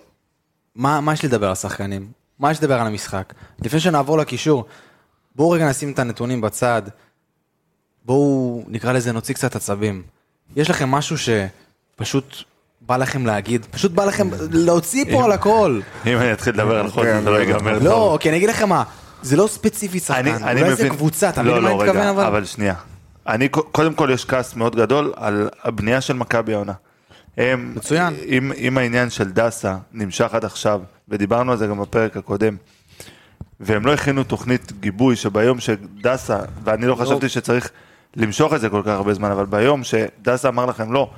מה, 0.76 1.02
מה 1.02 1.14
יש 1.14 1.26
לדבר 1.26 1.50
על 1.50 1.56
שחקנים? 1.56 2.08
מה 2.40 2.52
יש 2.52 2.60
לדבר 2.60 2.80
על 2.82 2.88
המשחק? 2.88 3.34
לפני 3.62 3.80
שנעבור 3.80 4.18
לקישור, 4.18 4.66
בואו 5.36 5.50
רגע 5.50 5.70
נשים 5.70 5.92
את 5.92 6.00
הנתונים 6.00 6.42
בצד, 6.42 6.82
בואו 8.06 8.64
נקרא 8.68 8.92
לזה 8.92 9.12
נוציא 9.12 9.36
קצת 9.36 9.56
עצבים. 9.56 10.04
יש 10.56 10.70
לכם 10.70 10.90
משהו 10.90 11.16
שפשוט 11.18 12.44
בא 12.82 12.98
לכם 12.98 13.26
להגיד, 13.26 13.66
פשוט 13.72 13.92
בא 13.92 14.06
לכם 14.06 14.30
להוציא 14.52 15.06
פה 15.12 15.26
על 15.26 15.32
הכל. 15.32 15.80
אם 16.06 16.18
אני 16.18 16.34
אתחיל 16.34 16.54
לדבר 16.54 16.80
על 16.80 16.90
חודש, 16.90 17.24
זה 17.24 17.30
לא 17.30 17.42
ייגמר 17.42 17.80
לא. 17.80 18.18
כי 18.22 18.30
אני 18.30 18.38
אגיד 18.38 18.50
לכם 18.50 18.70
מה, 18.70 18.84
זה 19.22 19.36
לא 19.36 19.48
ספציפי 19.48 19.98
אני, 20.10 20.32
שחקן, 20.32 20.44
אני 20.44 20.62
אולי 20.62 20.76
זה 20.76 20.90
קבוצה, 20.90 21.30
אתה 21.30 21.44
לא, 21.44 21.52
מבין 21.52 21.64
מה 21.64 21.70
אני 21.70 21.78
לא, 21.78 21.84
מתכוון 21.84 22.02
רגע, 22.02 22.12
אבל? 22.12 22.26
אבל 22.26 22.46
שנייה. 22.46 22.76
אני, 23.28 23.50
קודם 23.50 23.94
כל 23.94 24.10
יש 24.14 24.26
כעס 24.26 24.56
מאוד 24.56 24.76
גדול 24.76 25.14
על 25.16 25.50
הבנייה 25.64 26.02
של 26.02 26.14
מכבי 26.14 26.54
העונה. 26.54 26.74
מצוין. 27.58 28.14
אם, 28.26 28.52
אם 28.58 28.78
העניין 28.78 29.10
של 29.10 29.32
דסה 29.32 29.76
נמשך 29.92 30.34
עד 30.34 30.46
עכשיו, 30.46 30.82
ודיברנו 31.10 31.52
על 31.52 31.58
זה 31.58 31.68
גם 31.68 31.82
בפרק 31.82 32.18
הקודם, 32.18 32.56
והם 33.60 33.86
לא 33.86 33.94
הכינו 33.94 34.24
תוכנית 34.24 34.72
גיבוי 34.80 35.16
שביום 35.16 35.60
שדסה, 35.60 36.40
ואני 36.64 36.86
לא 36.86 36.96
חשבתי 36.96 37.30
שצריך 37.30 37.70
למשוך 38.16 38.54
את 38.54 38.62
זה 38.62 38.70
כל 38.70 38.82
כך 38.86 38.92
הרבה 38.92 39.14
זמן, 39.14 39.32
אבל 39.32 39.46
ביום 39.46 39.84
שדסה 39.84 40.48
אמר 40.50 40.66
לכם 40.66 40.92
לא, 40.92 41.10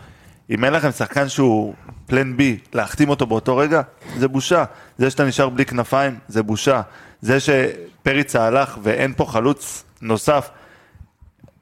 אם 0.49 0.65
אין 0.65 0.73
לכם 0.73 0.91
שחקן 0.91 1.29
שהוא 1.29 1.73
פלן 2.05 2.37
בי, 2.37 2.57
להחתים 2.73 3.09
אותו 3.09 3.25
באותו 3.25 3.57
רגע, 3.57 3.81
זה 4.17 4.27
בושה. 4.27 4.63
זה 4.97 5.09
שאתה 5.09 5.25
נשאר 5.25 5.49
בלי 5.49 5.65
כנפיים, 5.65 6.19
זה 6.27 6.43
בושה. 6.43 6.81
זה 7.21 7.37
שפריצה 7.39 8.43
הלך 8.43 8.77
ואין 8.83 9.13
פה 9.13 9.25
חלוץ 9.25 9.83
נוסף, 10.01 10.49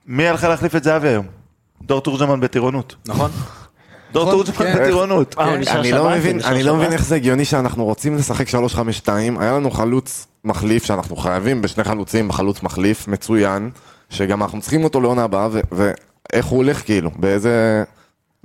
מי 0.08 0.28
הלך 0.28 0.44
להחליף 0.44 0.76
את 0.76 0.84
זהבי 0.84 1.08
היום? 1.08 1.26
דור 1.82 2.02
תורג'מן 2.02 2.40
בטירונות. 2.40 2.96
נכון? 3.06 3.32
דור 4.16 4.24
נכון, 4.24 4.46
תורג'מן 4.46 4.74
כן. 4.74 4.84
בטירונות. 4.84 5.36
נשאר 5.60 5.80
אני 5.80 5.92
לא 5.92 6.10
מבין, 6.10 6.40
לא. 6.64 6.76
מבין 6.76 6.94
איך 6.94 7.06
זה 7.06 7.16
הגיוני 7.16 7.46
שאנחנו 7.46 7.86
רוצים 7.86 8.16
לשחק 8.18 8.48
3-5-2, 8.48 8.54
היה 9.40 9.52
לנו 9.54 9.72
חלוץ 9.72 10.28
מחליף 10.46 10.84
שאנחנו 10.84 11.16
חייבים 11.16 11.62
בשני 11.62 11.84
חלוצים, 11.84 12.32
חלוץ 12.32 12.64
מחליף 12.64 13.08
מצוין, 13.08 13.70
שגם 14.10 14.44
אנחנו 14.44 14.62
צריכים 14.62 14.84
אותו 14.84 15.02
לעונה 15.02 15.24
הבאה, 15.24 15.48
ו- 15.52 15.60
ואיך 15.72 16.46
הוא 16.46 16.58
הולך 16.58 16.86
כאילו, 16.86 17.12
באיזה... 17.16 17.84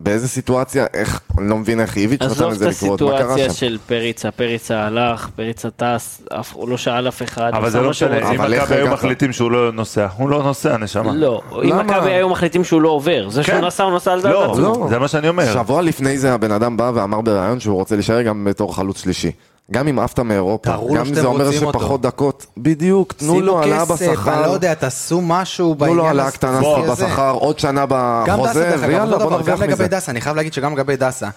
באיזה 0.01 0.29
סיטואציה, 0.29 0.87
איך, 0.95 1.21
אני 1.39 1.51
לא 1.51 1.57
מבין 1.57 1.81
איך 1.81 1.97
איביץ' 1.97 2.23
נתן 2.23 2.31
עזוב 2.31 2.51
לזה 2.53 2.69
את 2.69 2.75
לקרות, 2.83 3.03
מה 3.03 3.09
קרה 3.09 3.17
הסיטואציה 3.19 3.49
שם? 3.49 3.55
של 3.55 3.79
פריצה, 3.87 4.31
פריצה 4.31 4.81
הלך, 4.87 5.29
פריצה 5.37 5.69
טס, 5.71 6.23
אף- 6.41 6.53
הוא 6.55 6.69
לא 6.69 6.77
שאל 6.77 7.09
אף 7.09 7.23
אחד. 7.23 7.51
אבל 7.55 7.71
זה 7.71 7.81
לא 7.81 7.91
משנה. 7.91 8.31
אם 8.31 8.41
מכבי 8.41 8.75
היו? 8.75 8.89
מחליטים 8.93 9.33
שהוא 9.33 9.51
לא 9.51 9.73
נוסע, 9.73 10.07
הוא 10.17 10.29
לא 10.31 10.43
נוסע, 10.43 10.77
נשמה. 10.77 11.13
לא, 11.15 11.41
אם? 11.65 11.79
מכבי 11.79 12.11
היו 12.11 12.29
מחליטים 12.29 12.65
שהוא 12.65 12.81
לא 12.83 12.89
עובר, 12.89 13.29
זה 13.31 13.43
שהוא 13.43 13.55
כן. 13.59 13.65
נסע, 13.65 13.85
הוא 13.85 13.97
נסע 13.97 14.13
על 14.13 14.21
דעת 14.23 14.33
לא, 14.33 14.53
עצמו. 14.53 14.87
זה 14.89 14.99
מה 14.99 15.09
שאני 15.09 15.29
אומר. 15.29 15.53
שבוע 15.55 15.83
לפני 15.83 16.19
זה 16.19 16.35
הבן 16.35 16.53
אדם 16.53 16.77
בא 16.77 16.91
ואמר 16.95 17.21
בריאיון 17.21 17.61
שהוא 17.61 17.75
רוצה 17.75 17.95
להישאר 17.95 18.23
גם 18.23 18.45
בתור 18.45 18.77
חלוץ 18.77 19.03
שלישי. 19.03 19.31
גם 19.72 19.88
אם 19.88 19.98
עפת 19.98 20.18
מאירופה, 20.20 20.70
גם 20.70 21.06
אם 21.06 21.14
זה 21.14 21.24
אומר 21.26 21.46
רוצים 21.46 21.66
אותו. 21.66 21.78
שפחות 21.80 22.00
דקות, 22.00 22.46
בדיוק, 22.56 23.12
תנו 23.12 23.40
לו 23.40 23.61
העלאה 23.61 23.85
שימו 23.85 23.96
כסף, 23.96 24.02
אני 24.09 24.12
בשכר, 24.16 24.46
לא 24.46 24.52
יודע, 24.52 24.74
תעשו 24.74 25.20
משהו 25.20 25.74
בעניין 25.74 25.96
תנו 25.96 26.02
לו 26.02 26.09
העלאה 26.09 26.30
קטנה 26.30 26.59
הזה. 26.59 27.04
בשכר, 27.06 27.30
עוד 27.30 27.59
שנה 27.59 27.85
בחוזה, 27.88 28.74
ויאללה 28.80 29.18
בוא 29.18 29.30
נרוויח 29.30 29.56
גם 29.56 29.62
לגבי 29.62 29.72
מזה. 29.74 29.88
דסה, 29.88 30.12
אני 30.12 30.20
חייב 30.20 30.37
להגיד 30.37 30.52
שגם 30.52 30.72
לגבי 30.72 30.96
דסה. 30.96 31.28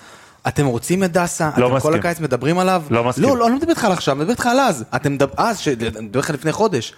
אתם 0.48 0.66
רוצים 0.66 1.04
את 1.04 1.12
דסה? 1.12 1.50
לא 1.58 1.66
אתם 1.68 1.72
כל 1.72 1.78
מסכים. 1.78 1.94
הקיץ 1.94 2.20
מדברים 2.20 2.60
עליו? 2.60 2.84
לא 2.90 3.04
מסכים. 3.04 3.24
לא, 3.24 3.38
לא, 3.38 3.46
אני 3.46 3.52
לא 3.52 3.58
מדבר 3.58 3.70
איתך 3.72 3.86
על 3.86 3.92
עכשיו, 3.92 4.14
אני 4.16 4.22
מדבר 4.22 4.32
איתך 4.32 4.46
על 4.46 4.60
אז. 4.60 4.84
אתם 4.96 5.14
מדבר, 5.14 5.34
אז, 5.38 5.60
ש- 5.60 5.68
אני 5.68 5.76
מדבר 6.06 6.20
איתך 6.20 6.30
לפני 6.30 6.52
חודש. 6.52 6.94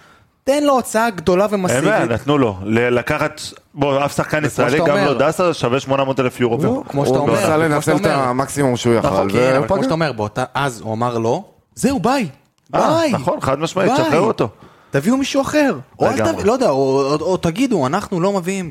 תן 0.46 0.64
לו 0.64 0.72
הוצאה 0.72 1.10
גדולה 1.10 1.46
אין 1.52 1.62
בעיה, 1.62 1.78
ומסיבית. 1.78 2.10
נתנו 2.10 2.38
לו. 2.38 2.56
לקחת, 2.64 3.40
בוא, 3.74 4.04
אף 4.04 4.16
שחקן 4.16 4.44
ישראלי, 4.44 4.78
גם. 4.86 4.96
לא 4.96 5.14
דסה, 5.18 5.54
שווה 5.54 5.80
800 5.80 6.20
אלף 6.20 6.40
יורו. 6.40 6.64
לא, 6.64 6.82
כמו 6.88 7.06
שאתה 7.06 7.18
הוא 7.18 7.28
אומר, 7.28 7.40
ניסה 7.40 7.46
כמו 7.46 7.56
לנצל 7.56 7.96
את. 7.96 8.06
המקסימום 8.06 8.76
שהוא 8.76 8.94
יכל, 8.94 9.06
נכון, 9.06 9.32
כן, 9.32 9.38
אבל 9.38 9.56
והוא 9.56 9.66
כמו. 9.66 9.82
שאתה 9.82 9.94
אומר, 9.94 10.12
אז 10.54 10.80
הוא 10.80 10.94
אמר 10.94 11.18
לא, 11.18 11.44
זהו, 11.74 12.00
ביי. 12.00 12.28
אה, 12.74 12.96
ביי. 12.96 13.12
נכון, 13.12 13.40
חד 13.40 13.58
משמעית, 13.58 13.90
ביי. 13.90 14.04
שחרר 14.04 14.20
אותו. 14.20 14.48
תביאו 14.90 15.16
מישהו 15.16 15.42
אחר. 15.42 15.78
או 15.98 16.06
אל 16.06 16.14
לגמרי. 16.14 16.32
תביא, 16.32 16.44
לא 16.44 16.52
יודע, 16.52 16.68
או, 16.68 17.36
תגידו, 17.36 17.86
אנחנו 17.86 18.20
לא 18.20 18.32
מביאים. 18.32 18.70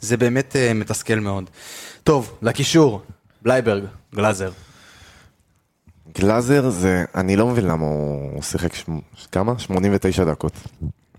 זה 0.00 0.16
באמת 0.16 0.56
אה, 0.56 0.74
מתסכל 0.74 1.14
מאוד. 1.14 1.50
טוב, 2.04 2.32
לקישור, 2.42 3.00
בלייברג, 3.42 3.84
גלאזר. 4.14 4.50
גלאזר 6.18 6.70
זה, 6.70 7.04
אני 7.14 7.36
לא 7.36 7.46
מבין 7.46 7.64
למה 7.64 7.86
הוא 7.86 8.42
שיחק 8.42 8.74
שמ- 8.74 8.98
כמה? 9.32 9.58
89 9.58 10.24
דקות. 10.24 10.52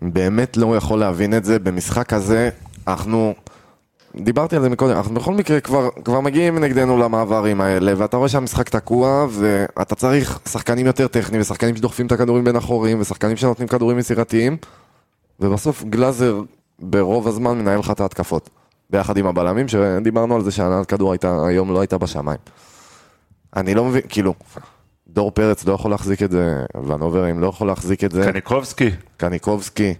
באמת 0.02 0.58
לא 0.58 0.76
יכול 0.78 1.00
להבין 1.00 1.38
את 1.38 1.46
זה, 1.46 1.60
במשחק 1.60 2.14
הזה 2.14 2.50
אנחנו, 2.88 3.34
דיברתי 4.16 4.56
על 4.56 4.62
זה 4.62 4.70
מקודם, 4.70 4.98
אנחנו 4.98 5.16
בכל 5.16 5.34
מקרה 5.34 5.60
כבר, 5.60 5.90
כבר 6.06 6.22
מגיעים 6.22 6.58
נגדנו 6.60 6.98
למעברים 6.98 7.62
האלה, 7.62 7.94
ואתה 7.98 8.18
רואה 8.18 8.30
שהמשחק 8.30 8.70
תקוע, 8.70 9.28
ואתה 9.30 9.96
צריך 9.96 10.40
שחקנים 10.50 10.86
יותר 10.86 11.08
טכניים, 11.08 11.42
ושחקנים 11.42 11.76
שדוחפים 11.76 12.08
את 12.08 12.12
הכדורים 12.12 12.44
בין 12.44 12.56
החורים, 12.56 13.02
ושחקנים 13.02 13.38
שנותנים 13.38 13.68
כדורים 13.68 14.00
יצירתיים, 14.00 14.58
ובסוף 15.40 15.84
גלאזר 15.84 16.42
ברוב 16.80 17.28
הזמן 17.28 17.58
מנהל 17.60 17.80
לך 17.80 17.92
את 17.92 18.00
ההתקפות. 18.00 18.50
ביחד 18.90 19.18
עם 19.18 19.28
הבלמים, 19.28 19.68
שדיברנו 19.68 20.36
על 20.36 20.44
זה 20.44 20.52
שהנעת 20.52 20.86
כדור 20.86 21.12
הייתה, 21.12 21.46
היום 21.48 21.74
לא 21.74 21.80
הייתה 21.80 21.98
בשמיים. 21.98 22.40
אני 23.56 23.74
לא 23.76 23.86
מבין, 23.86 24.02
כאילו, 24.10 24.34
דור 25.15 25.32
פרץ 25.32 25.65
לא 25.65 25.73
יכול 25.73 25.91
להחזיק 25.91 26.23
את 26.23 26.32
זה, 26.32 26.63
ונוברים 26.88 27.39
לא 27.39 27.47
יכול 27.47 27.67
להחזיק 27.67 28.04
את 28.04 28.12
זה, 28.12 28.23
קניקובסקי. 28.32 28.89
קניקובסקי. 29.17 29.93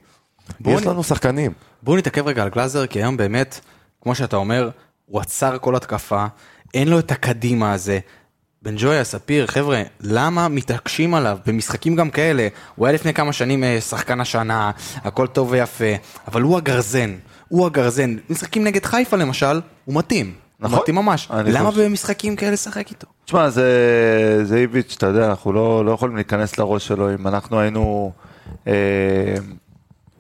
יש 0.66 0.82
נ- 0.86 0.90
לנו 0.90 1.04
שחקנים. 1.04 1.52
בואו 1.84 1.98
נתעכב 1.98 2.28
רגע 2.28 2.44
על 2.44 2.50
גלאזר, 2.50 2.88
כי 2.88 3.00
היום 3.00 3.18
באמת, 3.18 3.60
כמו 4.02 4.16
שאתה 4.16 4.36
אומר, 4.36 4.70
הוא 5.06 5.22
עצר 5.22 5.58
כל 5.62 5.76
התקפה, 5.76 6.26
אין 6.74 6.88
לו 6.88 7.00
את 7.00 7.12
הקדימה 7.12 7.74
הזה. 7.74 8.00
בן 8.62 8.76
ג'ויה, 8.78 9.04
ספיר, 9.04 9.48
חבר'ה, 9.48 9.82
למה 10.02 10.48
מתעקשים 10.48 11.14
עליו 11.16 11.38
במשחקים 11.46 11.96
גם 11.96 12.10
כאלה? 12.10 12.48
הוא 12.76 12.86
היה 12.88 12.94
לפני 12.96 13.14
כמה 13.14 13.34
שנים 13.34 13.64
אה, 13.64 13.82
שחקן 13.82 14.22
השנה, 14.22 14.72
הכל 14.96 15.28
טוב 15.28 15.52
ויפה, 15.52 15.86
אבל 16.28 16.42
הוא 16.42 16.58
הגרזן, 16.58 17.16
הוא 17.48 17.66
הגרזן. 17.66 18.16
משחקים 18.30 18.64
נגד 18.64 18.86
חיפה 18.86 19.18
למשל, 19.18 19.62
הוא 19.86 19.96
מתאים. 19.96 20.34
נכון. 20.60 20.80
מתאים 20.80 20.96
ממש. 20.96 21.28
למה 21.46 21.70
חושב- 21.72 21.82
במשחקים 21.86 22.36
כאלה 22.36 22.52
לשחק 22.52 22.90
איתו? 22.90 23.08
תשמע, 23.26 23.50
זה, 23.50 23.66
זה 24.44 24.58
איביץ', 24.58 24.94
אתה 24.98 25.06
יודע, 25.08 25.26
אנחנו 25.30 25.54
לא, 25.54 25.86
לא 25.86 25.92
יכולים 25.92 26.16
להיכנס 26.16 26.58
לראש 26.58 26.88
שלו. 26.88 27.14
אם 27.14 27.28
אנחנו 27.28 27.60
היינו 27.60 28.12
אה, 28.68 28.74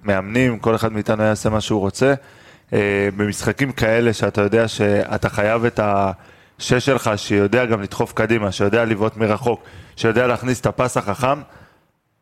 מאמנים, 0.04 0.60
כל 0.60 0.76
אחד 0.76 0.92
מאיתנו 0.92 1.22
היה 1.24 1.32
עושה 1.32 1.50
מה 1.50 1.62
שהוא 1.62 1.80
רוצה. 1.80 2.14
אה, 2.74 2.80
במשחקים 3.18 3.72
כאלה 3.72 4.14
שאתה 4.14 4.42
יודע 4.42 4.68
שאתה 4.68 5.30
חייב 5.30 5.66
את 5.66 5.80
השש 5.84 6.86
שלך, 6.86 7.12
שיודע 7.16 7.66
גם 7.66 7.82
לדחוף 7.82 8.14
קדימה, 8.14 8.52
שיודע 8.52 8.86
לבעוט 8.86 9.18
מרחוק, 9.18 9.64
שיודע 9.96 10.28
להכניס 10.28 10.62
את 10.62 10.66
הפס 10.66 10.98
החכם, 10.98 11.40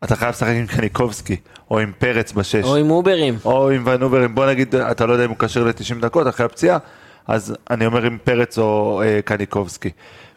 אתה 0.04 0.16
חייב 0.16 0.30
לשחק 0.32 0.54
עם 0.56 0.68
קניקובסקי, 0.68 1.36
או 1.72 1.80
עם 1.80 1.92
פרץ 2.00 2.32
בשש. 2.32 2.64
או 2.64 2.76
עם 2.76 2.90
אוברים. 2.92 3.38
או 3.46 3.70
עם 3.70 3.84
ונוברים, 3.88 4.36
בוא 4.36 4.46
נגיד, 4.46 4.76
אתה 4.76 5.06
לא 5.06 5.14
יודע 5.14 5.26
אם 5.26 5.30
הוא 5.30 5.38
כשיר 5.40 5.64
ל-90 5.64 6.02
דקות 6.02 6.28
אחרי 6.28 6.46
הפציעה, 6.46 6.78
אז 7.28 7.56
אני 7.70 7.86
אומר 7.86 8.06
עם 8.06 8.18
פרץ 8.24 8.58
או 8.58 9.02
אה, 9.06 9.20
קניקובסקי. 9.26 9.90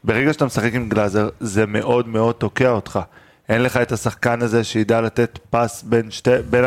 ברגע 0.04 0.32
שאתה 0.32 0.46
משחק 0.46 0.74
עם 0.74 0.88
גלאזר, 0.88 1.28
זה 1.40 1.66
מאוד 1.66 2.08
מאוד 2.08 2.34
תוקע 2.34 2.70
אותך. 2.70 3.00
אין 3.48 3.62
לך 3.62 3.76
את 3.76 3.92
השחקן 3.92 4.42
הזה 4.42 4.64
שידע 4.64 5.00
לתת 5.00 5.38
פס 5.50 5.82
בין, 5.82 6.10
שתי, 6.10 6.30
בין 6.50 6.64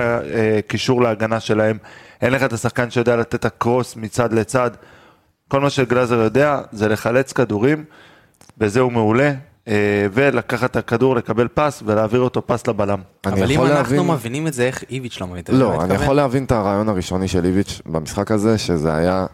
הקישור 0.59 1.01
להגנה 1.01 1.39
שלהם, 1.39 1.77
אין 2.21 2.33
לך 2.33 2.43
את 2.43 2.53
השחקן 2.53 2.91
שיודע 2.91 3.15
לתת 3.15 3.35
את 3.35 3.45
הקרוס 3.45 3.95
מצד 3.95 4.33
לצד. 4.33 4.71
כל 5.47 5.59
מה 5.59 5.69
שגלאזר 5.69 6.15
יודע 6.15 6.61
זה 6.71 6.87
לחלץ 6.87 7.33
כדורים, 7.33 7.83
וזה 8.57 8.79
הוא 8.79 8.91
מעולה, 8.91 9.33
אה, 9.67 10.07
ולקחת 10.13 10.71
את 10.71 10.75
הכדור, 10.75 11.15
לקבל 11.15 11.47
פס 11.53 11.83
ולהעביר 11.85 12.19
אותו 12.21 12.47
פס 12.47 12.67
לבלם. 12.67 12.99
אבל 13.25 13.43
אם 13.43 13.51
יכול 13.51 13.67
אנחנו 13.67 13.95
להבין... 13.95 14.11
מבינים 14.11 14.47
את 14.47 14.53
זה, 14.53 14.63
איך 14.63 14.83
איביץ' 14.89 15.21
לא 15.21 15.27
מבין? 15.27 15.43
אתה 15.43 15.51
יודע 15.51 15.63
לא, 15.63 15.83
אני? 15.83 15.93
יכול 15.93 16.15
להבין 16.15 16.43
את 16.43 16.51
הרעיון 16.51 16.89
הראשוני 16.89 17.27
של 17.27 17.45
איביץ' 17.45 17.81
במשחק 17.85 18.31
הזה, 18.31 18.57
שזה 18.57 18.95
היה... 18.95 19.25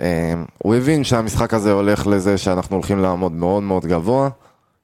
אה, 0.00 0.34
הוא 0.58 0.74
הבין 0.74 1.04
שהמשחק 1.04 1.54
הזה 1.54 1.72
הולך 1.72 2.06
לזה 2.06 2.38
שאנחנו 2.38 2.76
הולכים 2.76 2.98
לעמוד 2.98 3.32
מאוד 3.32 3.62
מאוד 3.62 3.86
גבוה, 3.86 4.28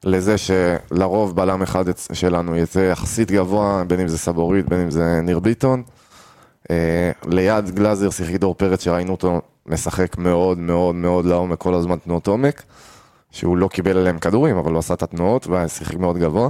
לזה 0.04 0.34
שלרוב 0.38 1.36
בלם 1.36 1.62
אחד 1.62 1.84
שלנו 2.12 2.56
יצא 2.56 2.78
יחסית 2.78 3.30
גבוה, 3.30 3.84
בין 3.86 4.00
אם 4.00 4.08
זה 4.08 4.18
סבורית, 4.18 4.68
בין 4.68 4.80
אם 4.80 4.90
זה 4.90 5.20
ניר 5.22 5.38
ביטון. 5.38 5.82
אה, 6.70 7.10
ליד 7.26 7.70
גלאזר 7.70 8.10
שיחק 8.10 8.34
דור 8.34 8.54
פרץ 8.54 8.82
שראינו 8.82 9.12
אותו 9.12 9.40
משחק 9.66 10.18
מאוד 10.18 10.58
מאוד 10.58 10.94
מאוד 10.94 11.24
לעומק 11.24 11.58
כל 11.58 11.74
הזמן 11.74 11.96
תנועות 11.98 12.26
עומק, 12.26 12.62
שהוא 13.30 13.56
לא 13.56 13.68
קיבל 13.68 13.96
עליהם 13.98 14.18
כדורים, 14.18 14.56
אבל 14.56 14.72
הוא 14.72 14.78
עשה 14.78 14.94
את 14.94 15.02
התנועות 15.02 15.46
ושיחק 15.46 15.96
מאוד 15.96 16.18
גבוה. 16.18 16.48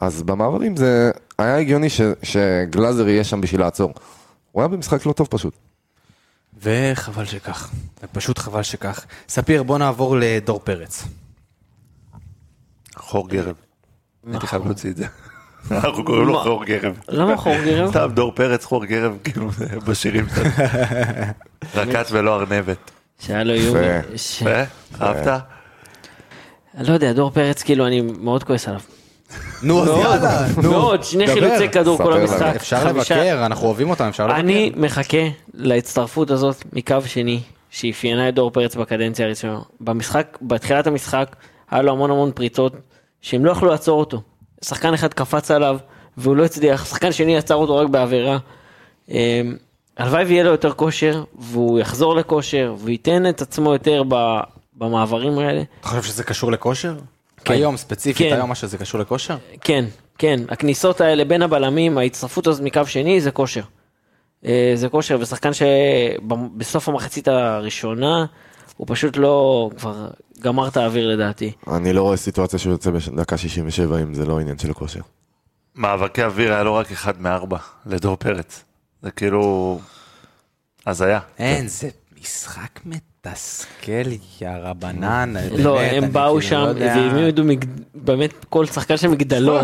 אז 0.00 0.22
במעברים 0.22 0.76
זה 0.76 1.10
היה 1.38 1.58
הגיוני 1.58 1.90
ש, 1.90 2.00
שגלאזר 2.22 3.08
יהיה 3.08 3.24
שם 3.24 3.40
בשביל 3.40 3.60
לעצור. 3.60 3.92
הוא 4.52 4.62
היה 4.62 4.68
במשחק 4.68 5.06
לא 5.06 5.12
טוב 5.12 5.26
פשוט. 5.30 5.67
וחבל 6.62 7.24
שכך, 7.24 7.70
פשוט 8.12 8.38
חבל 8.38 8.62
שכך. 8.62 9.04
ספיר, 9.28 9.62
בוא 9.62 9.78
נעבור 9.78 10.16
לדור 10.18 10.60
פרץ. 10.64 11.04
חור 12.96 13.28
גרב. 13.28 13.54
הייתי 14.30 14.46
חייב 14.46 14.64
להוציא 14.64 14.90
את 14.90 14.96
זה. 14.96 15.06
אנחנו 15.70 16.04
קוראים 16.04 16.26
לו? 16.26 16.42
חור 16.42 16.64
גרב. 16.64 16.98
למה 17.08 17.36
חור 17.36 17.56
גרב? 17.64 17.90
סתם 17.90 18.10
דור 18.14 18.32
פרץ 18.34 18.64
חור 18.64 18.84
גרב 18.84 19.16
כאילו 19.24 19.50
בשירים 19.86 20.26
שלנו. 20.34 20.50
רקט 21.74 22.08
ולא 22.10 22.36
ארנבת. 22.40 22.90
שהיה 23.20 23.44
לו 23.44 23.54
איום. 23.54 23.76
יפה. 24.14 24.50
אה? 24.50 24.64
אהבת? 25.00 25.42
לא 26.80 26.92
יודע, 26.92 27.12
דור 27.12 27.30
פרץ, 27.30 27.62
כאילו, 27.62 27.86
אני 27.86 28.00
מאוד 28.00 28.44
כועס 28.44 28.68
עליו. 28.68 28.80
נו, 29.62 29.82
אז 29.82 29.88
יאללה, 29.88 30.46
נו. 30.62 30.70
מאוד, 30.70 31.02
שני 31.04 31.26
דבר. 31.26 31.34
חילוצי 31.34 31.68
כדור 31.68 31.96
כל 31.96 32.02
ספר 32.04 32.14
לנו. 32.14 32.20
המשחק. 32.22 32.56
אפשר 32.56 32.76
חמישה- 32.80 33.16
לבקר, 33.16 33.46
אנחנו 33.46 33.66
אוהבים 33.66 33.90
אותם, 33.90 34.04
אפשר 34.04 34.26
לבקר. 34.26 34.40
אני 34.40 34.72
מחכה 34.76 35.16
להצטרפות 35.54 36.30
הזאת 36.30 36.64
מקו 36.72 36.96
שני, 37.06 37.40
שאפיינה 37.70 38.28
את 38.28 38.34
דור 38.34 38.50
פרץ 38.50 38.76
בקדנציה 38.76 39.26
הראשונה. 39.26 39.58
במשחק, 39.80 40.38
בתחילת 40.42 40.86
המשחק, 40.86 41.36
היה 41.70 41.82
לו 41.82 41.92
המון 41.92 42.10
המון 42.10 42.32
פריצות, 42.32 42.72
שהם 43.22 43.44
לא 43.44 43.50
יכלו 43.50 43.68
לעצור 43.68 44.00
אותו. 44.00 44.20
שחקן 44.64 44.94
אחד 44.94 45.14
קפץ 45.14 45.50
עליו, 45.50 45.78
והוא 46.16 46.36
לא 46.36 46.44
הצליח, 46.44 46.84
שחקן 46.84 47.12
שני 47.12 47.36
עצר 47.36 47.54
אותו 47.54 47.76
רק 47.76 47.88
בעבירה. 47.88 48.38
אמ, 49.08 49.16
הלוואי 49.98 50.24
ויהיה 50.24 50.44
לו 50.44 50.50
יותר 50.50 50.72
כושר, 50.72 51.24
והוא 51.38 51.78
יחזור 51.80 52.14
לכושר, 52.16 52.74
וייתן 52.84 53.28
את 53.28 53.42
עצמו 53.42 53.72
יותר 53.72 54.02
ב- 54.08 54.40
במעברים 54.76 55.38
האלה. 55.38 55.62
אתה 55.80 55.88
חושב 55.88 56.02
שזה 56.02 56.24
קשור 56.24 56.52
לכושר? 56.52 56.94
כן. 57.48 57.54
היום 57.54 57.76
ספציפית, 57.76 58.28
כן. 58.28 58.34
היום 58.34 58.48
מה 58.48 58.54
שזה 58.54 58.78
קשור 58.78 59.00
לכושר? 59.00 59.36
כן, 59.60 59.84
כן, 60.18 60.40
הכניסות 60.48 61.00
האלה 61.00 61.24
בין 61.24 61.42
הבלמים, 61.42 61.98
ההצטרפות 61.98 62.46
הזאת 62.46 62.62
מקו 62.62 62.86
שני 62.86 63.20
זה 63.20 63.30
כושר. 63.30 63.62
אה, 64.44 64.72
זה 64.74 64.88
כושר, 64.88 65.18
ושחקן 65.20 65.50
שבסוף 65.52 66.88
המחצית 66.88 67.28
הראשונה, 67.28 68.26
הוא 68.76 68.86
פשוט 68.90 69.16
לא, 69.16 69.70
כבר 69.78 70.08
גמר 70.40 70.68
את 70.68 70.76
האוויר 70.76 71.08
לדעתי. 71.08 71.52
אני 71.72 71.92
לא 71.92 72.02
רואה 72.02 72.16
סיטואציה 72.16 72.58
שהוא 72.58 72.72
יוצא 72.72 72.90
בדקה 72.90 73.36
67 73.36 74.02
אם 74.02 74.14
זה 74.14 74.26
לא 74.26 74.40
עניין 74.40 74.58
של 74.58 74.72
כושר. 74.72 75.00
מאבקי 75.74 76.24
אוויר 76.24 76.52
היה 76.52 76.62
לו 76.62 76.74
רק 76.74 76.92
אחד 76.92 77.20
מארבע 77.20 77.58
לדור 77.86 78.16
פרץ. 78.16 78.64
זה 79.02 79.10
כאילו... 79.10 79.78
הזיה. 80.86 81.20
אין, 81.38 81.68
זה 81.68 81.88
משחק 82.20 82.80
מתסכל, 83.26 84.12
יא 84.40 84.48
רבנן. 84.62 85.34
לא, 85.58 85.80
הם 85.80 86.12
באו 86.12 86.28
כאילו 86.28 86.42
שם, 86.42 86.64
לא. 86.76 86.84
והעמידו 86.84 87.42
באמת 87.94 88.44
כל 88.48 88.66
שחקן 88.66 88.96
שם 88.96 89.10
מגדלו, 89.10 89.58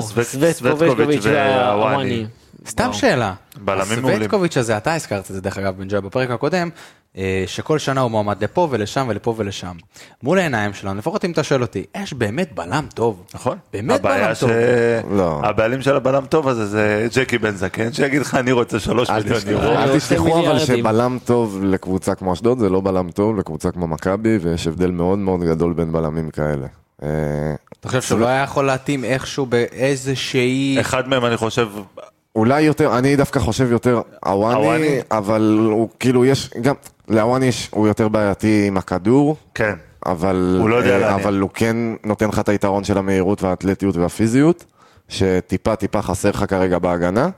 קובשקוביץ' 0.71 1.21
והוואני. 1.23 2.27
סתם 2.67 2.93
שאלה. 2.93 3.35
הסווטקוביץ' 3.69 4.57
הזה, 4.57 4.77
אתה 4.77 4.95
הזכרת 4.95 5.31
את 5.31 5.35
זה 5.35 5.41
דרך 5.41 5.59
אגב 5.59 5.77
בנג'וי 5.77 6.01
בפרק 6.01 6.31
הקודם, 6.31 6.69
אה, 6.69 7.04
שכל 7.47 7.79
שנה 7.79 8.01
הוא 8.01 8.11
מועמד 8.11 8.45
לפה 8.45 8.69
ולשם 8.71 9.07
ולפה 9.09 9.35
ולשם. 9.37 9.73
מול 10.23 10.39
העיניים 10.39 10.75
שלנו, 10.75 10.99
לפחות 10.99 11.25
אם 11.25 11.31
אתה 11.31 11.43
שואל 11.43 11.63
אותי, 11.63 11.85
יש 11.97 12.13
באמת 12.13 12.53
בלם 12.55 12.87
טוב. 12.95 13.25
נכון? 13.35 13.59
באמת 13.73 14.01
בלם 14.01 14.13
הבעיה 14.13 14.35
טוב. 14.35 14.51
לא. 15.11 15.41
שהבעלים 15.45 15.83
של 15.83 15.97
הבלם 15.97 16.27
טוב 16.27 16.49
הזה 16.49 16.67
זה 16.67 17.07
ג'קי 17.15 17.39
בן 17.39 17.57
זקן, 17.57 17.93
שיגיד 17.93 18.21
לך 18.21 18.35
אני 18.35 18.53
רוצה 18.53 18.81
שלוש 18.81 19.11
מיליון 19.11 19.41
יורו. 19.47 19.65
אל 19.65 19.91
רוצה 19.91 19.99
תשכחו 19.99 20.41
אבל. 20.41 20.59
שבלם 20.59 21.19
טוב 21.25 21.65
לקבוצה 21.65 22.15
כמו 22.15 22.33
אשדוד 22.33 22.59
זה 22.59 22.69
לא 22.69 22.81
בלם 22.81 23.11
טוב 23.11 23.39
לקבוצה 23.39 23.71
כמו 23.71 23.87
מכבי 23.87 24.39
ויש 24.43 24.67
הבדל 24.67 24.91
מאוד 24.91 25.19
מאוד 25.19 25.45
גדול 25.45 25.73
בין 25.73 25.93
בלמים 25.93 26.31
כאלה. 26.31 26.67
אה, 27.03 27.09
אתה 27.81 27.89
חושב 27.89 28.03
שהוא 28.03 28.21
לא 28.21 28.27
היה 28.27 28.43
יכול 28.43 28.67
להתאים 28.67 29.05
איכשהו 29.05 29.47
באיזושהי... 29.47 30.77
אחד 30.81 31.09
מהם 31.09 31.25
אני 31.25 31.37
חושב, 31.37 31.69
אולי 32.37 32.63
יותר, 32.63 32.99
אני 32.99 33.17
דווקא 33.17 33.41
חושב 33.41 33.73
יותר? 33.73 34.01
הוואני, 34.25 35.01
אבל 35.11 35.59
הוא 35.71 35.89
כאילו 36.01 36.25
יש, 36.25 36.51
גם 36.61 36.75
להוואני 37.09 37.47
יש, 37.47 37.69
הוא 37.73 37.89
יותר 37.89 38.09
בעייתי 38.09 38.65
עם 38.69 38.77
הכדור, 38.77 39.37
כן. 39.55 39.75
אבל, 40.07 40.57
הוא 40.61 40.69
לא 40.69 40.77
יודע 40.77 40.95
אה, 40.95 40.99
לעניין. 40.99 41.21
אבל 41.21 41.41
הוא 41.41 41.51
כן 41.55 41.77
נותן 42.05 42.29
לך 42.29 42.39
את 42.39 42.49
היתרון 42.49 42.85
של 42.85 42.99
המהירות 42.99 43.43
והאתלטיות 43.43 43.97
והפיזיות, 43.97 44.65
שטיפה 45.09 45.77
טיפה 45.77 46.03
חסר 46.03 46.31
לך 46.31 46.45
כרגע 46.49 46.79
בהגנה. 46.79 47.29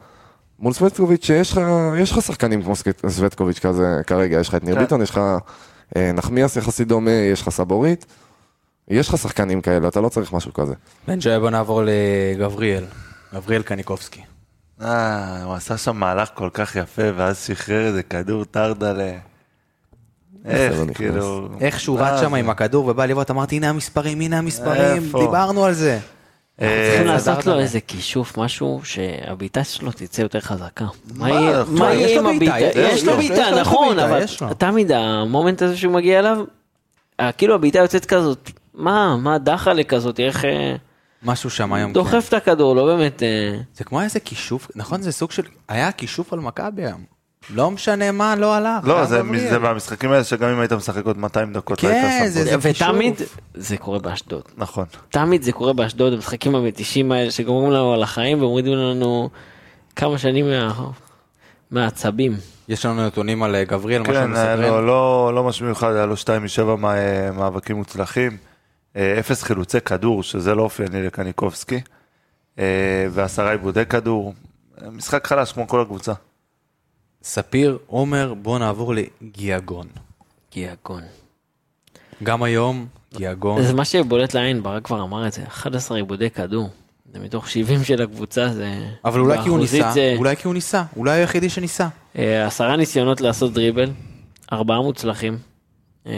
מול 0.58 0.72
סווטקוביץ' 0.72 1.24
שיש 1.24 1.52
לך, 1.52 1.60
יש 1.98 2.12
לך 2.12 2.22
שחקנים 2.22 2.62
כמו 2.62 2.72
סווטקוביץ' 3.08 3.58
כזה 3.58 4.00
כרגע, 4.06 4.40
יש 4.40 4.48
לך 4.48 4.54
את 4.54 4.64
ניר 4.64 4.74
כן. 4.74 4.80
ביטון, 4.80 5.02
יש 5.02 5.10
לך 5.10 5.20
אה, 5.96 6.12
נחמיאס 6.12 6.56
יחסית 6.56 6.88
דומה, 6.88 7.10
יש 7.10 7.42
לך 7.42 7.48
סבורית, 7.48 8.06
יש 8.88 9.08
לך 9.08 9.18
שחקנים 9.18 9.60
כאלה, 9.60 9.88
אתה 9.88 10.00
לא 10.00 10.08
צריך 10.08 10.32
משהו 10.32 10.52
כזה. 10.52 10.74
בנג'וי 11.08 11.38
בוא 11.38 11.50
נעבור 11.50 11.82
לגבריאל. 11.84 12.84
גבריאל 13.34 13.62
קניקובסקי. 13.62 14.20
אה, 14.82 15.42
הוא 15.42 15.54
עשה 15.54 15.76
שם 15.76 15.96
מהלך 15.96 16.28
כל 16.34 16.50
כך 16.52 16.76
יפה, 16.76 17.02
ואז 17.16 17.38
שחרר 17.38 17.86
איזה 17.86 18.02
כדור 18.02 18.44
טרדה 18.44 18.92
ל... 18.92 19.00
איך? 20.46 20.74
כאילו... 20.94 21.48
איך 21.60 21.80
שהוא 21.80 22.00
רץ 22.00 22.20
שם 22.20 22.30
זה? 22.30 22.36
עם 22.36 22.50
הכדור 22.50 22.86
ובא 22.86 23.06
לבעוט, 23.06 23.30
אמרתי 23.30 23.56
הנה 23.56 23.68
המספרים, 23.68 24.20
הנה 24.20 24.38
המספרים? 24.38 25.02
דיברנו 25.02 25.64
על 25.64 25.72
זה. 25.72 25.98
אה, 26.62 26.88
צריכים 26.88 27.06
זה 27.06 27.12
לעשות 27.12 27.46
לו. 27.46 27.58
איזה 27.58 27.80
כישוף, 27.80 28.38
משהו 28.38 28.80
שהבעיטה 28.84 29.64
שלו 29.64 29.92
תצא 29.92 30.22
יותר 30.22 30.40
חזקה. 30.40 30.86
מה 31.14 31.30
יהיה 31.30 32.20
עם 32.20 32.38
בעיטה, 32.38 32.54
הבעיטה? 32.56 32.78
יש 32.78 33.04
לו, 33.04 33.16
בעיטה, 33.16 33.60
נכון, 33.60 33.98
אבל. 33.98 34.24
תמיד 34.58 34.92
המומנט 34.92 35.62
הזה 35.62 35.76
שהוא 35.76 35.92
מגיע 35.92 36.18
אליו, 36.18 36.44
אה, 37.20 37.32
כאילו 37.32 37.54
הבעיטה 37.54 37.78
יוצאת 37.78 38.06
כזאת, 38.06 38.50
מה, 38.74 39.16
מה 39.16 39.38
דחלה 39.38 39.84
כזאת, 39.84 40.20
איך 40.20 40.44
אה, 40.44 40.76
משהו 41.22 41.50
שם 41.50 41.72
היום. 41.72 41.90
כן. 41.90 41.94
דוחף 41.94 42.28
את 42.28 42.34
הכדור, 42.34 42.76
לא 42.76 42.86
באמת... 42.86 43.22
אה, 43.22 43.58
זה 43.74 43.84
כמו 43.84 44.02
איזה 44.02 44.20
כישוף, 44.20 44.68
נכון 44.74 45.02
זה 45.02 45.12
סוג 45.12 45.30
של, 45.30 45.42
היה 45.68 45.92
כישוף 45.92 46.32
על 46.32 46.40
מכבי 46.40 46.86
היום. 46.86 47.15
לא 47.54 47.70
משנה 47.70 48.12
מה, 48.12 48.36
לא 48.36 48.54
הלך. 48.54 48.84
לא, 48.84 49.04
זה. 49.04 49.22
זה 49.50 49.58
מהמשחקים 49.58 50.10
האלה 50.12 50.24
שגם 50.24 50.48
אם 50.48 50.60
היית 50.60 50.72
משחק 50.72 51.06
עוד 51.06 51.18
200 51.18 51.52
דקות, 51.52 51.82
לא 51.82 51.88
כן, 51.88 51.94
היית 52.20 52.34
שם. 52.34 52.44
זה- 52.44 52.56
ותמיד. 52.60 53.14
זה 53.54 53.76
קורה 53.76 53.98
באשדוד. 53.98 54.42
נכון. 54.56 54.84
תמיד 55.10 55.42
זה 55.42 55.52
קורה 55.52 55.72
באשדוד, 55.72 56.12
המשחקים 56.12 56.54
המתישים 56.54 57.12
האלה 57.12 57.30
שגומרים 57.30 57.70
לנו 57.72 57.94
על 57.94 58.02
החיים 58.02 58.38
ומורידים 58.38 58.72
לנו 58.72 59.30
כמה 59.96 60.18
שנים 60.18 60.46
מה- 60.50 60.90
מהעצבים. 61.70 62.36
יש 62.68 62.86
לנו 62.86 63.06
נתונים 63.06 63.42
על 63.42 63.54
אה, 63.54 63.64
גבריאל, 63.64 64.04
כן, 64.04 64.12
לו 64.22 64.28
מסקרן. 64.28 64.84
לא 64.86 65.32
לא 65.34 65.44
משהו 65.44 65.66
מיוחד, 65.66 65.92
היה 65.94 66.06
לו 66.06 66.16
2 66.16 66.42
מ-7 66.42 66.76
מאבקים 67.32 67.76
מוצלחים, 67.76 68.36
אה, 68.96 69.16
אפס 69.18 69.42
חילוצי 69.42 69.80
כדור, 69.80 70.22
שזה 70.22 70.54
לא 70.54 70.62
אופייני 70.62 71.02
לקניקובסקי, 71.02 71.80
אה, 72.58 72.64
ועשרה 73.10 73.50
עיבודי 73.50 73.86
כדור. 73.86 74.34
משחק 74.92 75.26
חלש 75.26 75.52
כמו 75.52 75.68
כל 75.68 75.80
הקבוצה. 75.80 76.12
ספיר, 77.30 77.78
עומר, 77.86 78.34
בוא 78.34 78.58
נעבור 78.58 78.94
לגיאגון. 78.94 79.86
גיאגון. 80.52 81.02
גם 82.22 82.42
היום, 82.42 82.86
גיאגון. 83.14 83.62
זה 83.62 83.74
מה 83.74 83.84
שבולט 83.84 84.34
לעין, 84.34 84.62
ברק 84.62 84.84
כבר 84.84 85.02
אמר 85.02 85.26
את 85.26 85.32
זה, 85.32 85.42
11 85.46 85.96
עיבודי 85.96 86.30
כדור. 86.30 86.68
זה 87.12 87.18
מתוך 87.20 87.48
70 87.48 87.84
של 87.84 88.02
הקבוצה, 88.02 88.48
זה... 88.48 88.88
אבל 89.04 89.20
אולי 89.20 89.38
כי 89.42 89.48
הוא 89.48 89.58
ניסה, 89.58 89.90
זה- 89.94 90.14
אולי 90.18 90.36
כי 90.36 90.46
הוא 90.46 90.54
ניסה, 90.54 90.82
אולי 90.96 91.10
היחידי 91.20 91.48
שניסה. 91.48 91.88
אה, 92.18 92.46
עשרה 92.46 92.76
ניסיונות 92.76 93.20
לעשות 93.20 93.52
דריבל, 93.52 93.90
ארבעה 94.52 94.80
מוצלחים. 94.82 95.38
אה, 96.06 96.12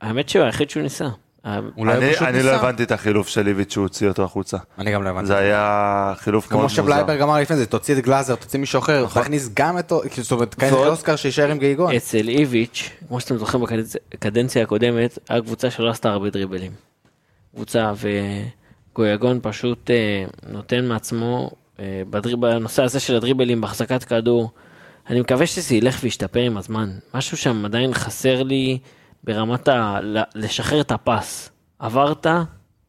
האמת 0.00 0.28
שהוא 0.28 0.44
היחיד 0.44 0.70
שהוא 0.70 0.82
ניסה. 0.82 1.08
אה, 1.46 1.58
אני 1.78 2.18
אני 2.20 2.42
לא. 2.42 2.50
הבנתי 2.50 2.82
את 2.82 2.92
החילוף 2.92 3.28
של 3.28 3.48
איביץ' 3.48 3.72
שהוא 3.72 3.82
הוציא 3.82 4.08
אותו 4.08 4.24
החוצה. 4.24 4.56
אני 4.78 4.92
גם 4.92 5.02
לא 5.02 5.08
הבנתי. 5.08 5.26
זה 5.26 5.36
היה 5.36 6.12
חילוף 6.16 6.44
מאוד 6.44 6.50
כמו 6.52 6.62
מוזר. 6.62 6.74
שבלייברג 6.74 7.20
אמר 7.20 7.40
לפני 7.40 7.56
זה, 7.56 7.66
תוציא 7.66 7.94
את 7.94 8.00
גלאזר, 8.04 8.34
תוציא 8.34 8.60
מישהו 8.60 8.78
אחר, 8.78 9.06
תכניס 9.14 9.50
גם 9.54 9.78
את... 9.78 9.92
זאת 10.16 10.32
אומרת, 10.32 10.56
ועוד- 10.58 10.88
אוסקר 10.88 11.16
שיישאר 11.16 11.50
עם 11.50 11.58
גיאגון. 11.58 11.94
אצל 11.94 12.28
איביץ', 12.28 12.90
כמו 13.08 13.20
שאתם 13.20 13.36
זוכרים 13.36 13.64
בקדנציה 14.14 14.62
הקודמת, 14.62 15.18
היה 15.28 15.40
קבוצה 15.40 15.70
שלא 15.70 15.90
עשתה 15.90 16.08
הרבה 16.10 16.30
דריבלים. 16.30 16.72
קבוצה 17.54 17.92
וגויגון 18.92 19.38
פשוט 19.42 19.90
אה, 19.90 20.24
נותן 20.48 20.84
מעצמו 20.84 21.50
אה, 21.80 21.84
בדריב, 22.10 22.40
בנושא 22.40 22.82
הזה 22.82 23.00
של 23.00 23.16
הדריבלים 23.16 23.60
בהחזקת 23.60 24.04
כדור. 24.04 24.50
אני 25.10 25.20
מקווה 25.20 25.46
שזה 25.46 25.74
ילך 25.74 25.98
וישתפר 26.02 26.40
עם 26.40 26.56
הזמן. 26.56 26.90
משהו 27.14 27.36
שם 27.36 27.64
עדיין 27.64 27.94
חסר 27.94 28.42
לי 28.42 28.78
ברמת 29.28 29.68
ה... 29.68 29.98
לשחרר 30.34 30.80
את 30.80 30.92
הפס. 30.92 31.50
עברת, 31.78 32.26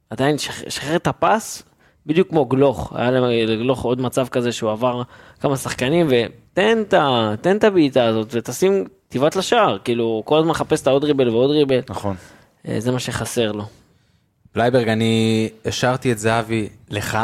עדיין 0.10 0.38
שח- 0.38 0.70
שחרר 0.70 0.96
את 0.96 1.08
הפס, 1.08 1.64
בדיוק 2.06 2.30
כמו 2.30 2.46
גלוך. 2.46 2.94
היה 2.96 3.12
לגלוך 3.46 3.82
עוד 3.82 4.02
מצב 4.02 4.28
כזה 4.28 4.52
שהוא 4.52 4.72
עבר 4.72 5.02
כמה 5.40 5.58
שחקנים, 5.58 6.08
ותן 6.10 6.78
את 6.82 6.94
ה- 6.94 7.34
תן 7.42 7.58
את 7.58 7.64
הבעיטה 7.64 8.06
הזאת 8.06 8.28
ותשים, 8.32 8.84
תבעט 9.10 9.36
לשער. 9.36 9.78
כאילו, 9.84 10.22
כל 10.26 10.38
הזמן 10.38 10.50
מחפש 10.50 10.82
את 10.82 10.88
העוד 10.88 11.02
דריבל 11.02 11.30
ועוד 11.30 11.50
דריבל. 11.52 11.80
נכון. 11.90 12.16
אה, 12.68 12.80
זה 12.80 12.92
מה 12.92 13.00
שחסר 13.00 13.52
לו. 13.52 13.64
בלייברג, 14.56 14.90
אני 14.90 15.50
השארתי 15.66 16.12
את 16.12 16.20
זהבי 16.20 16.70
לך, 16.90 17.18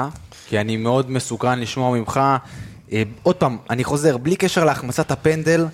כי 0.48 0.60
אני 0.60 0.78
מאוד 0.78 1.12
מסוקרן 1.12 1.60
לשמוע 1.60 1.98
ממך. 1.98 2.20
אה, 2.92 3.04
עוד 3.24 3.36
פעם, 3.36 3.58
אני 3.70 3.84
חוזר, 3.84 4.18
בלי 4.18 4.36
קשר 4.36 4.66
להחמצת 4.66 5.12
הפנדל, 5.12 5.66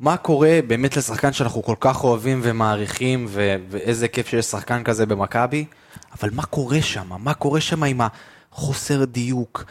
מה 0.00 0.16
קורה 0.16 0.58
באמת 0.66 0.96
לשחקן 0.96 1.32
שאנחנו 1.32 1.62
כל 1.62 1.74
כך 1.80 2.04
אוהבים 2.04 2.40
ומעריכים, 2.42 3.26
ו- 3.28 3.56
ואיזה 3.70 4.08
כיף 4.08 4.28
שיש 4.28 4.46
שחקן 4.46 4.84
כזה 4.84 5.06
במכבי, 5.06 5.64
אבל 6.18 6.28
מה 6.32 6.42
קורה 6.42 6.82
שם? 6.82 7.08
מה 7.18 7.34
קורה 7.34 7.60
שם 7.60 7.82
עם 7.82 8.00
החוסר 8.52 9.04
דיוק? 9.04 9.64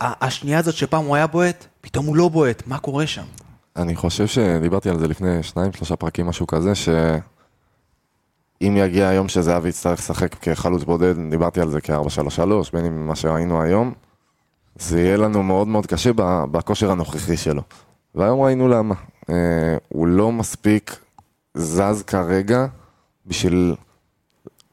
השנייה 0.00 0.58
הזאת 0.58 0.74
שפעם 0.74 1.04
הוא 1.04 1.16
היה 1.16 1.26
בועט, 1.26 1.66
פתאום 1.80 2.06
הוא 2.06 2.16
לא 2.16 2.28
בועט, 2.28 2.62
מה 2.66 2.78
קורה 2.78 3.06
שם? 3.06 3.24
אני 3.76 3.96
חושב 3.96 4.26
שדיברתי 4.26 4.90
על 4.90 4.98
זה 4.98 5.08
לפני 5.08 5.42
שניים, 5.42 5.72
שלושה 5.72 5.96
פרקים, 5.96 6.26
משהו 6.26 6.46
כזה, 6.46 6.74
שאם 6.74 8.76
יגיע 8.76 9.08
היום 9.08 9.28
שזהבי 9.28 9.68
יצטרך 9.68 9.98
לשחק 9.98 10.34
כחלוץ 10.34 10.84
בודד, 10.84 11.30
דיברתי 11.30 11.60
על 11.60 11.70
זה 11.70 11.80
כ-4-3-3, 11.80 12.40
בין 12.72 12.84
אם 12.84 13.06
מה 13.06 13.16
שראינו 13.16 13.62
היום, 13.62 13.92
זה 14.78 15.00
יהיה 15.00 15.16
לנו 15.16 15.42
מאוד 15.42 15.68
מאוד 15.68 15.86
קשה 15.86 16.10
בכושר 16.50 16.90
הנוכחי 16.90 17.36
שלו. 17.36 17.62
והיום 18.14 18.40
ראינו 18.40 18.68
למה. 18.68 18.94
אה, 19.30 19.76
הוא 19.88 20.06
לא 20.06 20.32
מספיק 20.32 20.96
זז 21.54 22.02
כרגע 22.06 22.66
בשביל... 23.26 23.74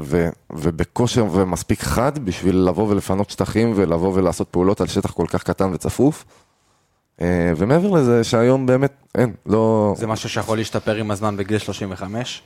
ו, 0.02 0.30
ובכושר 0.54 1.26
ומספיק 1.32 1.82
חד 1.82 2.20
בשביל 2.26 2.56
לבוא 2.56 2.90
ולפנות 2.90 3.30
שטחים 3.30 3.74
ולבוא 3.76 4.12
ולעשות 4.16 4.48
פעולות 4.50 4.82
על 4.82 4.88
שטח 4.88 5.12
כל 5.12 5.26
כך 5.30 5.44
קטן 5.44 5.74
וצפוף. 5.74 6.26
אה, 7.22 7.52
ומעבר 7.58 7.90
לזה 7.90 8.24
שהיום 8.24 8.66
באמת 8.66 8.94
אין, 9.16 9.34
לא... 9.46 9.94
זה 9.98 10.08
משהו 10.08 10.30
שיכול 10.30 10.58
להשתפר 10.58 10.96
עם 10.96 11.12
הזמן 11.12 11.38
בגיל 11.38 11.58
35? 11.58 12.44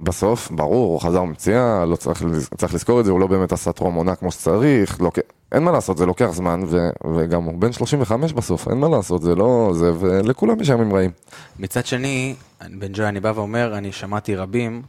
בסוף, 0.00 0.50
ברור, 0.50 0.92
הוא 0.92 1.00
חזר 1.00 1.24
מפציעה, 1.24 1.84
לא 1.84 1.96
צריך, 1.96 2.24
צריך 2.56 2.74
לזכור 2.74 3.00
את 3.00 3.04
זה, 3.04 3.10
הוא 3.10 3.20
לא 3.20 3.26
באמת 3.26 3.52
עשה 3.52 3.72
טרום 3.72 3.94
עונה 3.94 4.14
כמו 4.14 4.32
שצריך, 4.32 5.00
לא, 5.00 5.10
אין 5.52 5.62
מה 5.62 5.72
לעשות, 5.72 5.98
זה 5.98 6.06
לוקח 6.06 6.30
זמן, 6.32 6.60
ו, 6.66 6.88
וגם 7.14 7.44
הוא 7.44 7.58
בן 7.58 7.72
35 7.72 8.32
בסוף, 8.32 8.68
אין 8.68 8.78
מה 8.78 8.88
לעשות, 8.88 9.22
זה 9.22 9.34
לא 9.34 9.70
זה, 9.74 9.92
ולכולם 10.00 10.60
יש 10.60 10.68
ימים 10.68 10.94
רעים. 10.94 11.10
מצד 11.58 11.86
שני, 11.86 12.34
בן 12.60 12.92
ג'וי, 12.92 13.08
אני 13.08 13.20
בא 13.20 13.32
ואומר, 13.34 13.78
אני 13.78 13.92
שמעתי 13.92 14.36
רבים 14.36 14.82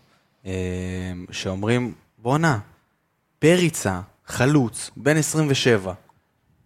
אה, 0.45 0.51
שאומרים, 1.31 1.93
בואנה, 2.17 2.59
פריצה, 3.39 3.99
חלוץ, 4.27 4.91
בן 4.97 5.17
27, 5.17 5.93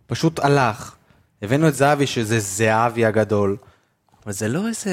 פשוט 0.07 0.39
הלך. 0.39 0.95
הבאנו 1.41 1.67
את 1.67 1.75
זהבי, 1.75 2.07
שזה 2.07 2.39
זהבי 2.39 3.05
הגדול, 3.05 3.57
אבל 4.25 4.33
זה 4.33 4.47
לא 4.47 4.67
איזה... 4.67 4.91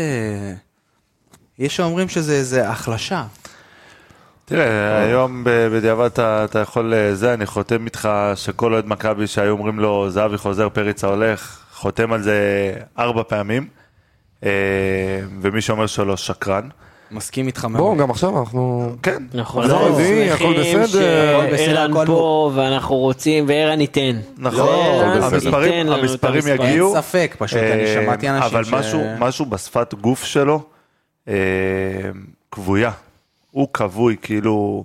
יש 1.58 1.76
שאומרים 1.76 2.08
שזה 2.08 2.32
איזה 2.32 2.68
החלשה. 2.68 3.26
תראה, 4.50 5.02
היום 5.02 5.44
ב- 5.44 5.68
בדיעבד 5.72 6.04
אתה, 6.06 6.60
יכול, 6.62 6.94
אה, 6.94 7.14
זה, 7.14 7.34
אני 7.34 7.46
חותם 7.46 7.84
איתך 7.84 8.08
שכל 8.34 8.72
אוהד 8.72 8.86
מכבי 8.86 9.26
שהיו 9.26 9.50
אומרים 9.52 9.78
לו 9.80 10.10
זהבי 10.10 10.38
חוזר, 10.38 10.68
פריצה 10.68 11.06
הולך, 11.06 11.58
חותם 11.72 12.12
על 12.12 12.22
זה 12.22 12.36
ארבע 12.98 13.22
פעמים, 13.28 13.66
אה, 14.44 14.50
ומי 15.40 15.60
שאומר 15.60 15.86
שלא 15.86 16.16
שקרן. 16.16 16.68
מסכים 17.10 17.46
איתך 17.46 17.64
מאוד. 17.64 17.82
בואו, 17.82 17.96
גם 17.96 18.10
עכשיו 18.10 18.40
אנחנו... 18.40 18.92
כן, 19.02 19.22
נכון, 19.34 19.68
לא, 19.68 19.86
אנחנו 19.86 19.98
שמחים 20.38 20.86
שערן 20.86 21.90
הכל 21.92 22.04
פה 22.06 22.50
ואנחנו 22.54 22.94
רוצים, 22.96 23.44
וערן 23.48 23.80
ייתן. 23.80 24.16
נכון, 24.38 24.60
וערן 24.60 25.22
המספרים. 25.92 26.42
יגיעו. 26.48 26.94
אין 26.94 27.02
ספק, 27.02 27.36
פשוט 27.38 27.58
אני 27.58 27.82
אה, 27.84 27.94
שמעתי 28.02 28.30
אנשים 28.30 28.50
אבל 28.56 28.64
ש- 28.64 28.72
משהו, 28.72 29.00
משהו 29.18 29.46
בשפת 29.46 29.94
גוף 29.94 30.24
שלו, 30.24 30.62
אה, 31.28 31.34
כבויה. 32.52 32.90
הוא 33.50 33.68
כבוי, 33.74 34.16
כאילו, 34.22 34.84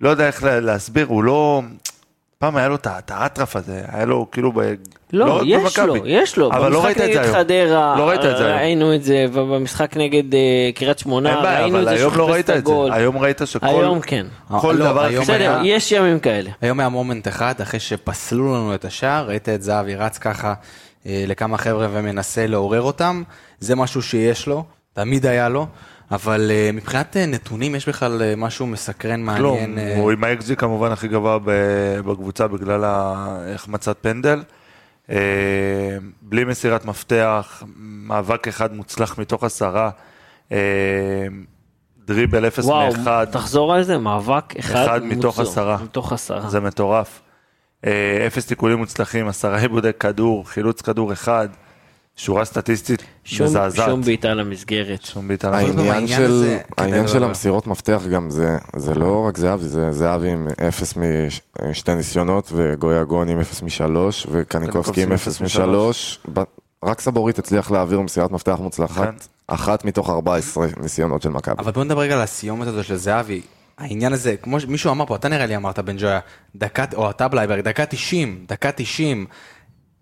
לא 0.00 0.08
יודע 0.08 0.26
איך 0.26 0.42
לה- 0.44 0.60
להסביר, 0.60 1.06
הוא 1.06 1.24
לא... 1.24 1.62
פעם 2.38 2.56
היה 2.56 2.68
לו 2.68 2.74
את 2.74 2.86
את 2.86 3.10
האטרף 3.10 3.56
הזה, 3.56 3.82
היה 3.88 4.04
לו 4.04 4.26
כאילו 4.32 4.52
ב... 4.52 4.60
לא, 5.12 5.36
רק 5.36 5.42
יש 5.46 5.62
במכבי. 5.62 5.86
לו, 5.86 5.96
יש 6.06 6.36
לו. 6.38 6.50
אבל 6.52 6.72
לא 6.72 6.84
ראית 6.84 7.00
את 7.00 7.12
זה 7.12 7.18
במשחק 7.18 7.18
נגד 7.18 7.50
היום. 7.50 7.66
חדרה, 7.68 7.94
לא 7.98 8.08
ראית 8.08 8.20
את 8.24 8.36
זה 8.36 8.46
היום. 8.46 8.58
ראינו 8.58 8.94
את 8.94 9.02
זה, 9.04 9.26
ובמשחק 9.32 9.96
נגד 9.96 10.34
אה, 10.34 10.40
קריית 10.74 10.98
שמונה, 10.98 11.34
אין 11.34 11.42
בעיה, 11.42 11.60
ראינו 11.62 11.76
את 11.78 11.82
אבל 11.82 11.96
זה 11.96 12.00
היום 12.00 12.14
לא 12.18 12.30
ראית 12.30 12.40
את 12.50 12.54
זה. 12.54 12.58
הגול. 12.58 12.92
היום 12.92 13.18
ראית 13.18 13.40
שכל... 13.44 13.66
היום 13.66 14.00
כן. 14.00 14.26
כל 14.60 14.76
לא, 14.78 14.84
דבר 14.90 15.08
בסדר, 15.20 15.34
היה- 15.34 15.60
יש 15.76 15.92
ימים 15.92 16.20
כאלה. 16.20 16.50
היום 16.60 16.80
היה 16.80 16.88
מומנט 16.88 17.28
אחד, 17.28 17.54
אחרי 17.62 17.80
שפסלו 17.80 18.46
לנו 18.54 18.74
את 18.74 18.84
השער, 18.84 19.26
ראית 19.28 19.48
את 19.48 19.62
זהבי 19.62 19.94
רץ 19.94 20.18
ככה 20.18 20.54
אה, 21.06 21.24
לכמה 21.26 21.58
חבר'ה 21.58 21.86
ומנסה 21.90 22.46
לעורר 22.46 22.82
אותם, 22.82 23.22
זה 23.60 23.76
משהו 23.76 24.02
שיש 24.02 24.46
לו, 24.46 24.64
תמיד 24.92 25.26
היה 25.26 25.48
לו, 25.48 25.66
אבל 26.12 26.50
אה, 26.50 26.70
מבחינת 26.72 27.16
אה, 27.16 27.26
נתונים 27.26 27.74
יש 27.74 27.88
בכלל 27.88 28.22
אה, 28.22 28.34
משהו 28.36 28.66
מסקרן, 28.66 29.36
כלום, 29.36 29.58
מעניין. 29.58 29.78
אה, 29.78 29.96
הוא 29.96 30.10
עם 30.10 30.24
האקסג'י 30.24 30.56
כמובן 30.56 30.92
הכי 30.92 31.08
גבוה 31.08 31.38
ב- 31.44 32.00
בקבוצה 32.04 32.48
בגלל 32.48 32.84
ההחמצת 32.84 33.96
פנדל. 34.00 34.42
בלי 36.22 36.44
מסירת 36.44 36.84
מפתח, 36.84 37.62
מאבק 37.76 38.48
אחד 38.48 38.74
מוצלח 38.74 39.18
מתוך 39.18 39.44
עשרה, 39.44 39.90
דריבל 42.04 42.46
אפס 42.46 42.64
וואו, 42.64 42.92
מאחד, 42.96 43.26
תחזור 43.30 43.74
על 43.74 43.82
זה, 43.82 43.98
מאבק 43.98 44.56
אחד 44.58 44.84
אחד 44.84 45.04
מתוך 45.04 45.38
מוצלח. 45.38 45.52
עשרה. 45.52 45.76
מתוך 45.82 46.12
עשרה. 46.12 46.48
זה 46.48 46.60
מטורף. 46.60 47.22
אפס 48.26 48.46
תיקולים 48.46 48.78
מוצלחים, 48.78 49.28
עשרה 49.28 49.58
עיבודי 49.58 49.92
כדור, 50.00 50.48
חילוץ 50.48 50.80
כדור 50.82 51.12
אחד, 51.12 51.48
שורה 52.16 52.44
סטטיסטית 52.44 53.02
שום- 53.24 53.46
מזעזעת. 53.46 53.88
שום 53.88 54.02
בעיטה 54.02 54.34
למסגרת. 54.34 55.02
שום 55.04 55.28
בעיטה 55.28 55.50
למסגרת. 55.50 55.68
העניין 55.78 55.92
העניין 55.94 56.18
של, 56.20 56.24
הזה- 56.32 56.58
כן, 56.76 56.82
העניין 56.82 57.02
לא, 57.02 57.08
של 57.08 57.18
לא. 57.18 57.26
המסירות 57.26 57.66
מפתח 57.66 58.02
גם 58.12 58.30
זה, 58.30 58.56
זה 58.76 58.94
לא 58.94 59.24
רק 59.28 59.38
זהבי, 59.38 59.64
זה 59.68 59.92
זהבי 59.92 60.30
עם 60.30 60.48
אפס 60.68 60.94
משתי 61.70 61.94
ניסיונות, 61.94 62.50
וגויגון 62.54 63.28
עם 63.28 63.40
אפס 63.40 63.62
משלוש, 63.62 64.26
וקניקובסקי 64.30 65.02
עם 65.02 65.12
אפס 65.12 65.40
משלוש. 65.40 66.18
רק 66.84 67.00
סבורית 67.00 67.38
הצליח 67.38 67.70
להעביר 67.70 68.00
מסירת 68.00 68.30
מפתח 68.30 68.54
כן. 68.56 68.62
מוצלחת, 68.62 69.14
אחת 69.46 69.84
מתוך 69.84 70.10
14 70.10 70.66
ניסיונות 70.82 71.22
של 71.22 71.28
מכבי. 71.28 71.54
אבל 71.58 71.72
בוא 71.72 71.84
נדבר 71.84 72.00
רגע 72.00 72.14
על 72.14 72.20
הסיומת 72.20 72.66
הזו 72.68 72.84
של 72.84 72.96
זהבי. 72.96 73.40
העניין 73.78 74.12
הזה, 74.12 74.36
כמו 74.42 74.60
שמישהו 74.60 74.90
אמר 74.90 75.06
פה, 75.06 75.16
אתה 75.16 75.28
נראה 75.28 75.46
לי 75.46 75.56
אמרת 75.56 75.78
בן 75.78 75.96
ג'ויה, 75.98 76.20
דקה, 76.56 76.84
או 76.94 77.10
אתה 77.10 77.28
בלייברג, 77.28 77.60
דקה 77.60 77.86
90, 77.86 78.44
דקה 78.48 78.72
90, 78.72 79.26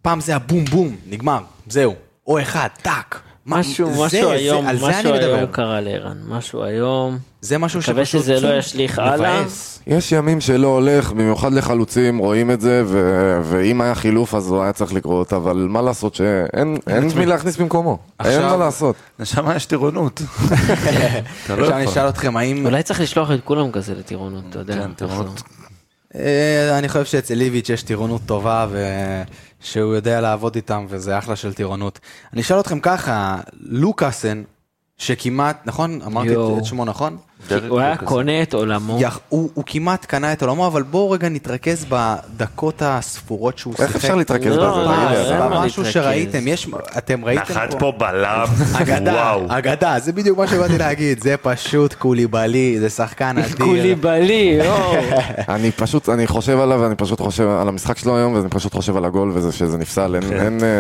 פעם 0.03 0.21
זה 0.21 0.37
הבום 0.37 0.65
בום, 0.65 0.97
נגמר, 1.07 1.39
זהו, 1.69 1.95
או 2.27 2.41
אחד, 2.43 2.69
טאק. 2.83 3.21
משהו, 3.47 3.87
זה- 3.87 3.93
משהו 4.05 4.09
זה- 4.29 4.33
היום, 4.33 4.67
זה 4.77 4.87
משהו. 4.89 5.13
היום 5.15 5.47
קרה 5.47 5.81
לערן, 5.81 6.17
משהו 6.29 6.63
היום. 6.65 7.19
זה 7.41 7.59
משהו 7.59 7.81
מקווה 7.81 8.05
שפשוט 8.05 8.23
שזה 8.23 8.41
לא 8.41 8.59
ישליך 8.59 8.99
הלאה. 8.99 9.43
יש 9.87 10.13
ימים 10.13 10.41
שלא 10.41 10.67
הולך, 10.67 11.13
במיוחד 11.13 11.53
לחלוצים, 11.53 12.19
רואים 12.19 12.51
את 12.51 12.61
זה, 12.61 12.83
ו- 12.87 13.41
ואם 13.45 13.81
היה 13.81 13.95
חילוף 13.95 14.35
אז 14.35 14.51
הוא 14.51 14.63
היה 14.63 14.73
צריך 14.73 14.93
לקרות, 14.93 15.33
אבל 15.33 15.57
מה 15.71 15.83
לעשות 15.83 16.15
שאין 16.15 16.77
אין 16.87 17.09
מי 17.17 17.27
להכניס 17.27 17.57
במקומו, 17.57 17.99
אין 18.21 18.29
עכשיו- 18.35 18.51
מה 18.59 18.65
לעשות. 18.65 18.97
נשמה 19.19 19.57
יש 19.57 19.67
טירונות. 19.67 20.23
לא 21.49 21.55
עכשיו 21.55 21.77
אני. 21.77 21.85
אשאל 21.89 22.09
אתכם, 22.09 22.37
האם... 22.37 22.67
אולי 22.67 22.83
צריך 22.83 23.01
לשלוח 23.01 23.31
את 23.31 23.41
כולם 23.45 23.71
כזה 23.73 23.95
לטירונות, 23.95 24.45
אתה 24.51 24.59
יודע. 24.59 24.75
כן, 24.75 24.93
טירונות. 24.93 25.43
אה, 26.15 26.79
אני 26.79 26.89
חושב 26.89 27.05
שאצל 27.05 27.41
איביץ' 27.41 27.69
יש 27.69 27.83
טירונות 27.83 28.21
טובה 28.27 28.67
ושהוא 29.63 29.95
יודע 29.95 30.21
לעבוד 30.21 30.55
איתם 30.55 30.87
וזה 30.89 31.19
אחלה 31.19 31.37
של 31.37 31.55
טירונות. 31.55 32.01
אני 32.33 32.41
אשאל 32.41 32.61
אתכם 32.61 32.81
ככה, 32.81 33.41
לוקאסן, 33.61 34.43
שכמעט, 34.99 35.63
נכון? 35.65 36.03
אמרתי 36.03 36.29
יואו. 36.29 36.59
את 36.59 36.65
שמו 36.65 36.85
נכון? 36.85 37.17
הוא 37.69 37.81
היה. 37.81 37.97
קונה 37.97 38.43
את 38.43 38.55
עולמו. 38.55 38.99
הוא, 39.29 39.51
הוא 39.55 39.65
כמעט 39.67 40.05
קנה 40.05 40.33
את 40.33 40.43
עולמו, 40.43 40.67
אבל 40.67 40.83
בואו 40.83 41.11
רגע 41.11 41.29
נתרכז 41.29 41.87
בדקות 41.89 42.83
הספורות 42.85 43.59
שהוא 43.59 43.73
שיחק. 43.77 43.87
איך 43.87 43.97
אפשר 43.97 44.15
להתרכז 44.15 44.47
לא, 44.47 44.71
בזה? 44.71 44.81
לא, 44.85 45.11
אין 45.11 45.37
אתה- 45.37 45.49
מה 45.49 45.65
משהו. 45.67 45.85
שראיתם, 45.85 46.49
יש, 46.49 46.69
אתם 46.99 47.25
ראיתם 47.25 47.43
נחת 47.53 47.75
פה 47.79 47.93
בלם, 47.99 48.45
אגדה, 48.75 49.13
וואו. 49.13 49.45
אגדה, 49.49 49.97
זה 49.99 50.13
בדיוק 50.13 50.39
מה 50.39 50.47
שבאתי 50.47 50.79
להגיד, 50.79 51.23
זה 51.23 51.35
פשוט 51.43 51.95
קוליבאלי, 51.95 52.77
זה 52.81 52.91
שחקן 52.91 53.39
אדיר. 53.39 53.57
קוליבאלי, 53.67 54.59
יואו. 54.65 54.95
אני 55.55 55.71
פשוט, 55.73 56.09
אני 56.09 56.27
חושב 56.27 56.61
עליו, 56.61 56.79
ואני 56.81 56.95
פשוט 56.95 57.21
חושב 57.21 57.49
על 57.49 57.69
המשחק 57.69 57.99
שלו 57.99 58.17
היום, 58.17 58.35
ואני 58.35 58.49
פשוט 58.49 58.75
חושב 58.75 58.97
על 58.97 59.05
הגול 59.05 59.31
וזה 59.35 59.53
שזה 59.53 59.79
נפסל, 59.79 60.15
אין, 60.15 60.23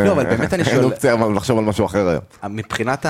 לא, 0.06 0.20
אני 0.20 0.30
אין 0.52 0.64
שואל- 0.64 0.84
אופציה 0.84 1.14
לחשוב 1.34 1.58
על 1.58 1.64
משהו 1.64 1.86
אחר 1.86 2.08
היום. 2.08 2.54
מבחינת 2.56 3.06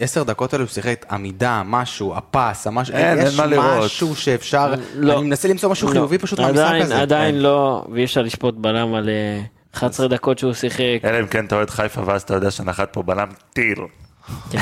העשר 0.00 0.22
דקות 0.22 0.52
האלו 0.52 0.64
הוא 0.64 0.70
שיחק 0.70 1.06
עמידה, 1.10 1.62
משהו, 1.66 2.14
הפס, 2.16 2.66
המשהו, 2.66 2.94
אין, 2.94 3.18
יש 3.18 3.24
אין 3.24 3.36
מה 3.36 3.46
לראות. 3.46 3.84
משהו 3.84 4.16
שאפשר, 4.16 4.74
לא. 4.94 5.12
אני 5.18 5.22
מנסה 5.22 5.48
למצוא 5.48 5.70
משהו 5.70 5.88
חיובי 5.88 6.18
פשוט 6.18 6.40
מהמשחק 6.40 6.64
עדיין, 6.64 6.82
הזה. 6.82 7.00
עדיין 7.02 7.38
לא, 7.38 7.84
ואי 7.92 8.04
אפשר 8.04 8.22
לשפוט 8.22 8.54
בלם 8.58 8.94
על 8.94 9.08
אה, 9.08 9.40
11 9.74 10.08
דקות 10.08 10.38
שהוא 10.38 10.52
שיחק. 10.52 10.98
אלא 11.04 11.20
אם 11.20 11.26
כן 11.26 11.44
אתה 11.44 11.54
אוהד 11.56 11.70
חיפה 11.70 12.00
ואז 12.06 12.22
אתה 12.22 12.34
יודע 12.34 12.50
שנחת 12.50 12.88
פה 12.92 13.02
בלם 13.02 13.28
טיל. 13.52 13.78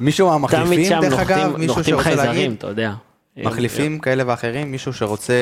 מישהו 0.00 0.26
תמיד 0.28 0.40
מהמחליפים, 0.40 1.00
דרך 1.00 1.12
אגב, 1.20 1.38
נוחתים- 1.38 1.60
מישהו 1.60 1.66
נוחתים 1.76 1.84
שרוצה 1.94 2.02
חייזרים, 2.04 2.28
להגיד, 2.28 2.52
אתה 2.58 2.66
יודע. 2.66 2.92
מחליפים 3.36 3.98
כאלה 3.98 4.22
ואחרים, 4.26 4.70
מישהו 4.72 4.92
שרוצה 4.92 5.34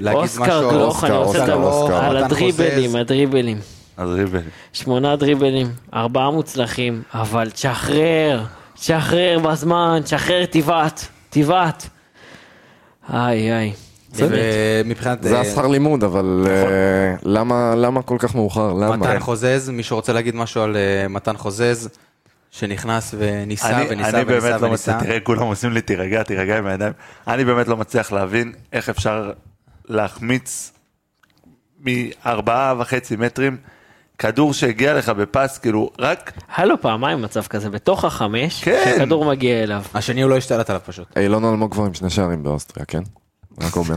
להגיד 0.00 0.20
משהו, 0.22 0.40
אוסקר 0.42 0.70
גלוך, 0.70 1.04
אני 1.04 1.12
רוצה 1.16 1.38
אוסקר, 1.38 1.54
לדבר 1.54 1.66
אוסקר. 1.66 2.04
על 2.04 2.16
הדריבלים. 2.16 2.96
הדריבלים. 2.96 3.58
אז 3.96 4.10
ריבל. 4.10 4.40
שמונה 4.72 5.16
דריבלים, 5.16 5.66
ארבעה 5.94 6.30
מוצלחים, 6.30 7.02
אבל 7.14 7.50
תשחרר, 7.50 8.44
תשחרר 8.74 9.38
בזמן, 9.38 10.00
תשחרר 10.04 10.44
תבעט, 10.44 11.00
תבעט. 11.30 11.86
איי 13.12 13.52
איי. 13.52 13.72
ומבחינת 14.14 15.22
זה 15.22 15.36
אה, 15.36 15.40
השכר 15.40 15.66
לימוד, 15.66 16.04
אבל 16.04 16.44
אה, 16.48 17.14
למה 17.22 17.74
למה 17.76 18.02
כל 18.02 18.16
כך 18.18 18.34
מאוחר? 18.34 18.72
למה? 18.72 18.96
מתן 18.96 19.20
חוזז, 19.20 19.70
מישהו 19.70 19.96
רוצה 19.96 20.12
להגיד 20.12 20.34
משהו 20.34 20.62
על 20.62 20.76
אה, 20.76 21.08
מתן 21.08 21.36
חוזז, 21.36 21.88
שנכנס 22.50 23.14
וניסה 23.18 23.68
אני, 23.68 23.86
וניסה 23.90 24.08
אני 24.08 24.18
וניסה 24.18 24.24
באמת 24.24 24.60
לא 24.62 24.66
וניסה. 24.66 24.92
מצליח, 24.92 25.08
תראה, 25.08 25.20
כולם 25.20 25.42
עושים 25.42 25.72
לי 25.72 25.80
תירגע, 25.80 26.22
תירגע 26.22 26.58
עם 26.58 26.66
הידיים. 26.66 26.92
אני 27.28 27.44
באמת 27.44 27.68
לא 27.68 27.76
מצליח 27.76 28.12
להבין 28.12 28.52
איך 28.72 28.88
אפשר 28.88 29.32
להחמיץ 29.88 30.72
מארבעה 31.80 32.74
וחצי 32.78 33.16
מטרים 33.16 33.56
כדור 34.18 34.54
שהגיע 34.54 34.94
לך 34.94 35.08
בפס, 35.08 35.58
כאילו, 35.58 35.90
רק, 35.98 36.32
היה 36.56 36.66
לו 36.66 36.80
פעמיים 36.80 37.22
מצב 37.22 37.42
כזה 37.46 37.70
בתוך 37.70 38.04
החמש, 38.04 38.64
כן. 38.64 38.82
שהכדור 38.84 39.24
מגיע 39.24 39.62
אליו. 39.62 39.82
השני 39.94 40.22
הוא 40.22 40.30
לא 40.30 40.36
השתלט 40.36 40.70
עליו 40.70 40.82
פשוט. 40.86 41.06
אילון 41.16 41.44
אלמוג 41.44 41.72
כבר 41.72 41.84
עם 41.84 41.94
שני 41.94 42.10
שערים 42.10 42.42
באוסטריה, 42.42 42.86
כן? 42.86 43.02
רק 43.60 43.76
אומר. 43.76 43.96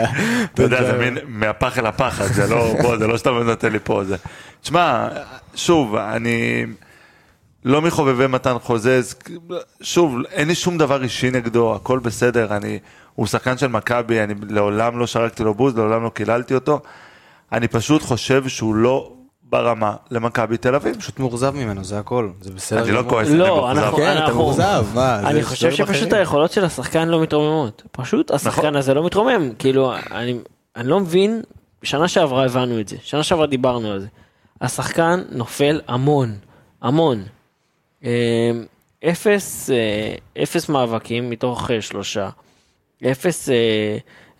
אתה 0.54 0.62
יודע, 0.62 0.84
זה 0.84 0.98
מין 0.98 1.18
מהפח 1.26 1.78
אל 1.78 1.86
הפחד, 1.86 2.24
זה 2.24 2.46
לא, 2.46 2.74
בוא, 2.82 2.98
זה 2.98 3.06
לא 3.06 3.18
שאתה 3.18 3.30
נותן 3.30 3.72
לי 3.72 3.78
פה, 3.84 4.04
זה. 4.04 4.16
תשמע, 4.62 5.08
שוב, 5.54 5.94
אני 5.96 6.66
לא 7.64 7.82
מחובבי 7.82 8.26
מתן 8.26 8.58
חוזז, 8.58 9.14
שוב, 9.80 10.16
אין 10.30 10.48
לי 10.48 10.54
שום 10.54 10.78
דבר 10.78 11.02
אישי 11.02 11.30
נגדו, 11.30 11.74
הכל 11.74 11.98
בסדר, 11.98 12.56
אני, 12.56 12.78
הוא 13.14 13.26
שחקן 13.26 13.58
של 13.58 13.66
מכבי, 13.66 14.20
אני 14.20 14.34
לעולם 14.48 14.98
לא 14.98 15.06
שרקתי 15.06 15.42
לו 15.42 15.54
בוז, 15.54 15.76
לעולם 15.76 16.02
לא 16.02 16.08
קיללתי 16.08 16.54
אותו, 16.54 16.80
אני 17.52 17.68
פשוט 17.68 18.02
חושב 18.02 18.48
שהוא 18.48 18.74
לא 18.74 19.15
ברמה 19.50 19.96
למכבי 20.10 20.56
תל 20.56 20.74
אביב. 20.74 20.96
פשוט 20.98 21.18
מאוכזב 21.18 21.54
ממנו, 21.54 21.84
זה 21.84 21.98
הכל. 21.98 22.30
זה 22.40 22.50
בסדר. 22.50 22.82
אני 22.82 22.92
לא. 22.92 23.02
כועס, 23.08 23.28
אני 23.28 23.38
לא, 23.38 23.46
מאוכזב. 23.46 23.78
אנחנו, 23.78 23.96
כן, 23.96 24.12
אתה 24.12 24.24
אנחנו, 24.24 24.38
מאוכזב, 24.38 24.86
מה? 24.94 25.18
זה 25.20 25.28
אני 25.28 25.42
חושב 25.42 25.70
שפשוט 25.70 26.08
אחרים. 26.08 26.14
היכולות 26.14 26.52
של 26.52 26.64
השחקן 26.64 27.08
לא 27.08 27.22
מתרוממות. 27.22 27.82
פשוט 27.92 28.30
השחקן 28.30 28.76
הזה 28.76 28.94
לא 28.94 29.06
מתרומם. 29.06 29.52
כאילו, 29.58 29.94
אני, 30.10 30.38
אני 30.76 30.88
לא 30.88 31.00
מבין, 31.00 31.42
שנה 31.82 32.08
שעברה 32.08 32.44
הבנו 32.44 32.80
את 32.80 32.88
זה, 32.88 32.96
שנה 33.02 33.22
שעברה 33.22 33.46
דיברנו 33.46 33.92
על 33.92 34.00
זה. 34.00 34.06
השחקן 34.60 35.22
נופל 35.30 35.80
המון, 35.88 36.34
המון. 36.82 37.22
אה, 38.04 38.50
אפס, 39.04 39.70
אה, 39.70 40.42
אפס 40.42 40.68
מאבקים 40.68 41.30
מתוך 41.30 41.70
אה, 41.70 41.80
שלושה. 41.82 42.28
אפס, 43.10 43.48
אה, 43.48 43.96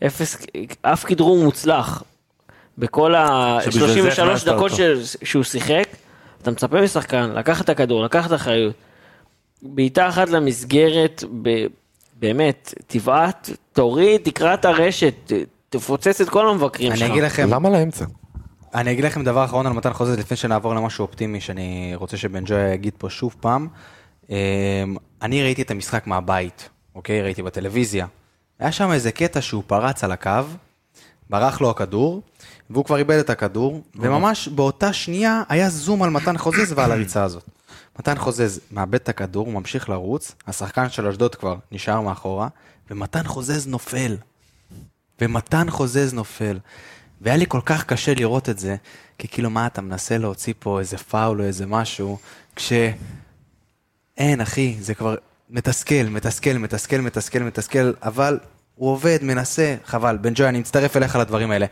אפס, 0.07 0.36
אף 0.82 1.04
כדרור 1.04 1.44
מוצלח. 1.44 2.02
בכל 2.79 3.14
שבשביל 3.64 4.03
זה 4.03 4.22
ה-33 4.22 4.22
הכנסת 4.22 4.49
דקות. 4.49 4.72
ש- 4.72 5.16
שהוא 5.24 5.43
שיחק, 5.43 5.85
אתה 6.43 6.51
מצפה 6.51 6.83
משחקן 6.83 7.31
לקחת 7.31 7.64
את 7.64 7.68
הכדור, 7.68 8.05
לקחת 8.05 8.33
אחריות. 8.33 8.74
בעיטה 9.62 10.09
אחת 10.09 10.29
למסגרת, 10.29 11.24
ב- 11.43 11.66
באמת, 12.18 12.74
תבעט, 12.87 13.51
תוריד, 13.72 14.20
תקרא 14.24 14.55
את 14.55 14.64
הרשת, 14.64 15.33
תפוצץ 15.70 16.20
את 16.20 16.29
כל 16.29 16.49
המבקרים 16.49 16.93
שלך. 16.97 17.03
אני 17.03 17.11
אגיד 17.11 17.22
לכם, 17.24 17.49
למה 17.51 17.70
לאמצע? 17.70 18.05
אני 18.74 18.93
אגיד 18.93 19.05
לכם 19.05 19.24
דבר 19.24 19.45
אחרון 19.45 19.66
על 19.66 19.72
מתן 19.72 19.93
חוזז 19.93 20.18
לפני 20.18 20.37
שנעבור 20.37 20.74
למשהו 20.74 21.03
אופטימי 21.03 21.41
שאני 21.41 21.93
רוצה 21.95 22.16
שבן 22.16 22.43
ג'וי 22.47 22.72
יגיד 22.74 22.93
פה 22.99 23.11
שוב 23.11 23.35
פעם. 23.41 23.68
אמ, 24.31 24.37
אני 25.22 25.43
ראיתי 25.43 25.62
את 25.62 25.70
המשחק 25.70 26.07
מהבית, 26.07 26.68
אוקיי? 26.95 27.22
ראיתי 27.22 27.43
בטלוויזיה. 27.43 28.07
היה 28.59 28.72
שם 28.72 28.93
איזה 28.93 29.12
קטע 29.12 29.41
שהוא 29.41 29.62
פרץ 29.66 30.05
על 30.05 30.12
הקו, 30.12 30.31
ברח 31.31 31.61
לו 31.61 31.70
הכדור, 31.70 32.22
והוא 32.70 32.85
כבר 32.85 32.97
איבד 32.97 33.18
את 33.18 33.31
הכדור, 33.31 33.83
וממש 33.95 34.49
באותה 34.49 34.93
שנייה 34.93 35.43
היה 35.49 35.70
זום 35.70 36.03
על 36.03 36.11
מתן 36.11 36.39
חוזז 36.39 36.72
ועל 36.77 36.93
הריצה 36.93 37.24
הזאת. 37.24 37.45
מתן 37.99 38.18
חוזז 38.18 38.61
מאבד 38.70 38.95
את 38.95 39.09
הכדור, 39.09 39.53
ממשיך 39.53 39.89
לרוץ, 39.89 40.35
השחקן 40.47 40.89
של 40.89 41.07
אשדוד 41.07 41.35
כבר 41.35 41.57
נשאר 41.72 42.01
מאחורה, 42.01 42.49
ומתן 42.91 43.24
חוזז 43.24 43.66
נופל. 43.66 44.16
ומתן 45.20 45.70
חוזז 45.70 46.14
נופל. 46.14 46.59
והיה 47.20 47.37
לי 47.37 47.45
כל 47.49 47.61
כך 47.64 47.85
קשה 47.85 48.14
לראות 48.14 48.49
את 48.49 48.59
זה, 48.59 48.77
כי 49.18 49.29
כאילו 49.29 49.51
מה 49.51 49.66
אתה 49.66 49.83
מנסה 49.83 50.18
להוציא 50.18 50.55
פה 50.59 50.81
איזה 50.81 50.99
פאול 50.99 51.41
או 51.41 51.47
איזה 51.47 51.66
משהו, 51.66 52.18
כש... 52.57 52.72
אין 54.18 54.41
אחי, 54.41 54.77
זה 54.81 54.95
כבר 54.95 55.14
מתסכל, 55.51 56.03
מתסכל, 56.11 56.53
מתסכל, 56.53 57.01
מתסכל, 57.01 57.39
מתסכל, 57.39 57.93
אבל 58.03 58.39
הוא 58.77 58.91
עובד, 58.91 59.18
מנסה, 59.22 59.74
חבל. 59.85 60.18
בן 60.20 60.33
ג'וי, 60.35 60.49
אני 60.49 60.59
מצטרף 60.59 60.97
אליך 60.97 61.16
לדברים 61.16 61.51
האלה. 61.51 61.66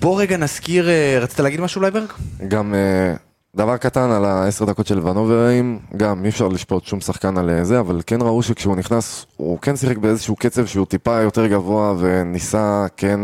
בוא 0.00 0.20
רגע 0.20 0.36
נזכיר, 0.36 0.88
אה, 0.88 1.18
רצית 1.20 1.40
להגיד 1.40 1.60
משהו 1.60 1.80
ברק? 1.80 2.14
גם 2.48 2.74
אה, 2.74 3.14
דבר 3.56 3.76
קטן 3.76 4.10
על 4.10 4.24
העשר 4.24 4.64
דקות 4.64 4.86
של 4.86 5.06
ונוברים, 5.06 5.78
גם 5.96 6.24
אי 6.24 6.28
אפשר 6.28 6.48
לשפוט 6.48 6.84
שום 6.84 7.00
שחקן 7.00 7.38
על 7.38 7.50
אה, 7.50 7.64
זה, 7.64 7.80
אבל 7.80 8.00
כן 8.06 8.22
ראו 8.22 8.42
שכשהוא 8.42 8.76
נכנס, 8.76 9.26
הוא 9.36 9.58
כן 9.58 9.76
שיחק 9.76 9.96
באיזשהו 9.96 10.36
קצב 10.36 10.66
שהוא 10.66 10.86
טיפה 10.86 11.20
יותר 11.20 11.46
גבוה, 11.46 11.94
וניסה 11.98 12.86
כן 12.96 13.20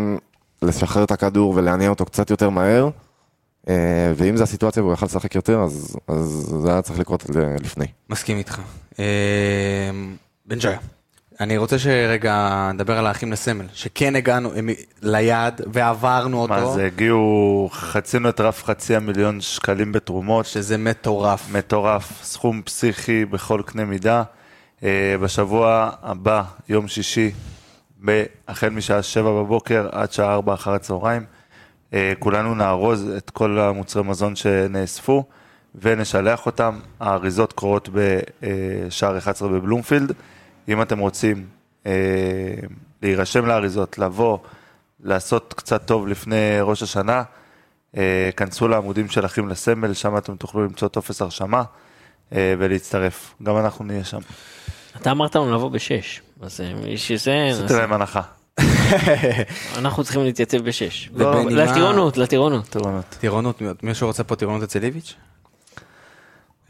לשחרר 0.63 1.05
את 1.05 1.11
הכדור 1.11 1.53
ולהניע 1.57 1.91
אותו 1.91 2.05
קצת 2.05 2.31
יותר 2.31 2.51
מהר. 2.51 2.89
ואם 4.17 4.37
זו 4.37 4.43
הסיטואציה 4.43 4.83
והוא 4.83 4.95
יכל 4.95 5.07
לשחק 5.07 5.35
יותר, 5.35 5.61
אז, 5.61 5.97
אז 6.09 6.55
זה 6.63 6.73
היה 6.73 6.83
צריך 6.83 6.99
לקרות 6.99 7.27
לפני. 7.61 7.87
מסכים 8.11 8.39
איתך. 8.39 8.61
בן 10.47 10.57
ג'וי, 10.61 10.75
אני 11.41 11.57
רוצה 11.57 11.79
שרגע 11.79 12.71
נדבר 12.75 12.99
על 12.99 13.07
האחים 13.07 13.33
לסמל, 13.33 13.67
שכן 13.73 14.17
הגענו 14.17 14.53
ליעד 15.03 15.61
ועברנו 15.73 16.43
אותו, 16.43 16.55
מה 16.55 16.67
זה, 16.67 16.87
הגיעו, 16.87 17.69
חצינו 17.73 18.29
את 18.29 18.41
רף 18.41 18.65
חצי 18.65 18.97
המיליון 18.97 19.41
שקלים 19.41 19.93
בתרומות, 19.93 20.47
שזה 20.47 20.79
מטורף. 20.79 21.53
מטורף, 21.53 22.23
סכום 22.23 22.63
פסיכי 22.63 23.25
בכל 23.25 23.63
קנה 23.67 23.85
מידה. 23.85 24.23
אה, 24.83 25.15
בשבוע 25.21 25.91
הבא, 26.03 26.43
יום 26.69 26.89
שישי, 26.89 27.31
החל 28.49 28.69
משעה 28.69 29.03
שבע 29.03 29.31
בבוקר 29.31 29.89
עד 29.93 30.13
שעה 30.13 30.35
ארבע 30.35 30.55
אחר 30.55 30.71
הצהריים, 30.71 31.25
אה, 31.95 32.13
כולנו 32.19 32.55
נארוז 32.55 33.11
את 33.17 33.31
כל 33.31 33.59
המוצרי 33.59 34.03
מזון 34.03 34.37
שנאספו 34.37 35.25
ונשלח 35.83 36.47
אותם. 36.47 36.79
האריזות 37.01 37.53
קורות 37.53 37.89
בשער 37.93 39.19
11 39.19 39.49
בבלומפילד. 39.49 40.13
אם 40.69 40.83
אתם 40.83 40.99
רוצים 40.99 41.47
אה, 41.87 41.93
להירשם 43.03 43.47
לאריזות, 43.47 43.99
לבוא, 43.99 44.39
לעשות 45.05 45.55
קצת 45.57 45.87
טוב 45.87 46.09
לפני 46.09 46.37
ראש 46.61 46.83
השנה, 46.83 47.23
אה, 47.97 48.31
כנסו 48.37 48.69
לעמודים 48.69 49.09
של 49.09 49.25
אחים 49.27 49.49
לסמל, 49.49 49.95
שם 49.95 50.17
אתם 50.17 50.37
תוכלו 50.37 50.65
למצוא 50.65 50.89
טופס 50.89 51.23
הרשמה 51.23 51.63
אה, 52.33 52.55
ולהצטרף. 52.59 53.35
גם 53.43 53.57
אנחנו 53.59 53.85
נהיה 53.85 54.05
שם. 54.05 54.19
אתה 55.01 55.11
אמרת 55.11 55.37
לנו 55.37 55.55
לבוא 55.55 55.71
בשש, 55.71 56.23
אז 56.43 56.61
אה, 56.61 56.89
יש 56.89 57.13
זה, 57.13 57.49
עשיתי 57.53 57.73
להם 57.73 57.93
הנחה. 57.93 58.21
אנחנו 59.79 60.05
צריכים 60.05 60.23
להתייצב 60.25 60.59
בשש. 60.59 61.11
ובנימה- 61.15 61.51
לטירונות, 61.65 62.17
לטירונות. 62.17 62.65
טירונות. 62.67 63.05
טירונות, 63.21 63.61
מי- 63.63 63.69
מישהו 63.83 64.07
רוצה 64.07 64.25
פה 64.25 64.37
טירונות 64.37 64.63
אצל 64.63 64.83
איביץ'? 64.85 65.15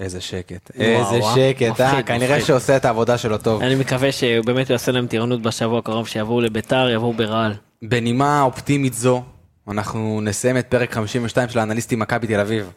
איזה 0.00 0.20
שקט, 0.20 0.70
איזה? 0.74 1.20
שקט, 1.34 1.80
אה, 1.80 2.02
כנראה. 2.02 2.40
שעושה 2.40 2.76
את 2.76 2.84
העבודה 2.84 3.18
שלו 3.18 3.38
טוב. 3.38 3.62
אני 3.62 3.74
מקווה 3.74 4.12
שבאמת 4.12 4.68
הוא 4.68 4.74
יעשה 4.74 4.92
להם 4.92 5.06
טירונות 5.06 5.42
בשבוע 5.42 5.78
הקרוב, 5.78 6.08
שיבואו 6.08 6.40
לביתר, 6.40 6.90
יבואו 6.90 7.12
ברעל. 7.12 7.54
בנימה 7.82 8.42
אופטימית 8.42 8.94
זו, 8.94 9.22
אנחנו 9.68 10.20
נסיים 10.22 10.58
את 10.58 10.66
פרק 10.66 10.92
52 10.92 11.48
של 11.48 11.58
האנליסטים 11.58 11.98
מכבי 11.98 12.26
תל 12.26 12.40
אביב. 12.40 12.70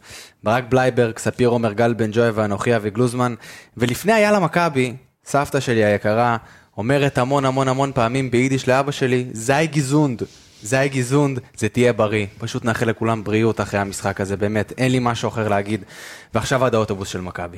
ברק 0.43 0.63
בלייברג, 0.69 1.17
ספיר 1.17 1.49
עומר 1.49 1.73
גל 1.73 1.93
בן 1.93 2.09
ג'וי 2.13 2.29
ואנוכי 2.29 2.75
אבי 2.75 2.89
גלוזמן. 2.89 3.35
ולפני 3.77 4.13
יאללה 4.13 4.39
מכבי, 4.39 4.93
סבתא 5.25 5.59
שלי 5.59 5.85
היקרה, 5.85 6.37
אומרת 6.77 7.17
המון 7.17 7.45
המון 7.45 7.67
המון 7.67 7.91
פעמים 7.95 8.31
ביידיש 8.31 8.67
לאבא 8.67 8.91
שלי, 8.91 9.25
זיי 9.31 9.67
געזונט. 9.67 10.23
זיי 10.63 10.87
געזונט, 10.87 11.39
זה 11.57 11.69
תהיה 11.69 11.93
בריא. 11.93 12.25
פשוט 12.37 12.65
נאחל 12.65 12.89
לכולם 12.89 13.23
בריאות 13.23 13.61
אחרי 13.61 13.79
המשחק 13.79 14.21
הזה, 14.21 14.37
באמת, 14.37 14.73
אין 14.77 14.91
לי 14.91 14.99
משהו 15.01 15.29
אחר 15.29 15.47
להגיד. 15.47 15.83
ועכשיו 16.33 16.65
עד 16.65 16.75
האוטובוס 16.75 17.09
של 17.09 17.21
מכבי. 17.21 17.57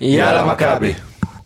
יאללה 0.00 0.44
מכבי. 0.44 0.94